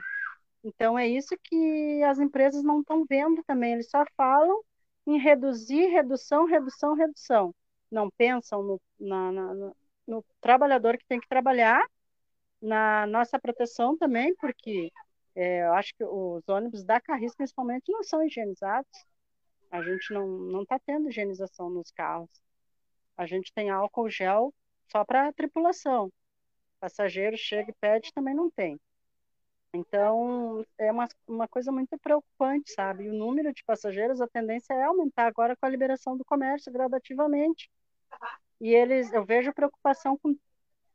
Então 0.64 1.00
é 1.00 1.08
isso 1.08 1.36
que 1.44 2.04
as 2.04 2.20
empresas 2.20 2.64
não 2.64 2.82
estão 2.82 3.06
vendo 3.10 3.42
também, 3.44 3.74
eles 3.74 3.90
só 3.90 4.04
falam 4.18 4.62
em 5.08 5.18
reduzir, 5.18 5.88
redução, 5.88 6.46
redução, 6.46 6.94
redução. 6.96 7.56
Não 7.90 8.10
pensam 8.18 8.62
no, 8.62 8.82
na, 9.00 9.32
na, 9.32 9.72
no 10.08 10.26
trabalhador 10.42 10.98
que 10.98 11.06
tem 11.08 11.20
que 11.20 11.28
trabalhar, 11.28 11.82
na 12.62 13.08
nossa 13.08 13.40
proteção 13.40 13.98
também, 13.98 14.36
porque 14.36 14.92
é, 15.36 15.64
eu 15.64 15.74
acho 15.74 15.94
que 15.96 16.04
os 16.04 16.48
ônibus 16.48 16.84
da 16.84 17.02
Carris, 17.02 17.34
principalmente, 17.36 17.92
não 17.92 18.04
são 18.04 18.24
higienizados. 18.24 18.92
A 19.72 19.82
gente 19.82 20.14
não 20.14 20.62
está 20.62 20.78
tendo 20.80 21.10
higienização 21.10 21.70
nos 21.70 21.90
carros. 21.92 22.30
A 23.22 23.28
gente 23.28 23.54
tem 23.54 23.70
álcool 23.70 24.10
gel 24.10 24.52
só 24.92 25.06
para 25.06 25.28
a 25.28 25.32
tripulação. 25.32 26.12
Passageiro 26.80 27.38
chega 27.38 27.70
e 27.70 27.76
pede, 27.80 28.12
também 28.12 28.34
não 28.34 28.50
tem. 28.50 28.80
Então, 29.72 30.66
é 30.76 30.92
uma, 30.92 31.08
uma 31.28 31.48
coisa 31.48 31.72
muito 31.72 31.96
preocupante, 32.00 32.72
sabe? 32.72 33.08
o 33.08 33.14
número 33.14 33.54
de 33.54 33.64
passageiros, 33.64 34.22
a 34.22 34.28
tendência 34.28 34.74
é 34.74 34.86
aumentar 34.86 35.28
agora 35.28 35.56
com 35.56 35.68
a 35.68 35.70
liberação 35.70 36.18
do 36.18 36.26
comércio 36.26 36.74
gradativamente. 36.74 37.70
E 38.60 38.74
eles, 38.74 39.14
eu 39.14 39.24
vejo 39.24 39.54
preocupação 39.54 40.18
com, 40.18 40.36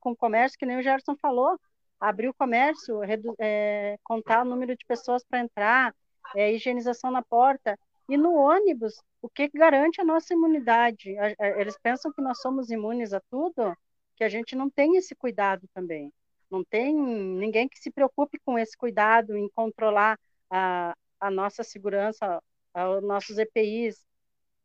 com 0.01 0.11
o 0.11 0.17
comércio, 0.17 0.59
que 0.59 0.67
nem 0.67 0.79
o 0.79 0.83
Gerson 0.83 1.15
falou, 1.15 1.57
abrir 2.01 2.29
o 2.29 2.35
comércio, 2.35 2.99
redu, 2.99 3.37
é, 3.39 4.01
contar 4.03 4.43
o 4.43 4.45
número 4.45 4.77
de 4.77 4.85
pessoas 4.85 5.23
para 5.23 5.39
entrar, 5.39 5.95
é, 6.35 6.53
higienização 6.53 7.13
na 7.13 7.23
porta. 7.23 7.79
E 8.09 8.17
no 8.17 8.35
ônibus, 8.35 9.01
o 9.27 9.29
que 9.29 9.49
garante 9.49 10.01
a 10.01 10.05
nossa 10.05 10.33
imunidade? 10.33 11.17
Eles 11.59 11.77
pensam 11.83 12.13
que 12.13 12.23
nós 12.23 12.41
somos 12.41 12.71
imunes 12.71 13.13
a 13.13 13.21
tudo, 13.29 13.77
que 14.15 14.23
a 14.23 14.29
gente 14.29 14.55
não 14.55 14.71
tem 14.71 14.97
esse 14.97 15.17
cuidado 15.17 15.69
também. 15.75 16.13
Não 16.49 16.63
tem 16.63 16.95
ninguém 16.95 17.69
que 17.69 17.79
se 17.79 17.91
preocupe 17.91 18.39
com 18.45 18.57
esse 18.57 18.77
cuidado 18.77 19.37
em 19.37 19.49
controlar 19.49 20.17
a, 20.49 20.97
a 21.21 21.29
nossa 21.29 21.65
segurança, 21.65 22.41
os 22.73 23.03
nossos 23.03 23.37
EPIs. 23.37 24.07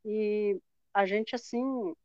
E 0.06 0.60
a 0.94 1.08
gente, 1.08 1.36
assim, 1.36 1.96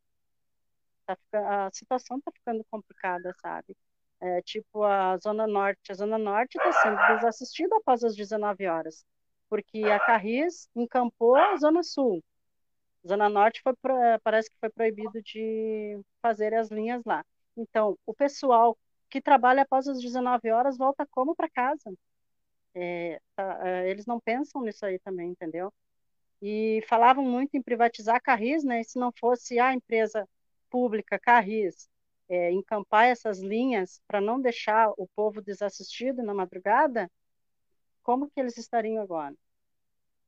tá, 1.04 1.18
a 1.66 1.70
situação 1.72 2.16
está 2.16 2.32
ficando 2.32 2.64
complicada, 2.70 3.34
sabe? 3.42 3.76
É, 4.18 4.40
tipo 4.40 4.82
a 4.82 5.18
Zona 5.18 5.46
Norte. 5.46 5.92
A 5.92 5.94
Zona 5.94 6.16
Norte 6.16 6.56
está 6.56 6.72
sendo 6.72 6.96
desassistida 7.16 7.76
após 7.76 8.02
as 8.02 8.16
19 8.16 8.66
horas 8.66 9.04
porque 9.48 9.84
a 9.84 9.98
Carris 10.00 10.68
encampou 10.74 11.36
a 11.36 11.56
Zona 11.56 11.82
Sul. 11.82 12.22
Zona 13.06 13.28
Norte 13.28 13.62
foi, 13.62 13.74
parece 14.22 14.50
que 14.50 14.58
foi 14.58 14.70
proibido 14.70 15.22
de 15.22 16.00
fazer 16.22 16.54
as 16.54 16.70
linhas 16.70 17.02
lá. 17.04 17.24
Então, 17.56 17.98
o 18.06 18.14
pessoal 18.14 18.76
que 19.08 19.20
trabalha 19.20 19.62
após 19.62 19.86
as 19.88 20.00
19 20.00 20.50
horas 20.50 20.76
volta 20.76 21.06
como 21.10 21.34
para 21.34 21.48
casa. 21.48 21.92
É, 22.74 23.20
tá, 23.34 23.60
é, 23.68 23.90
eles 23.90 24.06
não 24.06 24.20
pensam 24.20 24.62
nisso 24.62 24.84
aí 24.86 24.98
também, 25.00 25.30
entendeu? 25.30 25.72
E 26.42 26.82
falavam 26.88 27.24
muito 27.24 27.56
em 27.56 27.62
privatizar 27.62 28.16
a 28.16 28.20
Carris, 28.20 28.64
né? 28.64 28.82
se 28.82 28.98
não 28.98 29.12
fosse 29.18 29.58
a 29.58 29.74
empresa 29.74 30.28
pública 30.70 31.18
Carris 31.18 31.88
é, 32.28 32.52
encampar 32.52 33.06
essas 33.06 33.40
linhas 33.40 34.00
para 34.06 34.20
não 34.20 34.40
deixar 34.40 34.90
o 34.98 35.08
povo 35.16 35.42
desassistido 35.42 36.22
na 36.22 36.34
madrugada, 36.34 37.10
como 38.02 38.30
que 38.30 38.40
eles 38.40 38.56
estariam 38.58 39.02
agora? 39.02 39.34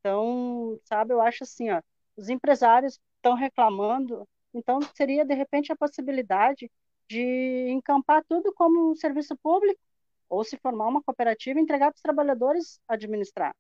Então, 0.01 0.79
sabe, 0.85 1.13
eu 1.13 1.21
acho 1.21 1.45
assim, 1.45 1.71
ó, 1.71 1.83
os 2.19 2.29
empresários 2.29 2.99
estão 3.17 3.35
reclamando, 3.35 4.29
então 4.53 4.81
seria 4.95 5.25
de 5.25 5.35
repente 5.35 5.73
a 5.73 5.77
possibilidade 5.77 6.71
de 7.09 7.69
encampar 7.71 8.25
tudo 8.29 8.53
como 8.55 8.91
um 8.91 8.97
serviço 8.97 9.37
público 9.37 9.81
ou 10.29 10.45
se 10.45 10.59
formar 10.59 10.89
uma 10.89 11.03
cooperativa 11.03 11.59
e 11.59 11.63
entregar 11.63 11.91
para 11.91 11.97
os 11.97 12.03
trabalhadores 12.03 12.81
administrar. 12.89 13.55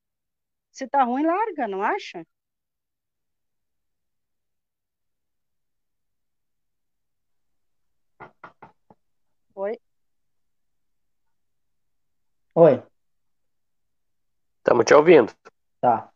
Se 0.72 0.84
está 0.84 1.04
ruim, 1.04 1.24
larga, 1.24 1.68
não 1.68 1.82
acha? 1.82 2.24
Oi. 9.54 9.78
Oi. 12.54 12.82
Estamos 14.58 14.84
te 14.84 14.94
ouvindo. 14.94 15.32
Tá. 15.80 16.12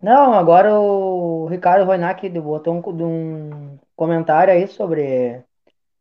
Não, 0.00 0.32
agora 0.32 0.78
o 0.78 1.46
Ricardo 1.46 1.84
Roinac 1.84 2.28
botou 2.40 2.74
um, 2.74 2.80
um 3.04 3.78
comentário 3.96 4.52
aí 4.54 4.68
sobre 4.68 5.42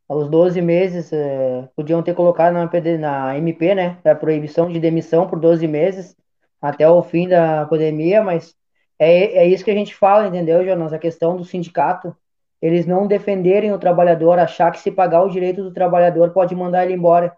os 0.08 0.30
12 0.30 0.62
meses, 0.62 1.12
eh, 1.12 1.68
podiam 1.76 2.04
ter 2.04 2.14
colocado 2.14 2.54
na, 2.54 2.70
na 3.00 3.38
MP, 3.38 3.76
né, 3.76 4.00
da 4.04 4.16
proibição 4.16 4.70
de 4.70 4.80
demissão 4.80 5.28
por 5.28 5.40
12 5.40 5.68
meses 5.68 6.16
até 6.62 6.90
o 6.90 7.02
fim 7.04 7.28
da 7.28 7.66
pandemia, 7.66 8.24
mas 8.24 8.56
é, 9.00 9.40
é 9.40 9.48
isso 9.48 9.64
que 9.66 9.72
a 9.72 9.76
gente 9.76 9.96
fala, 9.96 10.28
entendeu, 10.28 10.66
Jonas? 10.66 10.94
A 10.94 11.00
questão 11.00 11.36
do 11.36 11.46
sindicato, 11.46 12.16
eles 12.62 12.86
não 12.86 13.08
defenderem 13.08 13.72
o 13.74 13.80
trabalhador, 13.80 14.40
achar 14.40 14.72
que 14.72 14.80
se 14.80 14.92
pagar 14.92 15.24
o 15.24 15.30
direito 15.30 15.64
do 15.64 15.74
trabalhador 15.74 16.32
pode 16.32 16.56
mandar 16.56 16.86
ele 16.86 16.94
embora, 16.94 17.36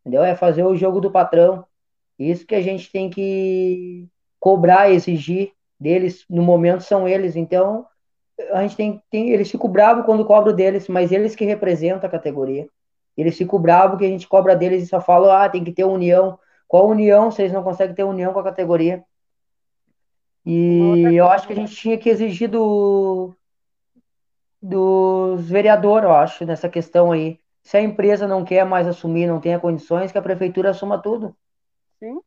entendeu? 0.00 0.24
É 0.24 0.34
fazer 0.36 0.64
o 0.64 0.76
jogo 0.76 1.00
do 1.00 1.10
patrão. 1.10 1.64
Isso 2.18 2.46
que 2.46 2.54
a 2.54 2.60
gente 2.62 2.90
tem 2.92 3.10
que 3.10 4.08
cobrar, 4.40 4.90
exigir 4.90 5.52
deles, 5.80 6.24
no 6.28 6.42
momento 6.42 6.82
são 6.82 7.08
eles. 7.08 7.34
Então, 7.36 7.86
a 8.52 8.62
gente 8.62 8.76
tem, 8.76 9.02
tem 9.10 9.30
eles 9.30 9.50
ficam 9.50 9.70
bravos 9.70 10.04
quando 10.04 10.24
cobro 10.24 10.52
deles, 10.52 10.88
mas 10.88 11.10
eles 11.10 11.34
que 11.34 11.44
representam 11.44 12.06
a 12.06 12.10
categoria. 12.10 12.68
Eles 13.16 13.36
ficam 13.36 13.58
bravos 13.58 13.98
que 13.98 14.04
a 14.04 14.08
gente 14.08 14.28
cobra 14.28 14.54
deles 14.54 14.82
e 14.82 14.86
só 14.86 15.00
falam, 15.00 15.30
ah, 15.30 15.48
tem 15.48 15.64
que 15.64 15.72
ter 15.72 15.84
união. 15.84 16.38
Qual 16.68 16.88
união 16.88 17.30
se 17.30 17.42
eles 17.42 17.52
não 17.52 17.62
conseguem 17.62 17.94
ter 17.94 18.04
união 18.04 18.32
com 18.32 18.38
a 18.38 18.44
categoria? 18.44 19.04
E 20.44 21.02
eu 21.14 21.28
acho 21.28 21.46
que 21.46 21.52
a 21.52 21.56
gente 21.56 21.74
tinha 21.74 21.98
que 21.98 22.08
exigir 22.08 22.48
do, 22.48 23.34
dos 24.62 25.48
vereadores, 25.48 26.04
eu 26.04 26.14
acho, 26.14 26.44
nessa 26.44 26.68
questão 26.68 27.12
aí. 27.12 27.38
Se 27.62 27.76
a 27.76 27.82
empresa 27.82 28.26
não 28.26 28.44
quer 28.44 28.64
mais 28.64 28.86
assumir, 28.86 29.26
não 29.26 29.40
tem 29.40 29.58
condições, 29.58 30.10
que 30.10 30.18
a 30.18 30.22
prefeitura 30.22 30.70
assuma 30.70 30.98
tudo. 30.98 31.36
Sim. 31.98 32.20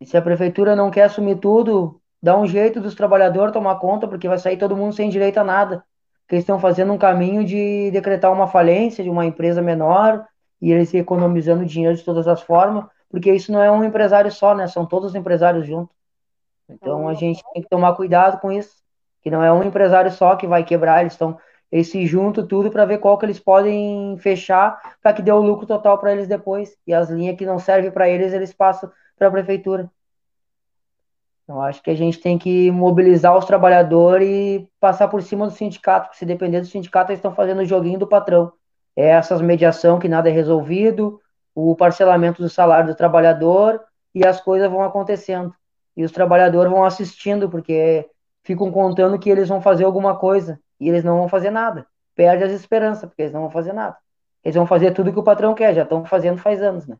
E 0.00 0.06
se 0.06 0.16
a 0.16 0.22
prefeitura 0.22 0.74
não 0.74 0.90
quer 0.90 1.04
assumir 1.04 1.38
tudo, 1.38 2.00
dá 2.22 2.36
um 2.36 2.46
jeito 2.46 2.80
dos 2.80 2.94
trabalhadores 2.94 3.52
tomar 3.52 3.76
conta, 3.76 4.06
porque 4.08 4.28
vai 4.28 4.38
sair 4.38 4.56
todo 4.56 4.76
mundo 4.76 4.94
sem 4.94 5.08
direito 5.08 5.38
a 5.38 5.44
nada. 5.44 5.84
Porque 6.22 6.34
eles 6.34 6.42
estão 6.42 6.58
fazendo 6.58 6.92
um 6.92 6.98
caminho 6.98 7.44
de 7.44 7.90
decretar 7.90 8.32
uma 8.32 8.46
falência 8.46 9.02
de 9.02 9.10
uma 9.10 9.24
empresa 9.24 9.62
menor 9.62 10.26
e 10.60 10.72
eles 10.72 10.92
economizando 10.92 11.64
dinheiro 11.64 11.96
de 11.96 12.04
todas 12.04 12.28
as 12.28 12.42
formas, 12.42 12.84
porque 13.08 13.32
isso 13.32 13.50
não 13.50 13.62
é 13.62 13.70
um 13.70 13.84
empresário 13.84 14.30
só, 14.30 14.54
né? 14.54 14.66
São 14.66 14.84
todos 14.84 15.10
os 15.10 15.14
empresários 15.14 15.66
juntos. 15.66 15.94
Então 16.68 17.08
a 17.08 17.14
gente 17.14 17.42
tem 17.52 17.62
que 17.62 17.68
tomar 17.68 17.94
cuidado 17.94 18.40
com 18.40 18.52
isso, 18.52 18.76
que 19.22 19.30
não 19.30 19.42
é 19.42 19.50
um 19.50 19.62
empresário 19.62 20.10
só 20.10 20.36
que 20.36 20.46
vai 20.46 20.64
quebrar, 20.64 21.00
eles 21.00 21.14
estão 21.14 21.38
eles 21.70 21.90
se 21.90 22.06
juntam 22.06 22.46
tudo 22.46 22.70
para 22.70 22.86
ver 22.86 22.98
qual 22.98 23.18
que 23.18 23.26
eles 23.26 23.38
podem 23.38 24.16
fechar 24.18 24.96
para 25.02 25.12
que 25.12 25.22
dê 25.22 25.30
o 25.30 25.38
lucro 25.38 25.66
total 25.66 25.98
para 25.98 26.12
eles 26.12 26.26
depois. 26.26 26.74
E 26.86 26.94
as 26.94 27.10
linhas 27.10 27.36
que 27.36 27.44
não 27.44 27.58
servem 27.58 27.90
para 27.90 28.08
eles, 28.08 28.32
eles 28.32 28.52
passam 28.52 28.90
para 29.18 29.28
a 29.28 29.30
prefeitura. 29.30 29.90
Então, 31.48 31.62
acho 31.62 31.82
que 31.82 31.88
a 31.88 31.94
gente 31.94 32.20
tem 32.20 32.36
que 32.36 32.70
mobilizar 32.70 33.34
os 33.34 33.46
trabalhadores 33.46 34.28
e 34.28 34.68
passar 34.78 35.08
por 35.08 35.22
cima 35.22 35.46
do 35.46 35.52
sindicato, 35.54 36.08
porque 36.08 36.18
se 36.18 36.26
depender 36.26 36.60
do 36.60 36.66
sindicato, 36.66 37.10
eles 37.10 37.20
estão 37.20 37.34
fazendo 37.34 37.62
o 37.62 37.64
joguinho 37.64 37.98
do 37.98 38.06
patrão. 38.06 38.52
É 38.94 39.06
essas 39.08 39.40
mediação 39.40 39.98
que 39.98 40.10
nada 40.10 40.28
é 40.28 40.32
resolvido, 40.32 41.18
o 41.54 41.74
parcelamento 41.74 42.42
do 42.42 42.50
salário 42.50 42.88
do 42.88 42.94
trabalhador 42.94 43.80
e 44.14 44.26
as 44.26 44.42
coisas 44.42 44.70
vão 44.70 44.82
acontecendo. 44.82 45.54
E 45.96 46.04
os 46.04 46.12
trabalhadores 46.12 46.70
vão 46.70 46.84
assistindo, 46.84 47.48
porque 47.48 48.06
ficam 48.44 48.70
contando 48.70 49.18
que 49.18 49.30
eles 49.30 49.48
vão 49.48 49.62
fazer 49.62 49.84
alguma 49.84 50.18
coisa 50.18 50.60
e 50.78 50.86
eles 50.86 51.02
não 51.02 51.16
vão 51.16 51.28
fazer 51.30 51.50
nada. 51.50 51.86
Perde 52.14 52.44
as 52.44 52.52
esperanças, 52.52 53.08
porque 53.08 53.22
eles 53.22 53.32
não 53.32 53.40
vão 53.40 53.50
fazer 53.50 53.72
nada. 53.72 53.96
Eles 54.44 54.54
vão 54.54 54.66
fazer 54.66 54.90
tudo 54.92 55.14
que 55.14 55.18
o 55.18 55.24
patrão 55.24 55.54
quer, 55.54 55.74
já 55.74 55.84
estão 55.84 56.04
fazendo 56.04 56.36
faz 56.36 56.60
anos, 56.60 56.86
né? 56.86 56.98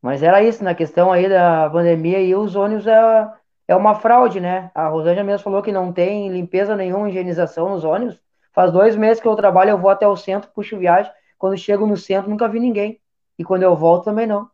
Mas 0.00 0.22
era 0.22 0.42
isso, 0.42 0.62
na 0.62 0.74
questão 0.74 1.10
aí 1.10 1.28
da 1.28 1.68
pandemia, 1.70 2.20
e 2.20 2.34
os 2.34 2.54
ônibus 2.54 2.86
é, 2.86 3.28
é 3.68 3.76
uma 3.76 3.94
fraude, 3.94 4.40
né? 4.40 4.70
A 4.74 4.88
Rosângela 4.88 5.24
mesmo 5.24 5.44
falou 5.44 5.62
que 5.62 5.72
não 5.72 5.92
tem 5.92 6.28
limpeza 6.30 6.76
nenhuma, 6.76 7.08
higienização 7.08 7.68
nos 7.70 7.84
ônibus. 7.84 8.20
Faz 8.52 8.72
dois 8.72 8.96
meses 8.96 9.20
que 9.20 9.28
eu 9.28 9.36
trabalho, 9.36 9.70
eu 9.70 9.78
vou 9.78 9.90
até 9.90 10.06
o 10.06 10.16
centro, 10.16 10.50
puxo 10.54 10.78
viagem. 10.78 11.12
Quando 11.36 11.56
chego 11.56 11.86
no 11.86 11.96
centro, 11.96 12.30
nunca 12.30 12.48
vi 12.48 12.60
ninguém. 12.60 13.00
E 13.38 13.44
quando 13.44 13.62
eu 13.62 13.76
volto, 13.76 14.04
também 14.04 14.26
não. 14.26 14.48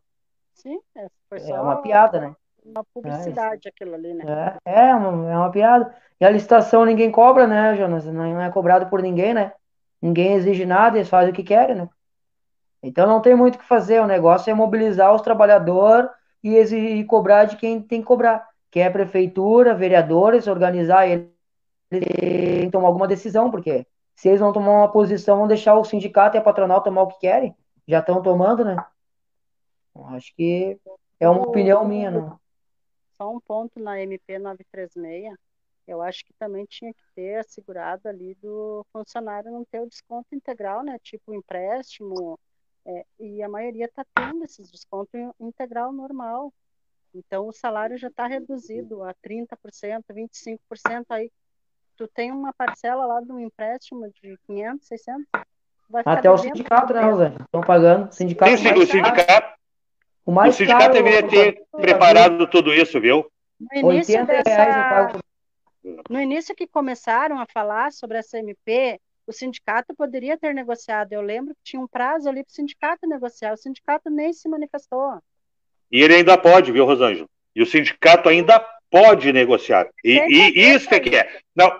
Sim, 0.53 0.79
é, 0.95 1.07
foi 1.29 1.37
É 1.37 1.41
só 1.41 1.61
uma 1.61 1.81
piada, 1.81 2.19
né? 2.19 2.35
uma 2.65 2.83
publicidade 2.83 3.69
aquilo 3.69 3.93
ali, 3.93 4.13
né? 4.13 4.57
É, 4.65 4.89
é 4.89 4.95
uma, 4.95 5.31
é 5.31 5.37
uma 5.37 5.51
piada. 5.51 5.95
E 6.19 6.25
a 6.25 6.29
licitação 6.29 6.85
ninguém 6.85 7.11
cobra, 7.11 7.45
né, 7.45 7.75
Jonas? 7.75 8.05
Não 8.05 8.41
é 8.41 8.49
cobrado 8.51 8.87
por 8.87 9.01
ninguém, 9.01 9.33
né? 9.33 9.53
Ninguém 10.01 10.33
exige 10.33 10.65
nada, 10.65 10.97
eles 10.97 11.09
fazem 11.09 11.31
o 11.31 11.35
que 11.35 11.43
querem, 11.43 11.75
né? 11.75 11.89
Então 12.81 13.07
não 13.07 13.21
tem 13.21 13.35
muito 13.35 13.55
o 13.55 13.59
que 13.59 13.65
fazer. 13.65 13.99
O 14.01 14.07
negócio 14.07 14.49
é 14.49 14.53
mobilizar 14.53 15.13
os 15.13 15.21
trabalhadores 15.21 16.09
e, 16.43 16.55
exigir, 16.55 16.97
e 16.97 17.03
cobrar 17.03 17.45
de 17.45 17.57
quem 17.57 17.81
tem 17.81 18.01
que 18.01 18.07
cobrar, 18.07 18.47
que 18.69 18.79
é 18.79 18.87
a 18.87 18.91
prefeitura, 18.91 19.73
vereadores, 19.73 20.47
organizar 20.47 21.07
eles 21.07 21.29
e 21.91 22.69
tomar 22.71 22.87
alguma 22.87 23.07
decisão, 23.07 23.49
porque 23.49 23.85
se 24.15 24.29
eles 24.29 24.41
não 24.41 24.53
tomar 24.53 24.71
uma 24.71 24.91
posição, 24.91 25.37
vão 25.37 25.47
deixar 25.47 25.75
o 25.75 25.83
sindicato 25.83 26.35
e 26.35 26.39
a 26.39 26.41
patronal 26.41 26.81
tomar 26.81 27.03
o 27.03 27.07
que 27.07 27.19
querem. 27.19 27.55
Já 27.87 27.99
estão 27.99 28.21
tomando, 28.21 28.63
né? 28.65 28.75
Acho 30.07 30.33
que 30.35 30.77
é 31.19 31.29
uma 31.29 31.41
opinião 31.41 31.85
minha, 31.85 32.11
né? 32.11 32.35
Só 33.17 33.31
um 33.31 33.39
ponto 33.39 33.79
na 33.79 34.01
MP 34.01 34.39
936, 34.39 35.33
eu 35.87 36.01
acho 36.01 36.25
que 36.25 36.33
também 36.33 36.65
tinha 36.65 36.93
que 36.93 37.03
ter 37.15 37.35
assegurado 37.35 38.09
ali 38.09 38.35
do 38.35 38.85
funcionário 38.91 39.51
não 39.51 39.63
ter 39.63 39.79
o 39.79 39.87
desconto 39.87 40.27
integral, 40.33 40.83
né? 40.83 40.97
Tipo 41.01 41.33
empréstimo, 41.33 42.37
é, 42.85 43.05
e 43.19 43.41
a 43.41 43.49
maioria 43.49 43.85
está 43.85 44.05
tendo 44.13 44.43
esses 44.43 44.69
desconto 44.71 45.17
in- 45.17 45.31
integral 45.39 45.91
normal. 45.91 46.53
Então 47.13 47.47
o 47.47 47.53
salário 47.53 47.97
já 47.97 48.09
está 48.09 48.27
reduzido 48.27 49.03
a 49.03 49.13
30%, 49.13 50.03
25%, 50.13 51.05
aí 51.09 51.31
tu 51.95 52.07
tem 52.07 52.31
uma 52.31 52.53
parcela 52.53 53.05
lá 53.05 53.21
do 53.21 53.39
empréstimo 53.39 54.09
de 54.21 54.37
500, 54.45 54.87
600, 54.87 55.25
vai 55.89 56.03
ficar 56.03 56.13
Até 56.13 56.29
o 56.29 56.37
sindicato, 56.37 56.93
né, 56.93 57.01
Rosângela? 57.01 57.43
Estão 57.45 57.61
pagando. 57.61 58.09
O 58.09 58.11
sindicato 58.11 58.57
Sim, 58.57 58.73
o 58.73 58.85
sindicato, 58.85 59.55
o 60.25 60.31
o 60.31 60.33
mais 60.33 60.55
sindicato 60.55 60.81
caro, 60.81 60.93
deveria 60.93 61.27
ter 61.27 61.63
Rosângela, 61.71 61.81
preparado 61.81 62.47
tudo 62.47 62.73
isso, 62.73 62.99
viu? 62.99 63.25
No 63.59 63.91
início 63.91 64.19
80 64.19 64.49
reais 64.49 64.75
eu 64.75 64.83
dessa, 64.83 64.89
pago. 64.89 65.19
no 66.09 66.19
início 66.19 66.55
que 66.55 66.67
começaram 66.67 67.39
a 67.39 67.45
falar 67.45 67.93
sobre 67.93 68.17
essa 68.17 68.37
MP, 68.37 68.99
o 69.27 69.33
sindicato 69.33 69.93
poderia 69.95 70.37
ter 70.37 70.53
negociado. 70.53 71.13
Eu 71.13 71.21
lembro 71.21 71.53
que 71.55 71.63
tinha 71.63 71.81
um 71.81 71.87
prazo 71.87 72.29
ali 72.29 72.43
para 72.43 72.51
o 72.51 72.55
sindicato 72.55 73.07
negociar. 73.07 73.53
O 73.53 73.57
sindicato 73.57 74.09
nem 74.09 74.33
se 74.33 74.47
manifestou. 74.47 75.19
E 75.91 76.01
ele 76.01 76.15
ainda 76.15 76.37
pode, 76.37 76.71
viu, 76.71 76.85
Rosângela? 76.85 77.27
E 77.55 77.61
o 77.61 77.65
sindicato 77.65 78.29
ainda 78.29 78.63
pode 78.89 79.31
negociar. 79.31 79.87
E, 80.03 80.19
e 80.19 80.73
isso 80.73 80.87
que 80.87 80.95
é 80.95 80.99
que 80.99 81.15
é. 81.15 81.29
Não, 81.55 81.71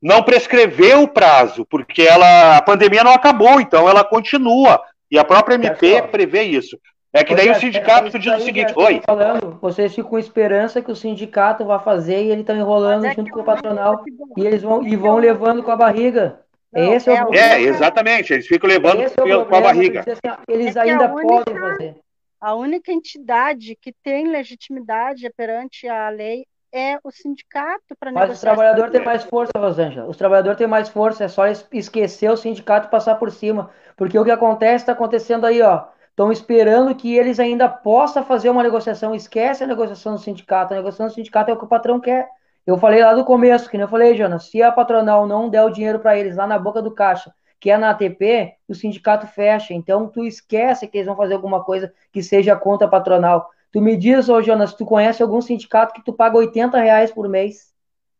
não 0.00 0.22
prescreveu 0.22 1.02
o 1.02 1.08
prazo, 1.08 1.66
porque 1.66 2.02
ela, 2.02 2.56
a 2.56 2.62
pandemia 2.62 3.04
não 3.04 3.12
acabou, 3.12 3.60
então 3.60 3.88
ela 3.88 4.04
continua. 4.04 4.82
E 5.10 5.18
a 5.18 5.24
própria 5.24 5.56
MP 5.56 6.02
prevê 6.02 6.42
isso. 6.42 6.78
É 7.12 7.24
que 7.24 7.34
daí 7.34 7.50
o 7.50 7.56
sindicato 7.56 8.16
é 8.16 8.20
diz 8.20 8.32
o 8.32 8.44
seguinte: 8.44 8.72
oi, 8.76 9.02
falando, 9.04 9.58
vocês 9.60 9.92
ficam 9.92 10.10
com 10.10 10.18
esperança 10.18 10.80
que 10.80 10.92
o 10.92 10.96
sindicato 10.96 11.64
vai 11.64 11.80
fazer 11.80 12.22
e 12.22 12.28
eles 12.30 12.40
estão 12.40 12.56
enrolando 12.56 13.02
Mas 13.02 13.12
é 13.12 13.14
junto 13.16 13.32
com 13.32 13.38
o 13.38 13.42
eu- 13.42 13.44
patronal 13.44 14.04
e 14.36 14.46
eles 14.46 14.62
vão, 14.62 14.86
e 14.86 14.94
é 14.94 14.96
vão 14.96 15.16
levando 15.16 15.62
com 15.62 15.72
a 15.72 15.76
barriga. 15.76 16.40
Não, 16.72 16.94
Esse 16.94 17.10
é, 17.10 17.12
é 17.12 17.16
o 17.16 17.18
o- 17.18 17.20
problema. 17.22 17.54
é, 17.54 17.60
exatamente, 17.62 18.32
eles 18.32 18.46
ficam 18.46 18.68
levando 18.68 19.00
Esse 19.02 19.18
é 19.18 19.22
o 19.22 19.26
com 19.26 19.32
a 19.32 19.36
problema, 19.44 19.62
barriga. 19.62 20.00
assim, 20.00 20.42
eles 20.48 20.76
É 20.76 20.80
ainda 20.80 21.12
única- 21.12 21.44
podem 21.44 21.60
fazer. 21.60 21.96
A 22.40 22.54
única 22.54 22.92
entidade 22.92 23.76
que 23.80 23.92
tem 24.02 24.28
legitimidade 24.28 25.28
perante 25.36 25.86
a 25.88 26.08
lei 26.08 26.46
é 26.72 26.98
o 27.02 27.10
sindicato 27.10 27.94
para 27.98 28.12
Mas 28.12 28.22
o 28.22 28.26
negociar. 28.28 28.50
trabalhador 28.52 28.90
tem 28.90 29.04
mais 29.04 29.24
força, 29.24 29.50
Rosângela. 29.58 30.08
Os 30.08 30.16
trabalhadores 30.16 30.56
têm 30.56 30.66
mais 30.68 30.88
força, 30.88 31.24
é 31.24 31.28
só 31.28 31.46
es- 31.48 31.66
esquecer 31.72 32.30
o 32.30 32.36
sindicato 32.36 32.86
e 32.86 32.90
passar 32.90 33.16
por 33.16 33.30
cima. 33.32 33.70
Porque 33.96 34.18
o 34.18 34.24
que 34.24 34.30
acontece 34.30 34.76
está 34.84 34.92
acontecendo 34.92 35.44
aí, 35.46 35.60
ó. 35.60 35.84
Estão 36.08 36.30
esperando 36.30 36.94
que 36.94 37.14
eles 37.16 37.40
ainda 37.40 37.68
possam 37.68 38.24
fazer 38.24 38.48
uma 38.50 38.62
negociação. 38.62 39.14
Esquece 39.14 39.64
a 39.64 39.66
negociação 39.66 40.14
do 40.14 40.20
sindicato. 40.20 40.72
A 40.72 40.76
negociação 40.76 41.06
do 41.08 41.12
sindicato 41.12 41.50
é 41.50 41.54
o 41.54 41.58
que 41.58 41.64
o 41.64 41.68
patrão 41.68 41.98
quer. 42.00 42.28
Eu 42.66 42.78
falei 42.78 43.02
lá 43.02 43.14
do 43.14 43.24
começo, 43.24 43.68
que 43.68 43.76
nem 43.76 43.84
eu 43.84 43.88
falei, 43.88 44.14
Jonas, 44.14 44.44
se 44.44 44.62
a 44.62 44.70
patronal 44.70 45.26
não 45.26 45.48
der 45.48 45.62
o 45.62 45.70
dinheiro 45.70 45.98
para 45.98 46.18
eles 46.18 46.36
lá 46.36 46.46
na 46.46 46.58
boca 46.58 46.82
do 46.82 46.92
caixa, 46.92 47.32
que 47.58 47.70
é 47.70 47.76
na 47.76 47.90
ATP, 47.90 48.54
o 48.68 48.74
sindicato 48.74 49.26
fecha. 49.26 49.74
Então 49.74 50.08
tu 50.08 50.24
esquece 50.24 50.88
que 50.88 50.98
eles 50.98 51.06
vão 51.06 51.16
fazer 51.16 51.34
alguma 51.34 51.62
coisa 51.62 51.92
que 52.12 52.22
seja 52.22 52.56
contra 52.56 52.86
a 52.86 52.90
patronal. 52.90 53.50
Tu 53.70 53.80
me 53.80 53.96
diz, 53.96 54.28
ô 54.28 54.42
Jonas, 54.42 54.74
tu 54.74 54.84
conhece 54.84 55.22
algum 55.22 55.40
sindicato 55.40 55.94
que 55.94 56.04
tu 56.04 56.12
paga 56.12 56.36
80 56.38 56.78
reais 56.78 57.12
por 57.12 57.28
mês? 57.28 57.72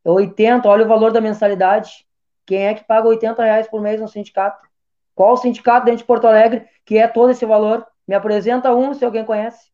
É 0.05 0.11
80, 0.11 0.68
olha 0.68 0.84
o 0.84 0.88
valor 0.88 1.11
da 1.11 1.20
mensalidade. 1.20 2.07
Quem 2.47 2.66
é 2.66 2.74
que 2.74 2.84
paga 2.84 3.09
80 3.09 3.43
reais 3.43 3.68
por 3.68 3.80
mês 3.80 4.01
no 4.01 4.09
sindicato? 4.09 4.68
Qual 5.14 5.36
sindicato 5.36 5.86
dentro 5.86 5.99
de 5.99 6.05
Porto 6.05 6.26
Alegre 6.26 6.66
que 6.84 6.99
é 6.99 7.09
todo 7.09 7.30
esse 7.30 7.45
valor? 7.45 7.86
Me 8.07 8.14
apresenta 8.14 8.74
um, 8.74 8.93
se 8.95 9.05
alguém 9.05 9.24
conhece. 9.24 9.70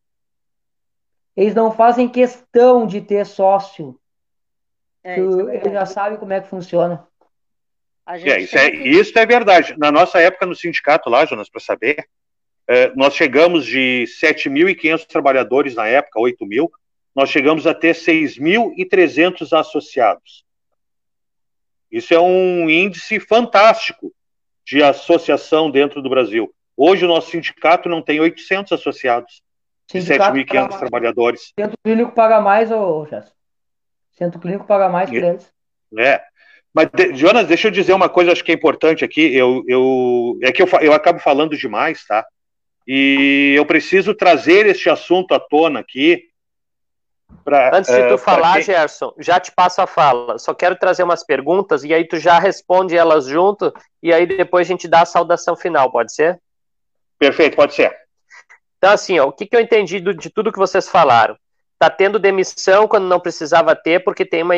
Eles 1.35 1.53
não 1.53 1.71
fazem 1.71 2.09
questão 2.09 2.87
de 2.87 3.01
ter 3.01 3.25
sócio. 3.25 3.99
É, 5.03 5.15
Tu- 5.15 5.49
isso 5.51 5.67
é 5.67 5.71
já 5.71 5.85
sabem 5.85 6.17
como 6.17 6.33
é 6.33 6.41
que 6.41 6.47
funciona. 6.47 7.07
A 8.05 8.17
gente 8.17 8.29
É, 8.31 8.39
isso, 8.39 8.57
é, 8.57 8.71
que- 8.71 8.77
isso 8.89 9.17
é 9.19 9.25
verdade. 9.25 9.75
Na 9.77 9.91
nossa 9.91 10.19
época 10.19 10.45
no 10.45 10.55
sindicato 10.55 11.09
lá, 11.09 11.25
Jonas, 11.25 11.49
para 11.49 11.59
saber, 11.61 12.07
eh, 12.67 12.91
nós 12.95 13.13
chegamos 13.13 13.65
de 13.65 14.05
7.500 14.07 15.05
trabalhadores 15.05 15.75
na 15.75 15.87
época, 15.87 16.19
8 16.19 16.45
mil, 16.45 16.71
nós 17.15 17.29
chegamos 17.29 17.65
a 17.67 17.73
ter 17.73 17.93
6.300 17.95 19.51
associados. 19.53 20.45
Isso 21.91 22.13
é 22.13 22.19
um 22.19 22.69
índice 22.69 23.19
fantástico 23.19 24.13
de 24.65 24.83
associação 24.83 25.71
dentro 25.71 26.01
do 26.01 26.09
Brasil. 26.09 26.53
Hoje 26.75 27.05
o 27.05 27.07
nosso 27.07 27.31
sindicato 27.31 27.87
não 27.89 28.01
tem 28.01 28.19
800 28.19 28.73
associados 28.73 29.41
de 29.87 30.01
Sindicato 30.01 30.33
7.500 30.33 30.47
paga 30.47 30.67
mais. 30.69 30.79
trabalhadores. 30.79 31.53
Centro 31.57 31.77
clínico 31.83 32.11
paga 32.11 32.41
mais, 32.41 32.71
ô 32.71 33.05
Jéssica. 33.05 33.35
Centro 34.17 34.39
clínico 34.39 34.65
paga 34.65 34.89
mais 34.89 35.09
que 35.09 35.17
É. 35.17 35.27
eles. 35.27 35.51
É. 35.97 36.21
Mas, 36.73 36.89
de- 36.93 37.15
Jonas, 37.15 37.47
deixa 37.47 37.67
eu 37.67 37.71
dizer 37.71 37.93
uma 37.93 38.09
coisa, 38.09 38.31
acho 38.31 38.43
que 38.43 38.51
é 38.51 38.55
importante 38.55 39.03
aqui. 39.05 39.35
Eu, 39.35 39.63
eu, 39.67 40.37
é 40.43 40.51
que 40.51 40.61
eu, 40.61 40.67
eu 40.81 40.93
acabo 40.93 41.19
falando 41.19 41.55
demais, 41.57 42.05
tá? 42.05 42.25
E 42.87 43.53
eu 43.57 43.65
preciso 43.65 44.13
trazer 44.13 44.65
este 44.65 44.89
assunto 44.89 45.33
à 45.33 45.39
tona 45.39 45.79
aqui, 45.79 46.23
Pra, 47.43 47.75
Antes 47.75 47.93
de 47.93 48.07
tu 48.07 48.15
uh, 48.15 48.17
falar, 48.17 48.55
quem... 48.55 48.63
Gerson, 48.63 49.13
já 49.19 49.39
te 49.39 49.51
passo 49.51 49.81
a 49.81 49.87
fala. 49.87 50.37
Só 50.37 50.53
quero 50.53 50.75
trazer 50.77 51.03
umas 51.03 51.25
perguntas 51.25 51.83
e 51.83 51.93
aí 51.93 52.05
tu 52.05 52.17
já 52.17 52.39
responde 52.39 52.95
elas 52.95 53.25
junto 53.25 53.73
e 54.01 54.13
aí 54.13 54.25
depois 54.25 54.67
a 54.67 54.69
gente 54.69 54.87
dá 54.87 55.01
a 55.01 55.05
saudação 55.05 55.55
final, 55.55 55.91
pode 55.91 56.13
ser? 56.13 56.41
Perfeito, 57.17 57.55
pode 57.55 57.73
ser. 57.73 57.95
Então, 58.77 58.91
assim, 58.91 59.19
ó, 59.19 59.27
o 59.27 59.31
que, 59.31 59.45
que 59.45 59.55
eu 59.55 59.61
entendi 59.61 59.99
do, 59.99 60.13
de 60.13 60.29
tudo 60.29 60.51
que 60.51 60.59
vocês 60.59 60.87
falaram? 60.87 61.37
Está 61.79 61.91
tendo 61.91 62.17
demissão 62.17 62.87
quando 62.87 63.05
não 63.05 63.19
precisava 63.19 63.75
ter, 63.75 64.03
porque 64.03 64.25
tem 64.25 64.41
uma, 64.41 64.55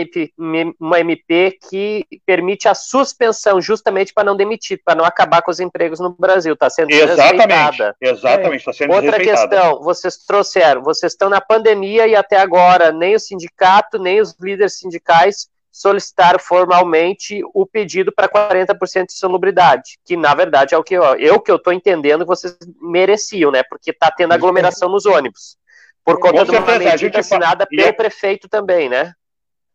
uma 0.80 1.02
MP 1.02 1.60
que 1.70 2.06
permite 2.26 2.70
a 2.70 2.74
suspensão, 2.74 3.60
justamente 3.60 4.14
para 4.14 4.24
não 4.24 4.38
demitir, 4.38 4.82
para 4.86 4.96
não 4.96 5.04
acabar 5.04 5.42
com 5.42 5.52
os 5.52 5.60
empregos 5.60 6.00
no 6.00 6.16
Brasil. 6.18 6.54
Está 6.54 6.70
sendo 6.70 6.92
exatamente, 6.92 7.84
Exatamente, 8.00 8.60
está 8.60 8.72
sendo 8.72 8.94
Outra 8.94 9.20
questão, 9.20 9.82
vocês 9.82 10.16
trouxeram, 10.26 10.82
vocês 10.82 11.12
estão 11.12 11.30
na 11.30 11.42
pandemia 11.42 12.08
e 12.08 12.16
até 12.16 12.38
agora 12.38 12.94
nem 12.94 13.16
o 13.16 13.20
sindicato, 13.20 14.00
nem 14.00 14.22
os 14.22 14.34
líderes 14.40 14.80
sindicais 14.80 15.50
solicitaram 15.72 16.40
formalmente 16.40 17.42
o 17.54 17.66
pedido 17.66 18.12
para 18.12 18.28
40% 18.28 19.08
de 19.08 19.14
salubridade, 19.14 19.98
que 20.04 20.18
na 20.18 20.34
verdade 20.34 20.74
é 20.74 20.78
o 20.78 20.84
que 20.84 20.94
eu, 20.94 21.04
eu 21.16 21.40
que 21.40 21.52
eu 21.52 21.58
estou 21.58 21.72
entendendo 21.72 22.22
que 22.22 22.28
vocês 22.28 22.58
mereciam, 22.82 23.52
né? 23.52 23.64
Porque 23.64 23.92
está 23.92 24.12
tendo 24.12 24.34
aglomeração 24.34 24.90
nos 24.90 25.06
ônibus, 25.06 25.58
por 26.04 26.20
conta 26.20 26.46
de 26.46 26.52
uma 26.52 26.80
medida 26.80 27.20
assinada 27.20 27.66
pelo 27.68 27.82
é... 27.82 27.92
prefeito 27.92 28.48
também, 28.48 28.90
né? 28.90 29.14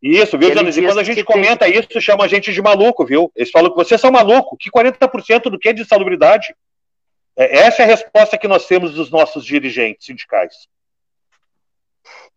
Isso, 0.01 0.37
viu, 0.37 0.53
Jonas? 0.53 0.77
E 0.77 0.83
quando 0.83 0.99
a 0.99 1.03
gente 1.03 1.23
comenta 1.23 1.65
tem... 1.65 1.79
isso, 1.79 2.01
chama 2.01 2.25
a 2.25 2.27
gente 2.27 2.53
de 2.53 2.61
maluco, 2.61 3.05
viu? 3.05 3.31
Eles 3.35 3.49
falam 3.49 3.71
que 3.71 3.75
vocês 3.75 3.99
são 3.99 4.11
maluco. 4.11 4.57
Que 4.57 4.69
40% 4.69 5.43
do 5.43 5.57
que 5.57 5.69
é 5.69 5.73
de 5.73 5.85
salubridade? 5.85 6.55
É, 7.35 7.59
essa 7.59 7.81
é 7.81 7.85
a 7.85 7.87
resposta 7.87 8.37
que 8.37 8.47
nós 8.47 8.67
temos 8.67 8.93
dos 8.93 9.09
nossos 9.09 9.43
dirigentes 9.43 10.05
sindicais. 10.05 10.67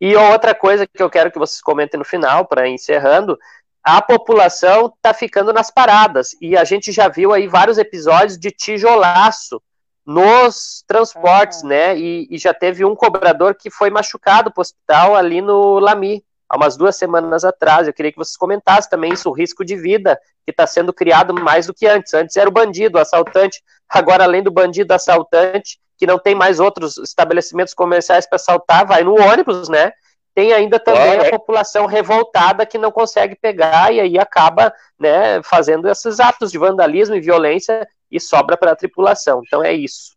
E 0.00 0.14
outra 0.16 0.54
coisa 0.54 0.86
que 0.86 1.02
eu 1.02 1.10
quero 1.10 1.30
que 1.30 1.38
vocês 1.38 1.60
comentem 1.60 1.98
no 1.98 2.04
final, 2.04 2.46
para 2.46 2.68
encerrando, 2.68 3.38
a 3.82 4.00
população 4.00 4.86
está 4.86 5.12
ficando 5.12 5.52
nas 5.52 5.70
paradas. 5.70 6.36
E 6.40 6.56
a 6.56 6.64
gente 6.64 6.92
já 6.92 7.08
viu 7.08 7.32
aí 7.32 7.46
vários 7.46 7.78
episódios 7.78 8.38
de 8.38 8.50
tijolaço 8.50 9.60
nos 10.08 10.82
transportes, 10.86 11.62
ah. 11.62 11.66
né? 11.68 11.98
E, 11.98 12.26
e, 12.30 12.38
já 12.38 12.54
teve 12.54 12.82
um 12.82 12.96
cobrador 12.96 13.54
que 13.54 13.70
foi 13.70 13.90
machucado 13.90 14.50
para 14.50 14.58
o 14.58 14.62
hospital 14.62 15.14
ali 15.14 15.42
no 15.42 15.78
Lami, 15.78 16.24
há 16.48 16.56
umas 16.56 16.78
duas 16.78 16.96
semanas 16.96 17.44
atrás. 17.44 17.86
Eu 17.86 17.92
queria 17.92 18.10
que 18.10 18.16
vocês 18.16 18.34
comentassem 18.34 18.88
também 18.88 19.12
isso, 19.12 19.28
o 19.28 19.34
risco 19.34 19.62
de 19.62 19.76
vida 19.76 20.18
que 20.46 20.50
está 20.50 20.66
sendo 20.66 20.94
criado 20.94 21.34
mais 21.34 21.66
do 21.66 21.74
que 21.74 21.86
antes. 21.86 22.14
Antes 22.14 22.38
era 22.38 22.48
o 22.48 22.52
bandido, 22.52 22.96
o 22.96 23.00
assaltante, 23.02 23.62
agora 23.86 24.24
além 24.24 24.42
do 24.42 24.50
bandido, 24.50 24.94
assaltante, 24.94 25.78
que 25.98 26.06
não 26.06 26.18
tem 26.18 26.34
mais 26.34 26.58
outros 26.58 26.96
estabelecimentos 26.96 27.74
comerciais 27.74 28.26
para 28.26 28.36
assaltar, 28.36 28.86
vai 28.86 29.04
no 29.04 29.14
ônibus, 29.14 29.68
né? 29.68 29.92
tem 30.38 30.52
ainda 30.52 30.78
também 30.78 31.18
a 31.18 31.24
é. 31.24 31.30
população 31.30 31.84
revoltada 31.86 32.64
que 32.64 32.78
não 32.78 32.92
consegue 32.92 33.34
pegar 33.34 33.92
e 33.92 33.98
aí 33.98 34.16
acaba 34.20 34.72
né, 34.96 35.42
fazendo 35.42 35.88
esses 35.88 36.20
atos 36.20 36.52
de 36.52 36.58
vandalismo 36.58 37.16
e 37.16 37.20
violência 37.20 37.88
e 38.10 38.20
sobra 38.20 38.56
para 38.56 38.72
a 38.72 38.76
tripulação. 38.76 39.42
Então 39.46 39.62
é 39.62 39.72
isso. 39.72 40.16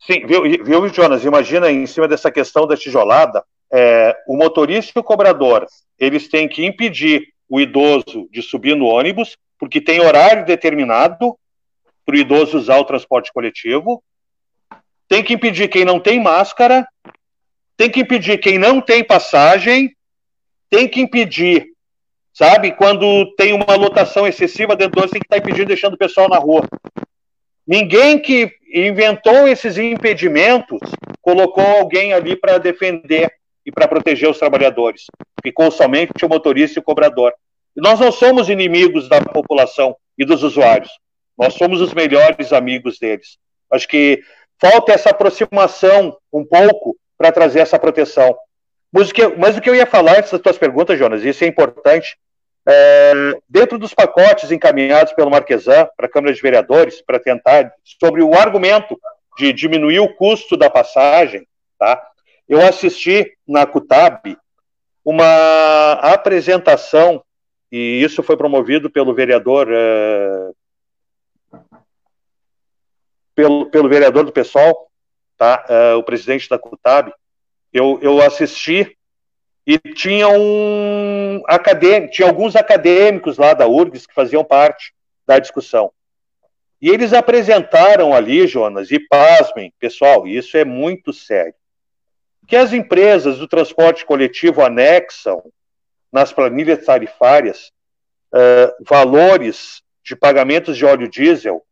Sim, 0.00 0.26
viu, 0.26 0.42
viu, 0.42 0.88
Jonas? 0.88 1.24
Imagina 1.24 1.70
em 1.70 1.86
cima 1.86 2.06
dessa 2.06 2.30
questão 2.30 2.66
da 2.66 2.76
tijolada, 2.76 3.42
é, 3.72 4.16
o 4.26 4.36
motorista 4.36 4.92
e 4.96 5.00
o 5.00 5.04
cobrador, 5.04 5.66
eles 5.98 6.28
têm 6.28 6.48
que 6.48 6.64
impedir 6.64 7.28
o 7.48 7.60
idoso 7.60 8.28
de 8.30 8.42
subir 8.42 8.76
no 8.76 8.86
ônibus, 8.86 9.36
porque 9.58 9.80
tem 9.80 10.00
horário 10.00 10.44
determinado 10.44 11.36
para 12.04 12.16
o 12.16 12.18
idoso 12.18 12.58
usar 12.58 12.78
o 12.78 12.84
transporte 12.84 13.32
coletivo, 13.32 14.02
tem 15.08 15.22
que 15.22 15.32
impedir 15.32 15.68
quem 15.68 15.84
não 15.84 15.98
tem 15.98 16.20
máscara 16.20 16.86
tem 17.76 17.90
que 17.90 18.00
impedir 18.00 18.38
quem 18.38 18.58
não 18.58 18.80
tem 18.80 19.04
passagem, 19.04 19.94
tem 20.70 20.88
que 20.88 21.00
impedir, 21.00 21.66
sabe? 22.32 22.72
Quando 22.72 23.34
tem 23.36 23.52
uma 23.52 23.74
lotação 23.74 24.26
excessiva 24.26 24.76
dentro 24.76 24.92
do 24.92 24.98
ônibus, 24.98 25.12
tem 25.12 25.20
que 25.20 25.26
estar 25.26 25.38
impedindo, 25.38 25.68
deixando 25.68 25.94
o 25.94 25.98
pessoal 25.98 26.28
na 26.28 26.38
rua. 26.38 26.62
Ninguém 27.66 28.18
que 28.18 28.52
inventou 28.72 29.48
esses 29.48 29.78
impedimentos 29.78 30.80
colocou 31.22 31.64
alguém 31.64 32.12
ali 32.12 32.36
para 32.36 32.58
defender 32.58 33.32
e 33.64 33.72
para 33.72 33.88
proteger 33.88 34.28
os 34.28 34.38
trabalhadores. 34.38 35.04
Ficou 35.42 35.70
somente 35.70 36.24
o 36.24 36.28
motorista 36.28 36.78
e 36.78 36.80
o 36.80 36.84
cobrador. 36.84 37.32
Nós 37.74 37.98
não 37.98 38.12
somos 38.12 38.48
inimigos 38.48 39.08
da 39.08 39.20
população 39.20 39.96
e 40.18 40.24
dos 40.24 40.42
usuários. 40.42 40.90
Nós 41.36 41.54
somos 41.54 41.80
os 41.80 41.94
melhores 41.94 42.52
amigos 42.52 42.98
deles. 42.98 43.38
Acho 43.70 43.88
que 43.88 44.22
falta 44.60 44.92
essa 44.92 45.10
aproximação 45.10 46.16
um 46.32 46.44
pouco 46.44 46.96
para 47.16 47.32
trazer 47.32 47.60
essa 47.60 47.78
proteção. 47.78 48.36
Mas 48.92 49.10
o, 49.10 49.14
que, 49.14 49.26
mas 49.28 49.56
o 49.56 49.60
que 49.60 49.68
eu 49.68 49.74
ia 49.74 49.86
falar 49.86 50.18
antes 50.18 50.30
das 50.30 50.40
tuas 50.40 50.58
perguntas, 50.58 50.98
Jonas, 50.98 51.24
isso 51.24 51.42
é 51.42 51.48
importante, 51.48 52.16
é, 52.66 53.12
dentro 53.48 53.78
dos 53.78 53.92
pacotes 53.92 54.50
encaminhados 54.50 55.12
pelo 55.12 55.30
Marquesan 55.30 55.88
para 55.96 56.06
a 56.06 56.08
Câmara 56.08 56.32
de 56.32 56.40
Vereadores, 56.40 57.02
para 57.02 57.20
tentar, 57.20 57.72
sobre 57.84 58.22
o 58.22 58.34
argumento 58.34 58.98
de 59.36 59.52
diminuir 59.52 60.00
o 60.00 60.14
custo 60.14 60.56
da 60.56 60.70
passagem, 60.70 61.46
tá? 61.78 62.00
eu 62.48 62.60
assisti 62.60 63.36
na 63.46 63.66
CUTAB 63.66 64.36
uma 65.04 65.92
apresentação, 65.92 67.22
e 67.70 68.02
isso 68.02 68.22
foi 68.22 68.36
promovido 68.36 68.88
pelo 68.90 69.14
vereador. 69.14 69.68
É, 69.70 70.50
pelo, 73.34 73.66
pelo 73.66 73.88
vereador 73.88 74.24
do 74.24 74.32
PSOL, 74.32 74.88
tá? 75.36 75.66
Uh, 75.68 75.98
o 75.98 76.04
presidente 76.04 76.48
da 76.48 76.58
CUTAB, 76.58 77.12
eu, 77.72 77.98
eu 78.00 78.22
assisti 78.22 78.96
e 79.66 79.78
tinha 79.78 80.28
um 80.28 81.42
acadêmico, 81.46 82.12
tinha 82.12 82.28
alguns 82.28 82.54
acadêmicos 82.54 83.38
lá 83.38 83.54
da 83.54 83.66
URGS 83.66 84.06
que 84.06 84.14
faziam 84.14 84.44
parte 84.44 84.94
da 85.26 85.38
discussão. 85.38 85.90
E 86.80 86.90
eles 86.90 87.14
apresentaram 87.14 88.14
ali, 88.14 88.46
Jonas, 88.46 88.90
e 88.90 88.98
pasmem, 88.98 89.72
pessoal, 89.78 90.26
isso 90.26 90.56
é 90.56 90.64
muito 90.64 91.12
sério, 91.14 91.54
que 92.46 92.56
as 92.56 92.74
empresas 92.74 93.38
do 93.38 93.48
transporte 93.48 94.04
coletivo 94.04 94.62
anexam 94.62 95.42
nas 96.12 96.30
planilhas 96.30 96.84
tarifárias 96.84 97.72
uh, 98.34 98.84
valores 98.86 99.82
de 100.04 100.14
pagamentos 100.14 100.76
de 100.76 100.84
óleo 100.84 101.08
diesel 101.08 101.64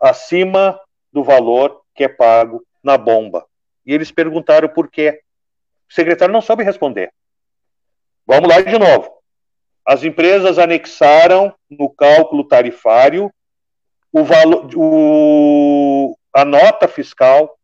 acima 0.00 0.80
do 1.12 1.24
valor 1.24 1.82
que 1.94 2.04
é 2.04 2.08
pago 2.08 2.64
na 2.84 2.96
bomba. 2.96 3.44
E 3.84 3.92
eles 3.92 4.12
perguntaram 4.12 4.68
por 4.68 4.88
quê. 4.88 5.20
O 5.90 5.94
secretário 5.94 6.32
não 6.32 6.40
soube 6.40 6.62
responder. 6.62 7.12
Vamos 8.26 8.48
lá 8.48 8.60
de 8.60 8.78
novo. 8.78 9.10
As 9.84 10.02
empresas 10.02 10.58
anexaram 10.58 11.54
no 11.70 11.88
cálculo 11.88 12.46
tarifário 12.46 13.30
o 14.12 14.24
valor, 14.24 14.68
o, 14.74 16.16
a 16.34 16.44
nota 16.44 16.88
fiscal, 16.88 17.56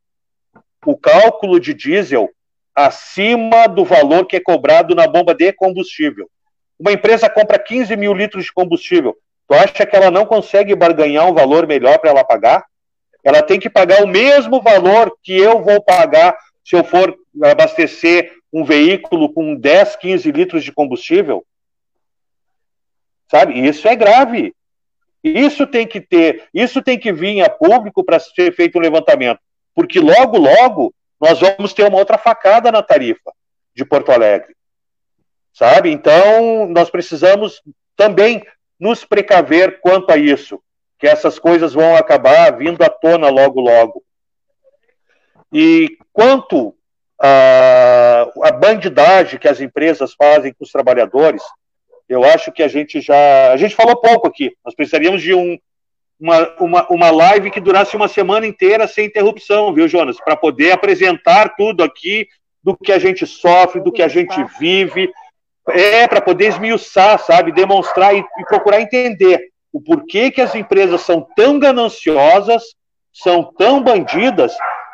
o 0.85 0.97
cálculo 0.97 1.59
de 1.59 1.75
diesel 1.75 2.29
acima 2.75 3.67
do 3.67 3.85
valor 3.85 4.27
que 4.27 4.37
é 4.37 4.41
cobrado 4.41 4.95
na 4.95 5.07
bomba 5.07 5.35
de 5.35 5.53
combustível. 5.53 6.31
Uma 6.79 6.93
empresa 6.93 7.29
compra 7.29 7.59
15 7.59 7.97
mil 7.97 8.15
litros 8.15 8.45
de 8.45 8.53
combustível. 8.53 9.17
Tu 9.49 9.55
acha 9.55 9.87
que 9.87 9.97
ela 9.97 10.11
não 10.11 10.25
consegue 10.25 10.75
barganhar 10.75 11.29
um 11.29 11.35
valor 11.35 11.67
melhor 11.67 11.99
para 11.99 12.11
ela 12.11 12.25
pagar? 12.25 12.65
ela 13.25 13.43
tem 13.43 13.59
que 13.59 13.71
pagar 13.71 14.03
o 14.03 14.09
mesmo 14.09 14.61
valor 14.61 15.17
que 15.23 15.37
eu 15.37 15.63
vou 15.63 15.83
pagar 15.83 16.37
se 16.65 16.75
eu 16.75 16.83
for 16.83 17.15
abastecer 17.43 18.33
um 18.53 18.65
veículo 18.65 19.33
com 19.33 19.55
10, 19.55 19.97
15 19.97 20.31
litros 20.31 20.65
de 20.65 20.73
combustível. 20.73 21.45
Sabe? 23.31 23.59
Isso 23.59 23.89
é 23.89 23.97
grave. 23.97 24.55
Isso 25.25 25.67
tem 25.67 25.87
que 25.87 26.01
ter, 26.01 26.49
isso 26.53 26.83
tem 26.83 26.99
que 26.99 27.13
vir 27.13 27.43
a 27.43 27.49
público 27.49 28.05
para 28.05 28.19
ser 28.19 28.53
feito 28.55 28.77
um 28.77 28.81
levantamento, 28.81 29.39
porque 29.73 30.01
logo, 30.01 30.37
logo 30.37 30.93
nós 31.21 31.39
vamos 31.39 31.73
ter 31.73 31.85
uma 31.87 31.99
outra 31.99 32.19
facada 32.19 32.73
na 32.73 32.83
tarifa 32.83 33.33
de 33.73 33.85
Porto 33.85 34.11
Alegre. 34.11 34.57
Sabe? 35.53 35.91
Então, 35.91 36.67
nós 36.67 36.91
precisamos 36.91 37.63
também 37.95 38.45
nos 38.81 39.05
precaver 39.05 39.81
quanto 39.81 40.11
a 40.11 40.17
isso 40.17 40.61
que 40.99 41.07
essas 41.07 41.39
coisas 41.39 41.73
vão 41.73 41.97
acabar 41.97 42.57
vindo 42.57 42.83
à 42.83 42.89
tona 42.89 43.29
logo, 43.29 43.61
logo. 43.61 44.03
E 45.53 45.99
quanto 46.13 46.77
a, 47.23 48.27
a 48.43 48.53
bandidagem 48.53 49.39
que 49.39 49.47
as 49.47 49.61
empresas 49.61 50.13
fazem 50.13 50.53
com 50.53 50.65
os 50.65 50.73
trabalhadores, 50.73 51.43
eu 52.09 52.25
acho 52.25 52.51
que 52.51 52.63
a 52.63 52.69
gente 52.69 53.01
já. 53.01 53.53
A 53.53 53.57
gente 53.57 53.77
falou 53.77 53.97
pouco 53.97 54.27
aqui. 54.27 54.51
Nós 54.65 54.75
precisaríamos 54.75 55.23
de 55.23 55.33
um, 55.33 55.57
uma, 56.19 56.55
uma, 56.59 56.87
uma 56.91 57.11
live 57.11 57.51
que 57.51 57.61
durasse 57.61 57.97
uma 57.97 58.09
semana 58.09 58.45
inteira 58.45 58.89
sem 58.89 59.07
interrupção, 59.07 59.73
viu, 59.73 59.87
Jonas? 59.87 60.21
Para 60.21 60.37
poder 60.37 60.73
apresentar 60.73 61.55
tudo 61.57 61.85
aqui 61.85 62.27
do 62.63 62.77
que 62.77 62.93
a 62.93 62.99
gente 62.99 63.25
sofre, 63.25 63.81
do 63.81 63.93
que 63.93 64.03
a 64.03 64.09
gente 64.09 64.37
vive. 64.59 65.11
É, 65.69 66.09
para 66.09 66.21
poder 66.21 66.49
esmiuçar, 66.49 67.21
sabe? 67.21 67.53
Demonstrar 67.53 68.17
e, 68.17 68.19
e 68.19 68.45
procurar 68.47 68.81
entender 68.81 69.53
o 69.73 69.81
porquê 69.81 70.31
que 70.31 70.41
as 70.41 70.57
empresas 70.57 71.03
são 71.03 71.25
tão 71.37 71.59
gananciosas, 71.59 72.63
são 73.13 73.45
tão 73.45 73.81
bandidas, 73.81 74.53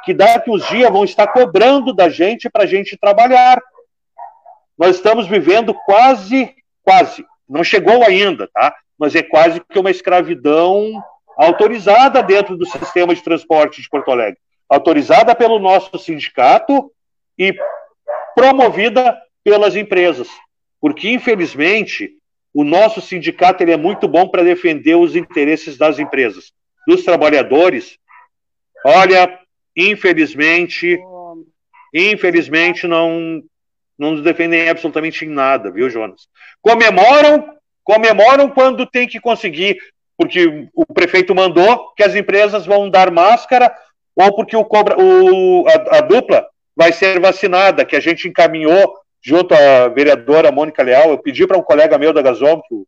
que 0.08 0.14
daqui 0.14 0.50
uns 0.50 0.66
dias 0.66 0.90
vão 0.90 1.04
estar 1.04 1.26
cobrando 1.26 1.92
da 1.92 2.08
gente 2.08 2.48
para 2.48 2.62
a 2.62 2.66
gente 2.66 2.96
trabalhar. 2.96 3.60
nós 4.78 4.96
estamos 4.96 5.26
vivendo 5.26 5.74
quase, 5.84 6.54
quase, 6.82 7.26
não 7.46 7.62
chegou 7.62 8.02
ainda, 8.02 8.48
tá? 8.48 8.74
Mas 8.98 9.14
é 9.14 9.22
quase 9.22 9.60
que 9.60 9.78
uma 9.78 9.90
escravidão 9.90 10.90
autorizada 11.36 12.22
dentro 12.22 12.56
do 12.56 12.64
sistema 12.64 13.14
de 13.14 13.22
transporte 13.22 13.82
de 13.82 13.88
Porto 13.90 14.10
Alegre, 14.10 14.38
autorizada 14.66 15.34
pelo 15.34 15.58
nosso 15.58 15.98
sindicato 15.98 16.90
e 17.38 17.54
promovida 18.34 19.20
pelas 19.44 19.76
empresas, 19.76 20.28
porque 20.80 21.10
infelizmente 21.10 22.12
o 22.54 22.64
nosso 22.64 23.02
sindicato 23.02 23.62
ele 23.62 23.72
é 23.72 23.76
muito 23.76 24.08
bom 24.08 24.26
para 24.26 24.42
defender 24.42 24.94
os 24.94 25.14
interesses 25.14 25.76
das 25.76 25.98
empresas, 25.98 26.50
dos 26.86 27.04
trabalhadores. 27.04 27.98
Olha, 28.86 29.38
infelizmente, 29.76 30.98
infelizmente 31.94 32.86
não 32.86 33.42
não 33.98 34.12
nos 34.12 34.22
defendem 34.22 34.68
absolutamente 34.68 35.24
em 35.24 35.28
nada, 35.28 35.72
viu, 35.72 35.90
Jonas? 35.90 36.28
Comemoram, 36.62 37.56
comemoram 37.82 38.48
quando 38.48 38.86
tem 38.86 39.08
que 39.08 39.18
conseguir 39.18 39.76
porque 40.18 40.68
o 40.74 40.84
prefeito 40.84 41.32
mandou 41.32 41.92
que 41.96 42.02
as 42.02 42.16
empresas 42.16 42.66
vão 42.66 42.90
dar 42.90 43.10
máscara 43.10 43.72
ou 44.16 44.34
porque 44.34 44.56
o 44.56 44.64
cobra, 44.64 44.96
o, 45.00 45.64
a, 45.68 45.98
a, 45.98 46.00
dupla 46.00 46.44
vai 46.76 46.92
ser 46.92 47.20
vacinada, 47.20 47.84
que 47.84 47.94
a 47.94 48.00
gente 48.00 48.26
encaminhou 48.26 48.96
junto 49.22 49.54
à 49.54 49.86
vereadora 49.86 50.50
Mônica 50.50 50.82
Leal. 50.82 51.10
Eu 51.10 51.18
pedi 51.18 51.46
para 51.46 51.56
um 51.56 51.62
colega 51.62 51.96
meu 51.96 52.12
da 52.12 52.20
Gasômetro, 52.20 52.64
que 52.68 52.87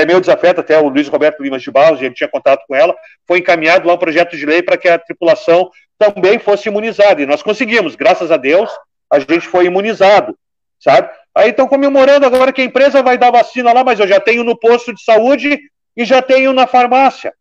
é 0.00 0.06
meu 0.06 0.20
desafeto, 0.20 0.60
até 0.60 0.78
o 0.78 0.88
Luiz 0.88 1.08
Roberto 1.08 1.42
Lima 1.42 1.58
de 1.58 1.70
Barros, 1.70 2.00
ele 2.00 2.14
tinha 2.14 2.28
contato 2.28 2.64
com 2.66 2.74
ela, 2.74 2.94
foi 3.26 3.38
encaminhado 3.38 3.86
lá 3.86 3.94
um 3.94 3.98
projeto 3.98 4.36
de 4.36 4.46
lei 4.46 4.62
para 4.62 4.76
que 4.76 4.88
a 4.88 4.98
tripulação 4.98 5.70
também 5.98 6.38
fosse 6.38 6.68
imunizada. 6.68 7.20
E 7.20 7.26
nós 7.26 7.42
conseguimos, 7.42 7.94
graças 7.94 8.30
a 8.30 8.36
Deus, 8.36 8.70
a 9.10 9.18
gente 9.18 9.46
foi 9.46 9.66
imunizado, 9.66 10.36
sabe? 10.80 11.10
Aí 11.34 11.50
estão 11.50 11.66
comemorando 11.68 12.26
agora 12.26 12.52
que 12.52 12.60
a 12.60 12.64
empresa 12.64 13.02
vai 13.02 13.16
dar 13.16 13.30
vacina 13.30 13.72
lá, 13.72 13.84
mas 13.84 14.00
eu 14.00 14.06
já 14.06 14.18
tenho 14.18 14.44
no 14.44 14.58
posto 14.58 14.94
de 14.94 15.02
saúde 15.02 15.60
e 15.96 16.04
já 16.04 16.20
tenho 16.20 16.52
na 16.52 16.66
farmácia. 16.66 17.32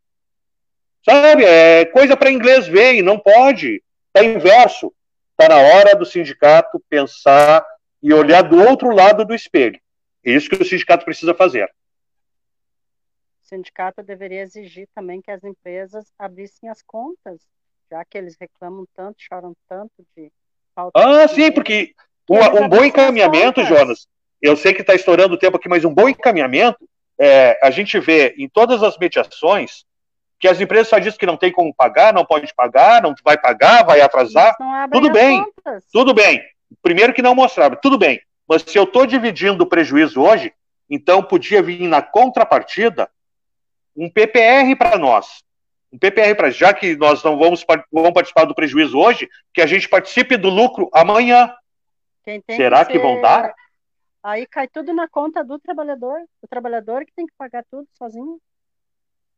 Sabe? 1.03 1.43
É 1.43 1.85
coisa 1.85 2.15
para 2.15 2.31
inglês 2.31 2.67
ver 2.67 2.95
e 2.95 3.01
não 3.01 3.17
pode. 3.17 3.81
Está 4.13 4.25
inverso. 4.25 4.93
Está 5.31 5.55
na 5.55 5.61
hora 5.61 5.95
do 5.95 6.05
sindicato 6.05 6.81
pensar 6.89 7.65
e 8.03 8.13
olhar 8.13 8.43
do 8.43 8.61
outro 8.61 8.93
lado 8.93 9.25
do 9.25 9.33
espelho. 9.33 9.79
É 10.25 10.31
isso 10.31 10.49
que 10.49 10.61
o 10.61 10.65
sindicato 10.65 11.03
precisa 11.03 11.33
fazer. 11.33 11.69
O 13.51 13.55
sindicato 13.55 14.01
deveria 14.01 14.43
exigir 14.43 14.87
também 14.95 15.21
que 15.21 15.29
as 15.29 15.43
empresas 15.43 16.05
abrissem 16.17 16.69
as 16.69 16.81
contas, 16.81 17.41
já 17.91 18.05
que 18.05 18.17
eles 18.17 18.37
reclamam 18.39 18.85
tanto, 18.95 19.17
choram 19.19 19.53
tanto 19.67 19.91
de 20.15 20.31
falta 20.73 20.97
Ah, 20.97 21.25
de 21.25 21.33
sim, 21.33 21.51
porque 21.51 21.93
um, 22.29 22.63
um 22.63 22.69
bom 22.69 22.81
encaminhamento, 22.81 23.61
Jonas, 23.65 24.07
eu 24.41 24.55
sei 24.55 24.73
que 24.73 24.79
está 24.79 24.95
estourando 24.95 25.33
o 25.33 25.37
tempo 25.37 25.57
aqui, 25.57 25.67
mas 25.67 25.83
um 25.83 25.93
bom 25.93 26.07
encaminhamento 26.07 26.79
é, 27.19 27.59
a 27.61 27.69
gente 27.69 27.99
vê 27.99 28.33
em 28.37 28.47
todas 28.47 28.81
as 28.81 28.97
mediações 28.97 29.83
que 30.39 30.47
as 30.47 30.61
empresas 30.61 30.87
só 30.87 30.97
dizem 30.97 31.19
que 31.19 31.25
não 31.25 31.35
tem 31.35 31.51
como 31.51 31.75
pagar, 31.75 32.13
não 32.13 32.25
pode 32.25 32.53
pagar, 32.55 33.03
não 33.03 33.13
vai 33.21 33.37
pagar, 33.37 33.83
vai 33.83 33.99
atrasar. 33.99 34.55
Tudo 34.89 35.11
bem, 35.11 35.43
contas. 35.43 35.83
tudo 35.91 36.13
bem. 36.13 36.41
Primeiro 36.81 37.13
que 37.13 37.21
não 37.21 37.35
mostrava, 37.35 37.75
tudo 37.75 37.97
bem. 37.97 38.21
Mas 38.47 38.61
se 38.61 38.77
eu 38.77 38.83
estou 38.83 39.05
dividindo 39.05 39.61
o 39.65 39.67
prejuízo 39.67 40.21
hoje, 40.21 40.53
então 40.89 41.21
podia 41.21 41.61
vir 41.61 41.85
na 41.85 42.01
contrapartida 42.01 43.09
um 43.95 44.09
PPR 44.09 44.75
para 44.75 44.97
nós. 44.97 45.43
Um 45.91 45.97
PPR 45.97 46.35
para 46.35 46.49
já 46.49 46.73
que 46.73 46.95
nós 46.95 47.23
não 47.23 47.37
vamos, 47.37 47.65
vamos 47.91 48.13
participar 48.13 48.45
do 48.45 48.55
prejuízo 48.55 48.97
hoje, 48.97 49.29
que 49.53 49.61
a 49.61 49.67
gente 49.67 49.89
participe 49.89 50.37
do 50.37 50.49
lucro 50.49 50.89
amanhã. 50.93 51.53
Será 52.49 52.85
que, 52.85 52.93
que 52.93 52.99
vão 52.99 53.19
dar? 53.19 53.53
Aí 54.23 54.45
cai 54.45 54.67
tudo 54.67 54.93
na 54.93 55.07
conta 55.07 55.43
do 55.43 55.59
trabalhador. 55.59 56.19
O 56.41 56.47
trabalhador 56.47 57.05
que 57.05 57.13
tem 57.13 57.25
que 57.25 57.33
pagar 57.37 57.63
tudo 57.69 57.87
sozinho. 57.97 58.39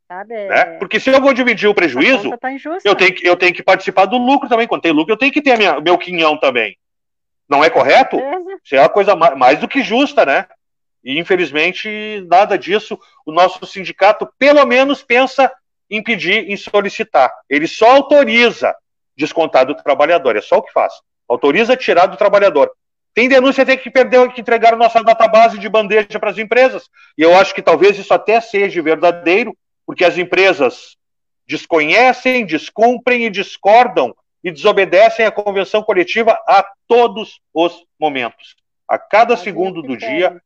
Sabe? 0.08 0.48
Né? 0.48 0.66
Porque 0.78 1.00
se 1.00 1.10
eu 1.10 1.22
vou 1.22 1.34
dividir 1.34 1.68
o 1.68 1.74
prejuízo, 1.74 2.38
tá 2.38 2.50
eu, 2.84 2.96
tenho 2.96 3.16
que, 3.16 3.28
eu 3.28 3.36
tenho 3.36 3.54
que 3.54 3.64
participar 3.64 4.06
do 4.06 4.18
lucro 4.18 4.50
também. 4.50 4.68
Quando 4.68 4.82
tem 4.82 4.92
lucro, 4.92 5.14
eu 5.14 5.18
tenho 5.18 5.32
que 5.32 5.42
ter 5.42 5.58
minha, 5.58 5.80
meu 5.80 5.98
quinhão 5.98 6.38
também. 6.38 6.78
Não 7.50 7.64
é 7.64 7.70
correto? 7.70 8.18
Isso 8.64 8.76
é 8.76 8.80
uma 8.80 8.90
coisa 8.90 9.16
mais, 9.16 9.38
mais 9.38 9.60
do 9.60 9.68
que 9.68 9.82
justa, 9.82 10.26
né? 10.26 10.48
E 11.04 11.20
infelizmente, 11.20 12.26
nada 12.30 12.58
disso. 12.58 12.98
O 13.26 13.32
nosso 13.32 13.66
sindicato, 13.66 14.28
pelo 14.38 14.66
menos, 14.66 15.04
pensa 15.04 15.52
em 15.90 16.02
pedir, 16.02 16.50
em 16.50 16.58
solicitar. 16.58 17.32
Ele 17.50 17.68
só 17.68 17.96
autoriza 17.96 18.74
descontar 19.16 19.66
do 19.66 19.76
trabalhador, 19.76 20.36
é 20.36 20.42
só 20.42 20.58
o 20.58 20.64
que 20.64 20.72
faz. 20.72 20.94
Autoriza 21.28 21.78
tirar 21.78 22.08
do 22.08 22.18
trabalhador. 22.18 22.72
Tem 23.14 23.30
denúncia 23.30 23.62
até 23.62 23.78
que 23.78 23.92
perdeu 23.92 24.32
que 24.32 24.42
entregaram 24.42 24.78
nossa 24.78 25.04
database 25.04 25.60
de 25.60 25.70
bandeja 25.70 26.20
para 26.20 26.32
as 26.32 26.38
empresas. 26.38 26.90
E 27.18 27.22
eu 27.22 27.36
acho 27.38 27.54
que 27.54 27.62
talvez 27.62 27.98
isso 27.98 28.14
até 28.14 28.42
seja 28.42 28.82
verdadeiro, 28.82 29.56
porque 29.86 30.04
as 30.04 30.18
empresas 30.18 30.98
desconhecem, 31.46 32.46
descumprem 32.46 33.26
e 33.26 33.30
discordam 33.30 34.16
e 34.44 34.52
desobedecem 34.52 35.26
a 35.26 35.32
convenção 35.32 35.84
coletiva 35.84 36.38
a 36.48 36.66
todos 36.88 37.40
os 37.54 37.86
momentos. 38.00 38.56
A 38.90 38.98
cada 38.98 39.38
segundo 39.38 39.82
do 39.82 39.96
dia, 39.96 40.42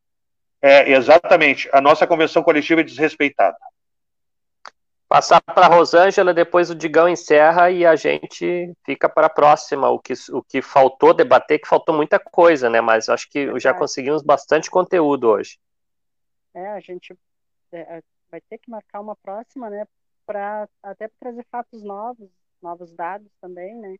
é, 0.67 0.91
exatamente, 0.91 1.69
a 1.71 1.79
nossa 1.79 2.05
convenção 2.05 2.43
coletiva 2.43 2.81
é 2.81 2.83
desrespeitada. 2.83 3.57
Passar 5.07 5.41
para 5.41 5.65
a 5.65 5.69
Rosângela, 5.69 6.33
depois 6.33 6.69
o 6.69 6.75
Digão 6.75 7.07
encerra 7.07 7.71
e 7.71 7.85
a 7.85 7.95
gente 7.95 8.73
fica 8.85 9.07
para 9.07 9.27
a 9.27 9.29
próxima. 9.29 9.89
O 9.89 9.97
que, 9.97 10.13
o 10.33 10.43
que 10.43 10.61
faltou 10.61 11.13
debater, 11.13 11.59
que 11.59 11.67
faltou 11.67 11.95
muita 11.95 12.19
coisa, 12.19 12.69
né? 12.69 12.81
Mas 12.81 13.07
acho 13.07 13.29
que 13.29 13.57
já 13.57 13.73
conseguimos 13.73 14.21
bastante 14.21 14.69
conteúdo 14.69 15.29
hoje. 15.29 15.57
É, 16.53 16.67
a 16.71 16.79
gente 16.81 17.17
é, 17.71 17.79
é 17.79 18.03
vai 18.29 18.41
ter 18.41 18.57
que 18.57 18.69
marcar 18.69 18.99
uma 18.99 19.15
próxima, 19.15 19.69
né? 19.69 19.87
Para 20.25 20.67
até 20.83 21.09
trazer 21.17 21.45
fatos 21.49 21.81
novos, 21.81 22.29
novos 22.61 22.91
dados 22.91 23.31
também, 23.39 23.73
né? 23.75 23.95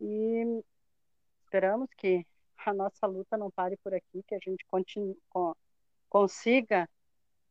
E 0.00 0.64
esperamos 1.44 1.88
que 1.96 2.26
a 2.64 2.74
nossa 2.74 3.06
luta 3.06 3.36
não 3.36 3.48
pare 3.48 3.76
por 3.76 3.94
aqui, 3.94 4.24
que 4.26 4.34
a 4.34 4.40
gente 4.42 4.64
continue, 4.66 5.16
consiga 6.16 6.88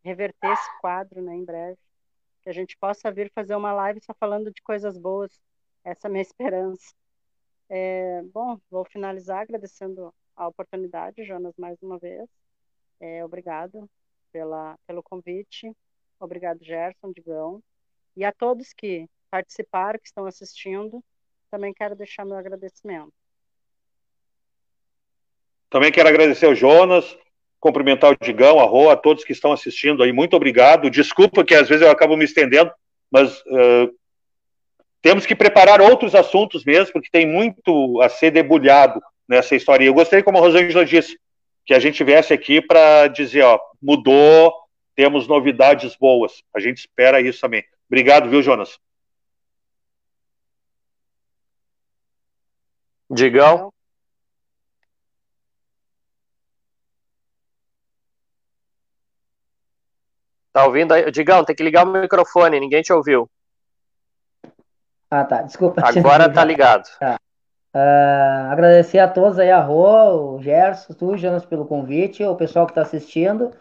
reverter 0.04 0.52
esse 0.52 0.80
quadro, 0.82 1.22
né? 1.22 1.36
Em 1.36 1.46
breve 1.46 1.78
que 2.42 2.50
a 2.50 2.54
gente 2.54 2.76
possa 2.78 3.12
vir 3.12 3.32
fazer 3.32 3.56
uma 3.56 3.72
live 3.74 4.00
só 4.02 4.14
falando 4.20 4.52
de 4.52 4.62
coisas 4.64 4.98
boas. 4.98 5.40
Essa 5.84 6.08
é 6.08 6.10
a 6.10 6.12
minha 6.12 6.22
esperança. 6.24 6.94
É, 7.70 8.24
bom, 8.34 8.60
vou 8.70 8.84
finalizar 8.86 9.42
agradecendo 9.42 10.12
a 10.36 10.48
oportunidade, 10.48 11.24
Jonas, 11.24 11.54
mais 11.58 11.78
uma 11.82 12.00
vez. 12.00 12.28
É, 13.00 13.24
obrigado 13.24 13.88
pela, 14.32 14.78
pelo 14.88 15.04
convite. 15.04 15.72
Obrigado, 16.20 16.64
Gerson, 16.64 17.12
Digão. 17.12 17.62
E 18.16 18.26
a 18.26 18.32
todos 18.32 18.74
que 18.74 19.08
participaram, 19.30 20.00
que 20.00 20.08
estão 20.08 20.26
assistindo, 20.26 21.04
também 21.52 21.74
quero 21.74 21.96
deixar 21.96 22.26
meu 22.26 22.38
agradecimento. 22.38 23.14
Também 25.70 25.92
quero 25.92 26.10
agradecer 26.10 26.46
ao 26.46 26.56
Jonas, 26.56 27.18
cumprimentar 27.60 28.12
o 28.12 28.18
Digão, 28.22 28.60
a 28.60 28.64
Rô, 28.64 28.90
a 28.90 28.96
todos 28.96 29.24
que 29.24 29.32
estão 29.32 29.52
assistindo 29.52 30.04
aí, 30.04 30.12
muito 30.12 30.36
obrigado. 30.36 30.90
Desculpa 30.90 31.44
que 31.44 31.56
às 31.56 31.68
vezes 31.68 31.84
eu 31.84 31.92
acabo 31.92 32.16
me 32.16 32.26
estendendo, 32.26 32.72
mas 33.12 33.40
uh, 33.42 33.94
temos 35.02 35.26
que 35.26 35.36
preparar 35.36 35.82
outros 35.82 36.16
assuntos 36.16 36.64
mesmo, 36.66 36.94
porque 36.94 37.10
tem 37.12 37.28
muito 37.28 38.02
a 38.02 38.10
ser 38.10 38.32
debulhado 38.32 39.02
nessa 39.28 39.56
história. 39.56 39.84
E 39.84 39.88
eu 39.88 39.94
gostei, 39.94 40.22
como 40.24 40.38
a 40.38 40.42
Rosângela 40.42 40.86
disse, 40.86 41.18
que 41.66 41.74
a 41.74 41.80
gente 41.80 42.04
viesse 42.04 42.34
aqui 42.34 42.62
para 42.62 43.08
dizer, 43.08 43.44
ó, 43.44 43.60
mudou, 43.82 44.54
temos 44.96 45.28
novidades 45.28 45.96
boas. 45.96 46.44
A 46.56 46.60
gente 46.60 46.78
espera 46.78 47.20
isso 47.20 47.42
também. 47.42 47.64
Obrigado, 47.88 48.30
viu, 48.30 48.42
Jonas? 48.42 48.80
Digão? 53.10 53.72
Tá 60.56 60.66
ouvindo 60.66 60.94
aí? 60.94 61.12
Digão, 61.12 61.44
tem 61.44 61.54
que 61.54 61.62
ligar 61.62 61.86
o 61.86 61.92
microfone, 61.92 62.62
ninguém 62.62 62.82
te 62.82 62.94
ouviu. 62.94 63.30
Ah, 65.12 65.26
tá, 65.26 65.42
desculpa. 65.42 65.82
Agora 65.84 66.32
tá 66.32 66.46
ligado. 66.46 66.88
Tá. 66.98 67.20
Uh, 67.78 68.54
agradecer 68.54 69.00
a 69.00 69.08
todos 69.10 69.38
aí, 69.38 69.52
a 69.52 69.60
Rô, 69.60 70.38
o 70.38 70.42
Gerson, 70.42 70.94
tu, 70.94 71.18
Jonas, 71.18 71.46
pelo 71.46 71.66
convite, 71.66 72.24
o 72.24 72.34
pessoal 72.34 72.66
que 72.66 72.72
está 72.72 72.84
assistindo. 72.84 73.52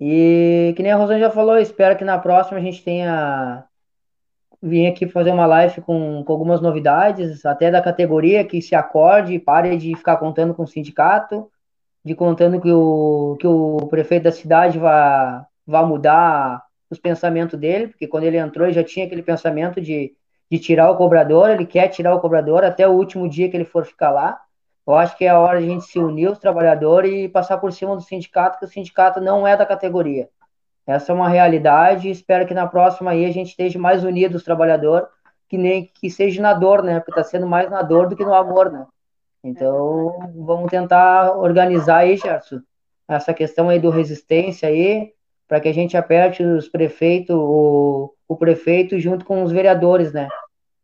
E 0.00 0.72
que 0.76 0.82
nem 0.84 0.92
a 0.92 0.96
Rosane 0.96 1.18
já 1.18 1.28
falou, 1.28 1.58
espero 1.58 1.96
que 1.96 2.04
na 2.04 2.16
próxima 2.20 2.56
a 2.56 2.62
gente 2.62 2.84
tenha 2.84 3.64
vim 4.62 4.86
aqui 4.86 5.08
fazer 5.08 5.32
uma 5.32 5.44
live 5.44 5.80
com, 5.80 6.22
com 6.22 6.32
algumas 6.32 6.60
novidades, 6.60 7.44
até 7.44 7.68
da 7.68 7.82
categoria 7.82 8.44
que 8.44 8.62
se 8.62 8.76
acorde, 8.76 9.40
pare 9.40 9.76
de 9.76 9.96
ficar 9.96 10.18
contando 10.18 10.54
com 10.54 10.62
o 10.62 10.68
sindicato, 10.68 11.50
de 12.04 12.14
contando 12.14 12.60
que 12.60 12.70
o, 12.70 13.36
que 13.40 13.46
o 13.48 13.88
prefeito 13.90 14.22
da 14.22 14.30
cidade 14.30 14.78
vai 14.78 15.42
vai 15.70 15.84
mudar 15.84 16.62
os 16.90 16.98
pensamentos 16.98 17.58
dele, 17.58 17.88
porque 17.88 18.06
quando 18.06 18.24
ele 18.24 18.38
entrou 18.38 18.66
ele 18.66 18.74
já 18.74 18.82
tinha 18.82 19.04
aquele 19.04 19.22
pensamento 19.22 19.80
de, 19.80 20.14
de 20.50 20.58
tirar 20.58 20.90
o 20.90 20.96
cobrador, 20.96 21.50
ele 21.50 21.66
quer 21.66 21.88
tirar 21.88 22.14
o 22.14 22.20
cobrador 22.20 22.64
até 22.64 22.88
o 22.88 22.92
último 22.92 23.28
dia 23.28 23.50
que 23.50 23.56
ele 23.56 23.64
for 23.64 23.84
ficar 23.84 24.10
lá. 24.10 24.40
Eu 24.86 24.94
acho 24.94 25.16
que 25.18 25.26
é 25.26 25.28
a 25.28 25.38
hora 25.38 25.60
de 25.60 25.66
a 25.66 25.68
gente 25.68 25.84
se 25.84 25.98
unir 25.98 26.30
os 26.30 26.38
trabalhadores 26.38 27.12
e 27.12 27.28
passar 27.28 27.58
por 27.58 27.70
cima 27.72 27.94
do 27.94 28.00
sindicato, 28.00 28.58
que 28.58 28.64
o 28.64 28.68
sindicato 28.68 29.20
não 29.20 29.46
é 29.46 29.54
da 29.54 29.66
categoria. 29.66 30.30
Essa 30.86 31.12
é 31.12 31.14
uma 31.14 31.28
realidade. 31.28 32.10
Espero 32.10 32.46
que 32.46 32.54
na 32.54 32.66
próxima 32.66 33.10
aí 33.10 33.26
a 33.26 33.30
gente 33.30 33.48
esteja 33.48 33.78
mais 33.78 34.02
unido 34.02 34.36
os 34.36 34.42
trabalhadores, 34.42 35.06
que 35.46 35.58
nem 35.58 35.84
que 35.84 36.08
seja 36.08 36.40
na 36.40 36.54
dor, 36.54 36.82
né? 36.82 37.00
Porque 37.00 37.10
está 37.10 37.22
sendo 37.22 37.46
mais 37.46 37.68
na 37.70 37.82
dor 37.82 38.08
do 38.08 38.16
que 38.16 38.24
no 38.24 38.32
amor, 38.32 38.72
né? 38.72 38.86
Então, 39.44 40.32
vamos 40.34 40.70
tentar 40.70 41.36
organizar 41.36 41.98
aí, 41.98 42.16
Gerson, 42.16 42.60
essa 43.06 43.34
questão 43.34 43.68
aí 43.68 43.78
do 43.78 43.90
resistência 43.90 44.68
aí, 44.68 45.12
para 45.48 45.60
que 45.60 45.68
a 45.68 45.72
gente 45.72 45.96
aperte 45.96 46.42
os 46.42 46.68
prefeitos, 46.68 47.34
o, 47.34 48.14
o 48.28 48.36
prefeito 48.36 49.00
junto 49.00 49.24
com 49.24 49.42
os 49.42 49.50
vereadores, 49.50 50.12
né? 50.12 50.28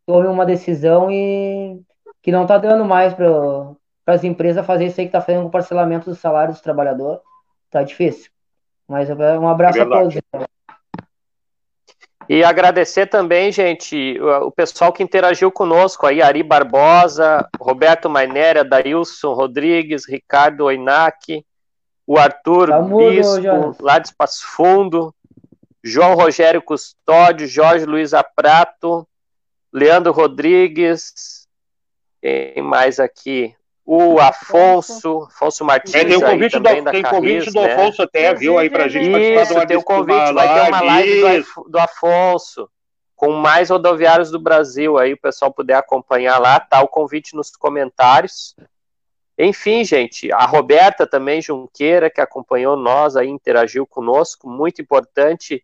Tome 0.07 0.27
uma 0.27 0.45
decisão 0.45 1.11
e 1.11 1.79
que 2.21 2.31
não 2.31 2.41
está 2.41 2.57
dando 2.57 2.83
mais 2.83 3.13
para 3.13 3.75
as 4.07 4.23
empresas 4.23 4.65
fazer 4.65 4.87
isso 4.87 4.99
aí 4.99 5.05
que 5.05 5.15
está 5.15 5.21
fazendo 5.21 5.43
com 5.43 5.49
o 5.49 5.51
parcelamento 5.51 6.09
do 6.09 6.15
salário 6.15 6.53
dos 6.53 6.61
trabalhadores. 6.61 7.21
Tá 7.69 7.83
difícil. 7.83 8.31
Mas 8.87 9.09
um 9.09 9.47
abraço 9.47 9.77
é 9.77 9.81
a 9.81 9.85
todos. 9.85 10.15
E 12.27 12.43
agradecer 12.43 13.05
também, 13.05 13.51
gente, 13.51 14.19
o 14.19 14.51
pessoal 14.51 14.91
que 14.91 15.03
interagiu 15.03 15.51
conosco 15.51 16.07
aí, 16.07 16.23
Ari 16.23 16.41
Barbosa, 16.41 17.47
Roberto 17.59 18.09
Mainera, 18.09 18.63
Dailson 18.63 19.33
Rodrigues, 19.33 20.07
Ricardo 20.07 20.65
Oinac, 20.65 21.45
o 22.07 22.17
Arthur 22.17 22.69
tá 22.69 22.81
Bispo, 22.81 23.75
lá 23.79 23.99
de 23.99 24.07
Espaço 24.07 24.45
Fundo, 24.45 25.13
João 25.83 26.15
Rogério 26.15 26.61
Custódio, 26.61 27.47
Jorge 27.47 27.85
Luiz 27.85 28.13
Aprato, 28.13 29.07
Leandro 29.71 30.11
Rodrigues, 30.11 31.45
quem 32.21 32.63
mais 32.63 32.99
aqui? 32.99 33.53
O 33.85 34.19
Afonso, 34.19 35.27
Afonso 35.29 35.63
Martins. 35.63 35.93
É, 35.93 36.03
tem 36.03 36.17
o 36.17 36.21
convite, 36.21 36.59
do, 36.59 36.91
tem 36.91 37.03
convite 37.03 37.51
do 37.51 37.61
né? 37.61 37.73
Afonso 37.73 38.01
até, 38.01 38.33
viu, 38.33 38.57
aí 38.57 38.67
pra 38.67 38.87
gente 38.87 39.11
Isso, 39.11 39.35
participar 39.35 39.67
tem 39.67 39.77
o 39.77 39.83
convite, 39.83 40.33
vai 40.33 40.53
ter 40.55 40.69
uma 40.69 40.81
live 40.81 41.43
do, 41.55 41.69
do, 41.69 41.79
Afonso, 41.79 42.67
com 43.15 43.31
mais 43.33 43.69
rodoviários 43.69 44.31
do 44.31 44.39
Brasil, 44.39 44.97
aí 44.97 45.13
o 45.13 45.21
pessoal 45.21 45.53
puder 45.53 45.75
acompanhar 45.75 46.39
lá, 46.39 46.59
tá 46.59 46.81
o 46.81 46.87
convite 46.87 47.35
nos 47.35 47.51
comentários. 47.51 48.55
Enfim, 49.37 49.83
gente, 49.83 50.31
a 50.31 50.45
Roberta 50.45 51.05
também, 51.05 51.41
Junqueira, 51.41 52.09
que 52.09 52.21
acompanhou 52.21 52.77
nós 52.77 53.17
aí, 53.17 53.27
interagiu 53.27 53.85
conosco, 53.85 54.49
muito 54.49 54.81
importante, 54.81 55.63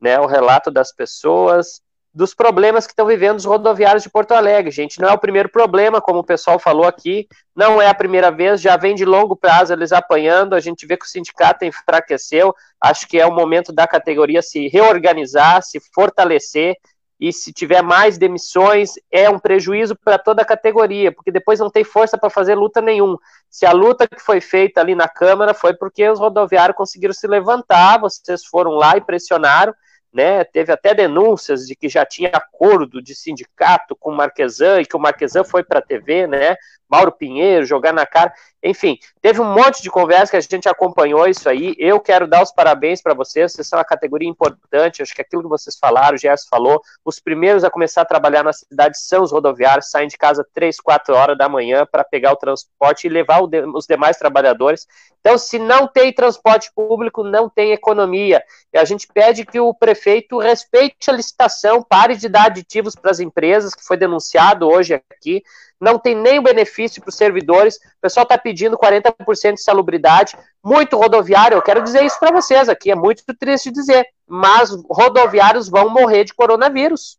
né, 0.00 0.20
o 0.20 0.26
relato 0.26 0.70
das 0.70 0.92
pessoas, 0.92 1.82
dos 2.14 2.34
problemas 2.34 2.86
que 2.86 2.92
estão 2.92 3.06
vivendo 3.06 3.38
os 3.38 3.44
rodoviários 3.44 4.02
de 4.02 4.10
Porto 4.10 4.32
Alegre, 4.32 4.70
gente. 4.70 5.00
Não 5.00 5.08
é 5.08 5.12
o 5.12 5.18
primeiro 5.18 5.48
problema, 5.48 6.00
como 6.00 6.20
o 6.20 6.24
pessoal 6.24 6.58
falou 6.58 6.86
aqui, 6.86 7.28
não 7.54 7.80
é 7.80 7.88
a 7.88 7.94
primeira 7.94 8.30
vez, 8.30 8.60
já 8.60 8.76
vem 8.76 8.94
de 8.94 9.04
longo 9.04 9.36
prazo 9.36 9.72
eles 9.72 9.92
apanhando, 9.92 10.54
a 10.54 10.60
gente 10.60 10.86
vê 10.86 10.96
que 10.96 11.04
o 11.04 11.08
sindicato 11.08 11.64
enfraqueceu, 11.64 12.54
acho 12.80 13.06
que 13.06 13.18
é 13.20 13.26
o 13.26 13.34
momento 13.34 13.72
da 13.72 13.86
categoria 13.86 14.42
se 14.42 14.68
reorganizar, 14.68 15.62
se 15.62 15.80
fortalecer, 15.92 16.76
e 17.20 17.32
se 17.32 17.52
tiver 17.52 17.82
mais 17.82 18.16
demissões, 18.16 18.92
é 19.10 19.28
um 19.28 19.38
prejuízo 19.38 19.96
para 19.96 20.18
toda 20.18 20.42
a 20.42 20.44
categoria, 20.44 21.10
porque 21.10 21.32
depois 21.32 21.58
não 21.58 21.68
tem 21.68 21.82
força 21.82 22.16
para 22.16 22.30
fazer 22.30 22.54
luta 22.54 22.80
nenhum. 22.80 23.16
Se 23.50 23.66
a 23.66 23.72
luta 23.72 24.06
que 24.06 24.20
foi 24.20 24.40
feita 24.40 24.80
ali 24.80 24.94
na 24.94 25.08
Câmara 25.08 25.52
foi 25.52 25.74
porque 25.74 26.08
os 26.08 26.20
rodoviários 26.20 26.76
conseguiram 26.76 27.12
se 27.12 27.26
levantar, 27.26 27.98
vocês 27.98 28.44
foram 28.44 28.72
lá 28.72 28.96
e 28.96 29.00
pressionaram, 29.00 29.74
né? 30.12 30.44
Teve 30.44 30.72
até 30.72 30.94
denúncias 30.94 31.66
de 31.66 31.74
que 31.74 31.88
já 31.88 32.06
tinha 32.06 32.30
acordo 32.32 33.02
de 33.02 33.14
sindicato 33.14 33.96
com 33.96 34.10
o 34.10 34.16
Marquesan 34.16 34.80
e 34.80 34.86
que 34.86 34.96
o 34.96 35.00
Marquesan 35.00 35.42
foi 35.42 35.64
para 35.64 35.80
a 35.80 35.82
TV, 35.82 36.26
né? 36.26 36.56
Mauro 36.88 37.12
Pinheiro 37.12 37.66
jogar 37.66 37.92
na 37.92 38.06
cara. 38.06 38.32
Enfim, 38.62 38.98
teve 39.20 39.40
um 39.40 39.54
monte 39.54 39.82
de 39.82 39.90
conversa 39.90 40.32
que 40.32 40.36
a 40.36 40.40
gente 40.40 40.68
acompanhou 40.68 41.28
isso 41.28 41.48
aí. 41.48 41.76
Eu 41.78 42.00
quero 42.00 42.26
dar 42.26 42.42
os 42.42 42.50
parabéns 42.50 43.00
para 43.00 43.14
vocês, 43.14 43.52
vocês 43.52 43.68
são 43.68 43.78
uma 43.78 43.84
categoria 43.84 44.28
importante. 44.28 45.00
Acho 45.00 45.14
que 45.14 45.20
aquilo 45.20 45.42
que 45.42 45.48
vocês 45.48 45.76
falaram, 45.78 46.16
o 46.16 46.18
Gerson 46.18 46.48
falou, 46.50 46.82
os 47.04 47.20
primeiros 47.20 47.62
a 47.62 47.70
começar 47.70 48.02
a 48.02 48.06
trabalhar 48.06 48.42
na 48.42 48.52
cidade 48.52 48.98
são 48.98 49.22
os 49.22 49.30
rodoviários, 49.30 49.90
saem 49.90 50.08
de 50.08 50.16
casa 50.16 50.44
três, 50.52 50.80
quatro 50.80 51.14
horas 51.14 51.38
da 51.38 51.48
manhã 51.48 51.86
para 51.86 52.02
pegar 52.02 52.32
o 52.32 52.36
transporte 52.36 53.06
e 53.06 53.10
levar 53.10 53.42
os 53.42 53.86
demais 53.86 54.16
trabalhadores. 54.16 54.86
Então, 55.20 55.36
se 55.36 55.58
não 55.58 55.86
tem 55.86 56.12
transporte 56.12 56.70
público, 56.74 57.22
não 57.22 57.48
tem 57.48 57.72
economia. 57.72 58.42
E 58.72 58.78
a 58.78 58.84
gente 58.84 59.06
pede 59.06 59.44
que 59.44 59.60
o 59.60 59.74
prefeito 59.74 60.38
respeite 60.38 61.10
a 61.10 61.12
licitação, 61.12 61.82
pare 61.82 62.16
de 62.16 62.28
dar 62.28 62.46
aditivos 62.46 62.94
para 62.94 63.10
as 63.10 63.20
empresas, 63.20 63.74
que 63.74 63.84
foi 63.84 63.96
denunciado 63.96 64.68
hoje 64.68 64.94
aqui 64.94 65.42
não 65.80 65.98
tem 65.98 66.14
nem 66.14 66.42
benefício 66.42 67.00
para 67.00 67.10
os 67.10 67.16
servidores. 67.16 67.76
O 67.76 68.00
pessoal 68.00 68.24
está 68.24 68.36
pedindo 68.36 68.76
40% 68.76 69.54
de 69.54 69.62
salubridade, 69.62 70.36
muito 70.62 70.96
rodoviário. 70.96 71.56
Eu 71.56 71.62
quero 71.62 71.82
dizer 71.82 72.04
isso 72.04 72.18
para 72.18 72.32
vocês 72.32 72.68
aqui, 72.68 72.90
é 72.90 72.94
muito 72.94 73.22
triste 73.38 73.70
dizer, 73.70 74.06
mas 74.26 74.70
rodoviários 74.90 75.68
vão 75.68 75.88
morrer 75.88 76.24
de 76.24 76.34
coronavírus. 76.34 77.18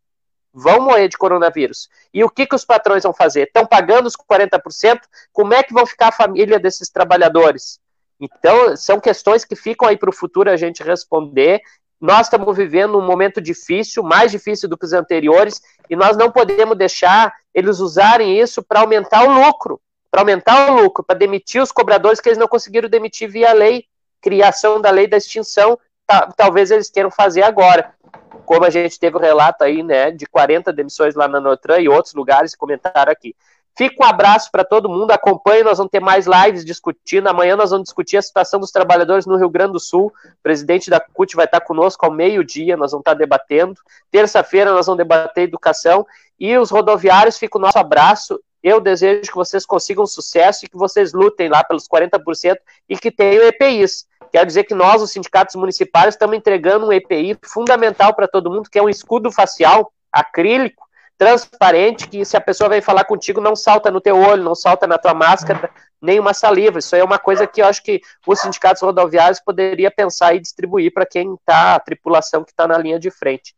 Vão 0.54 0.82
morrer 0.82 1.08
de 1.08 1.18
coronavírus. 1.18 1.88
E 2.14 2.24
o 2.24 2.30
que, 2.30 2.46
que 2.46 2.56
os 2.56 2.66
patrões 2.66 3.04
vão 3.04 3.14
fazer? 3.14 3.44
Estão 3.44 3.66
pagando 3.66 4.08
os 4.08 4.16
40%? 4.16 5.00
Como 5.32 5.54
é 5.54 5.62
que 5.62 5.74
vão 5.74 5.86
ficar 5.86 6.08
a 6.08 6.12
família 6.12 6.60
desses 6.60 6.90
trabalhadores? 6.90 7.80
Então, 8.20 8.76
são 8.76 9.00
questões 9.00 9.46
que 9.46 9.56
ficam 9.56 9.88
aí 9.88 9.96
para 9.96 10.10
o 10.10 10.16
futuro 10.16 10.50
a 10.50 10.58
gente 10.58 10.84
responder 10.84 11.62
nós 12.00 12.28
estamos 12.28 12.56
vivendo 12.56 12.98
um 12.98 13.06
momento 13.06 13.42
difícil, 13.42 14.02
mais 14.02 14.32
difícil 14.32 14.70
do 14.70 14.78
que 14.78 14.86
os 14.86 14.94
anteriores, 14.94 15.62
e 15.90 15.96
nós 15.96 16.16
não 16.16 16.32
podemos 16.32 16.78
deixar 16.78 17.34
eles 17.54 17.80
usarem 17.80 18.40
isso 18.40 18.64
para 18.64 18.80
aumentar 18.80 19.24
o 19.24 19.34
lucro, 19.34 19.82
para 20.10 20.22
aumentar 20.22 20.72
o 20.72 20.82
lucro, 20.82 21.04
para 21.04 21.18
demitir 21.18 21.62
os 21.62 21.72
cobradores 21.72 22.20
que 22.20 22.30
eles 22.30 22.38
não 22.38 22.48
conseguiram 22.48 22.88
demitir 22.88 23.30
via 23.30 23.52
lei, 23.54 23.86
criação 24.22 24.80
da 24.80 24.90
lei 24.90 25.08
da 25.08 25.18
extinção, 25.18 25.78
tá, 26.08 26.32
talvez 26.36 26.72
eles 26.72 26.90
queiram 26.90 27.12
fazer 27.12 27.44
agora. 27.44 27.94
Como 28.46 28.66
a 28.66 28.70
gente 28.70 29.00
teve 29.00 29.16
o 29.16 29.20
um 29.20 29.22
relato 29.22 29.64
aí, 29.64 29.84
né, 29.84 30.10
de 30.12 30.26
40 30.26 30.74
demissões 30.74 31.16
lá 31.16 31.28
na 31.28 31.40
Notran 31.40 31.80
e 31.80 31.90
outros 31.90 32.14
lugares 32.14 32.56
comentaram 32.56 33.12
aqui. 33.12 33.36
Fica 33.80 34.04
um 34.04 34.06
abraço 34.06 34.52
para 34.52 34.66
todo 34.66 34.90
mundo, 34.90 35.10
acompanhe, 35.12 35.64
nós 35.64 35.78
vamos 35.78 35.90
ter 35.90 36.02
mais 36.02 36.28
lives 36.28 36.66
discutindo. 36.66 37.28
Amanhã 37.28 37.56
nós 37.56 37.70
vamos 37.70 37.86
discutir 37.86 38.18
a 38.18 38.22
situação 38.22 38.60
dos 38.60 38.72
trabalhadores 38.72 39.26
no 39.26 39.38
Rio 39.38 39.50
Grande 39.50 39.72
do 39.72 39.80
Sul. 39.80 40.08
O 40.08 40.44
presidente 40.44 40.90
da 40.90 41.00
CUT 41.00 41.34
vai 41.34 41.46
estar 41.46 41.62
conosco 41.62 42.06
ao 42.06 42.12
meio-dia, 42.12 42.76
nós 42.76 42.92
vamos 42.92 43.04
estar 43.04 43.14
debatendo. 43.14 43.76
Terça-feira 44.12 44.74
nós 44.74 44.86
vamos 44.86 44.98
debater 44.98 45.46
educação. 45.46 46.06
E 46.38 46.58
os 46.58 46.70
rodoviários, 46.70 47.38
fica 47.38 47.58
o 47.58 47.62
nosso 47.62 47.80
abraço. 47.80 48.38
Eu 48.62 48.82
desejo 48.82 49.32
que 49.32 49.36
vocês 49.38 49.66
consigam 49.66 50.06
sucesso 50.06 50.66
e 50.66 50.68
que 50.68 50.76
vocês 50.76 51.14
lutem 51.14 51.48
lá 51.48 51.64
pelos 51.64 51.88
40% 51.88 52.58
e 52.90 52.98
que 52.98 53.10
tenham 53.10 53.46
EPIs. 53.46 54.06
Quero 54.30 54.46
dizer 54.46 54.66
que 54.66 54.76
nós, 54.76 55.02
os 55.02 55.12
sindicatos 55.12 55.56
municipais, 55.56 56.16
estamos 56.16 56.36
entregando 56.36 56.86
um 56.86 56.92
EPI 56.92 57.38
fundamental 57.46 58.14
para 58.14 58.28
todo 58.28 58.52
mundo, 58.52 58.70
que 58.70 58.78
é 58.78 58.84
um 58.84 58.90
escudo 58.90 59.32
facial 59.32 59.90
acrílico, 60.12 60.89
transparente 61.20 62.08
que 62.08 62.24
se 62.24 62.38
a 62.38 62.42
pessoa 62.42 62.70
vem 62.70 62.82
falar 62.82 63.04
contigo 63.04 63.42
não 63.42 63.54
salta 63.54 63.92
no 63.92 64.00
teu 64.00 64.16
olho, 64.16 64.42
não 64.42 64.56
salta 64.56 64.88
na 64.88 64.98
tua 64.98 65.14
máscara, 65.14 65.70
nem 66.02 66.18
uma 66.18 66.34
saliva. 66.34 66.80
Isso 66.80 66.96
é 66.96 67.04
uma 67.04 67.20
coisa 67.20 67.46
que 67.46 67.62
eu 67.62 67.66
acho 67.66 67.84
que 67.84 68.00
os 68.26 68.40
sindicatos 68.40 68.82
rodoviários 68.82 69.42
poderia 69.42 69.92
pensar 69.92 70.34
e 70.34 70.40
distribuir 70.40 70.94
para 70.94 71.06
quem 71.06 71.34
está, 71.34 71.76
a 71.76 71.80
tripulação 71.80 72.46
que 72.46 72.52
está 72.52 72.66
na 72.66 72.78
linha 72.78 72.98
de 72.98 73.12
frente. 73.12 73.54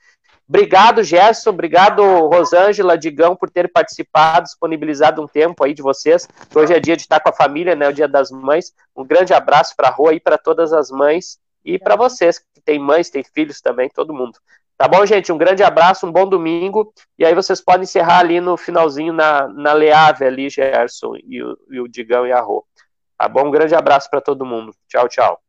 Obrigado, 0.50 1.04
Gerson, 1.04 1.52
obrigado, 1.52 2.04
Rosângela, 2.28 2.98
Digão, 2.98 3.36
por 3.36 3.50
ter 3.50 3.72
participado, 3.72 4.48
disponibilizado 4.48 5.22
um 5.22 5.28
tempo 5.28 5.64
aí 5.64 5.74
de 5.74 5.84
vocês. 5.84 6.28
Hoje 6.54 6.74
é 6.74 6.80
dia 6.80 6.98
de 6.98 7.04
estar 7.04 7.20
com 7.20 7.30
a 7.30 7.34
família, 7.34 7.76
né, 7.76 7.88
o 7.88 7.94
dia 7.94 8.08
das 8.08 8.32
mães. 8.32 8.74
Um 8.96 9.06
grande 9.06 9.36
abraço 9.36 9.76
para 9.78 9.88
a 9.90 9.92
Rua 9.92 10.16
e 10.16 10.20
para 10.20 10.38
todas 10.38 10.74
as 10.74 10.90
mães 10.90 11.40
e 11.64 11.78
para 11.78 11.96
vocês 11.96 12.40
que 12.40 12.60
têm 12.66 12.80
mães, 12.80 13.12
têm 13.12 13.24
filhos 13.24 13.62
também, 13.62 13.88
todo 13.88 14.14
mundo. 14.14 14.40
Tá 14.82 14.88
bom, 14.88 15.06
gente? 15.06 15.32
Um 15.32 15.38
grande 15.38 15.62
abraço, 15.62 16.08
um 16.08 16.12
bom 16.12 16.28
domingo. 16.28 16.91
E 17.16 17.24
aí 17.24 17.36
vocês 17.36 17.62
podem 17.62 17.84
encerrar 17.84 18.18
ali 18.18 18.41
no 18.41 18.58
finalzinho 18.58 19.14
na, 19.14 19.48
na 19.48 19.74
Leave 19.74 20.26
ali, 20.26 20.49
Gerson, 20.49 21.18
e 21.24 21.40
o, 21.44 21.56
e 21.70 21.80
o 21.80 21.88
Digão 21.88 22.26
e 22.26 22.32
a 22.32 22.41
Rô. 22.41 22.66
Tá 23.16 23.30
bom? 23.30 23.45
Um 23.45 23.52
grande 23.52 23.76
abraço 23.76 24.10
para 24.10 24.20
todo 24.20 24.44
mundo. 24.44 24.74
Tchau, 24.88 25.08
tchau. 25.08 25.40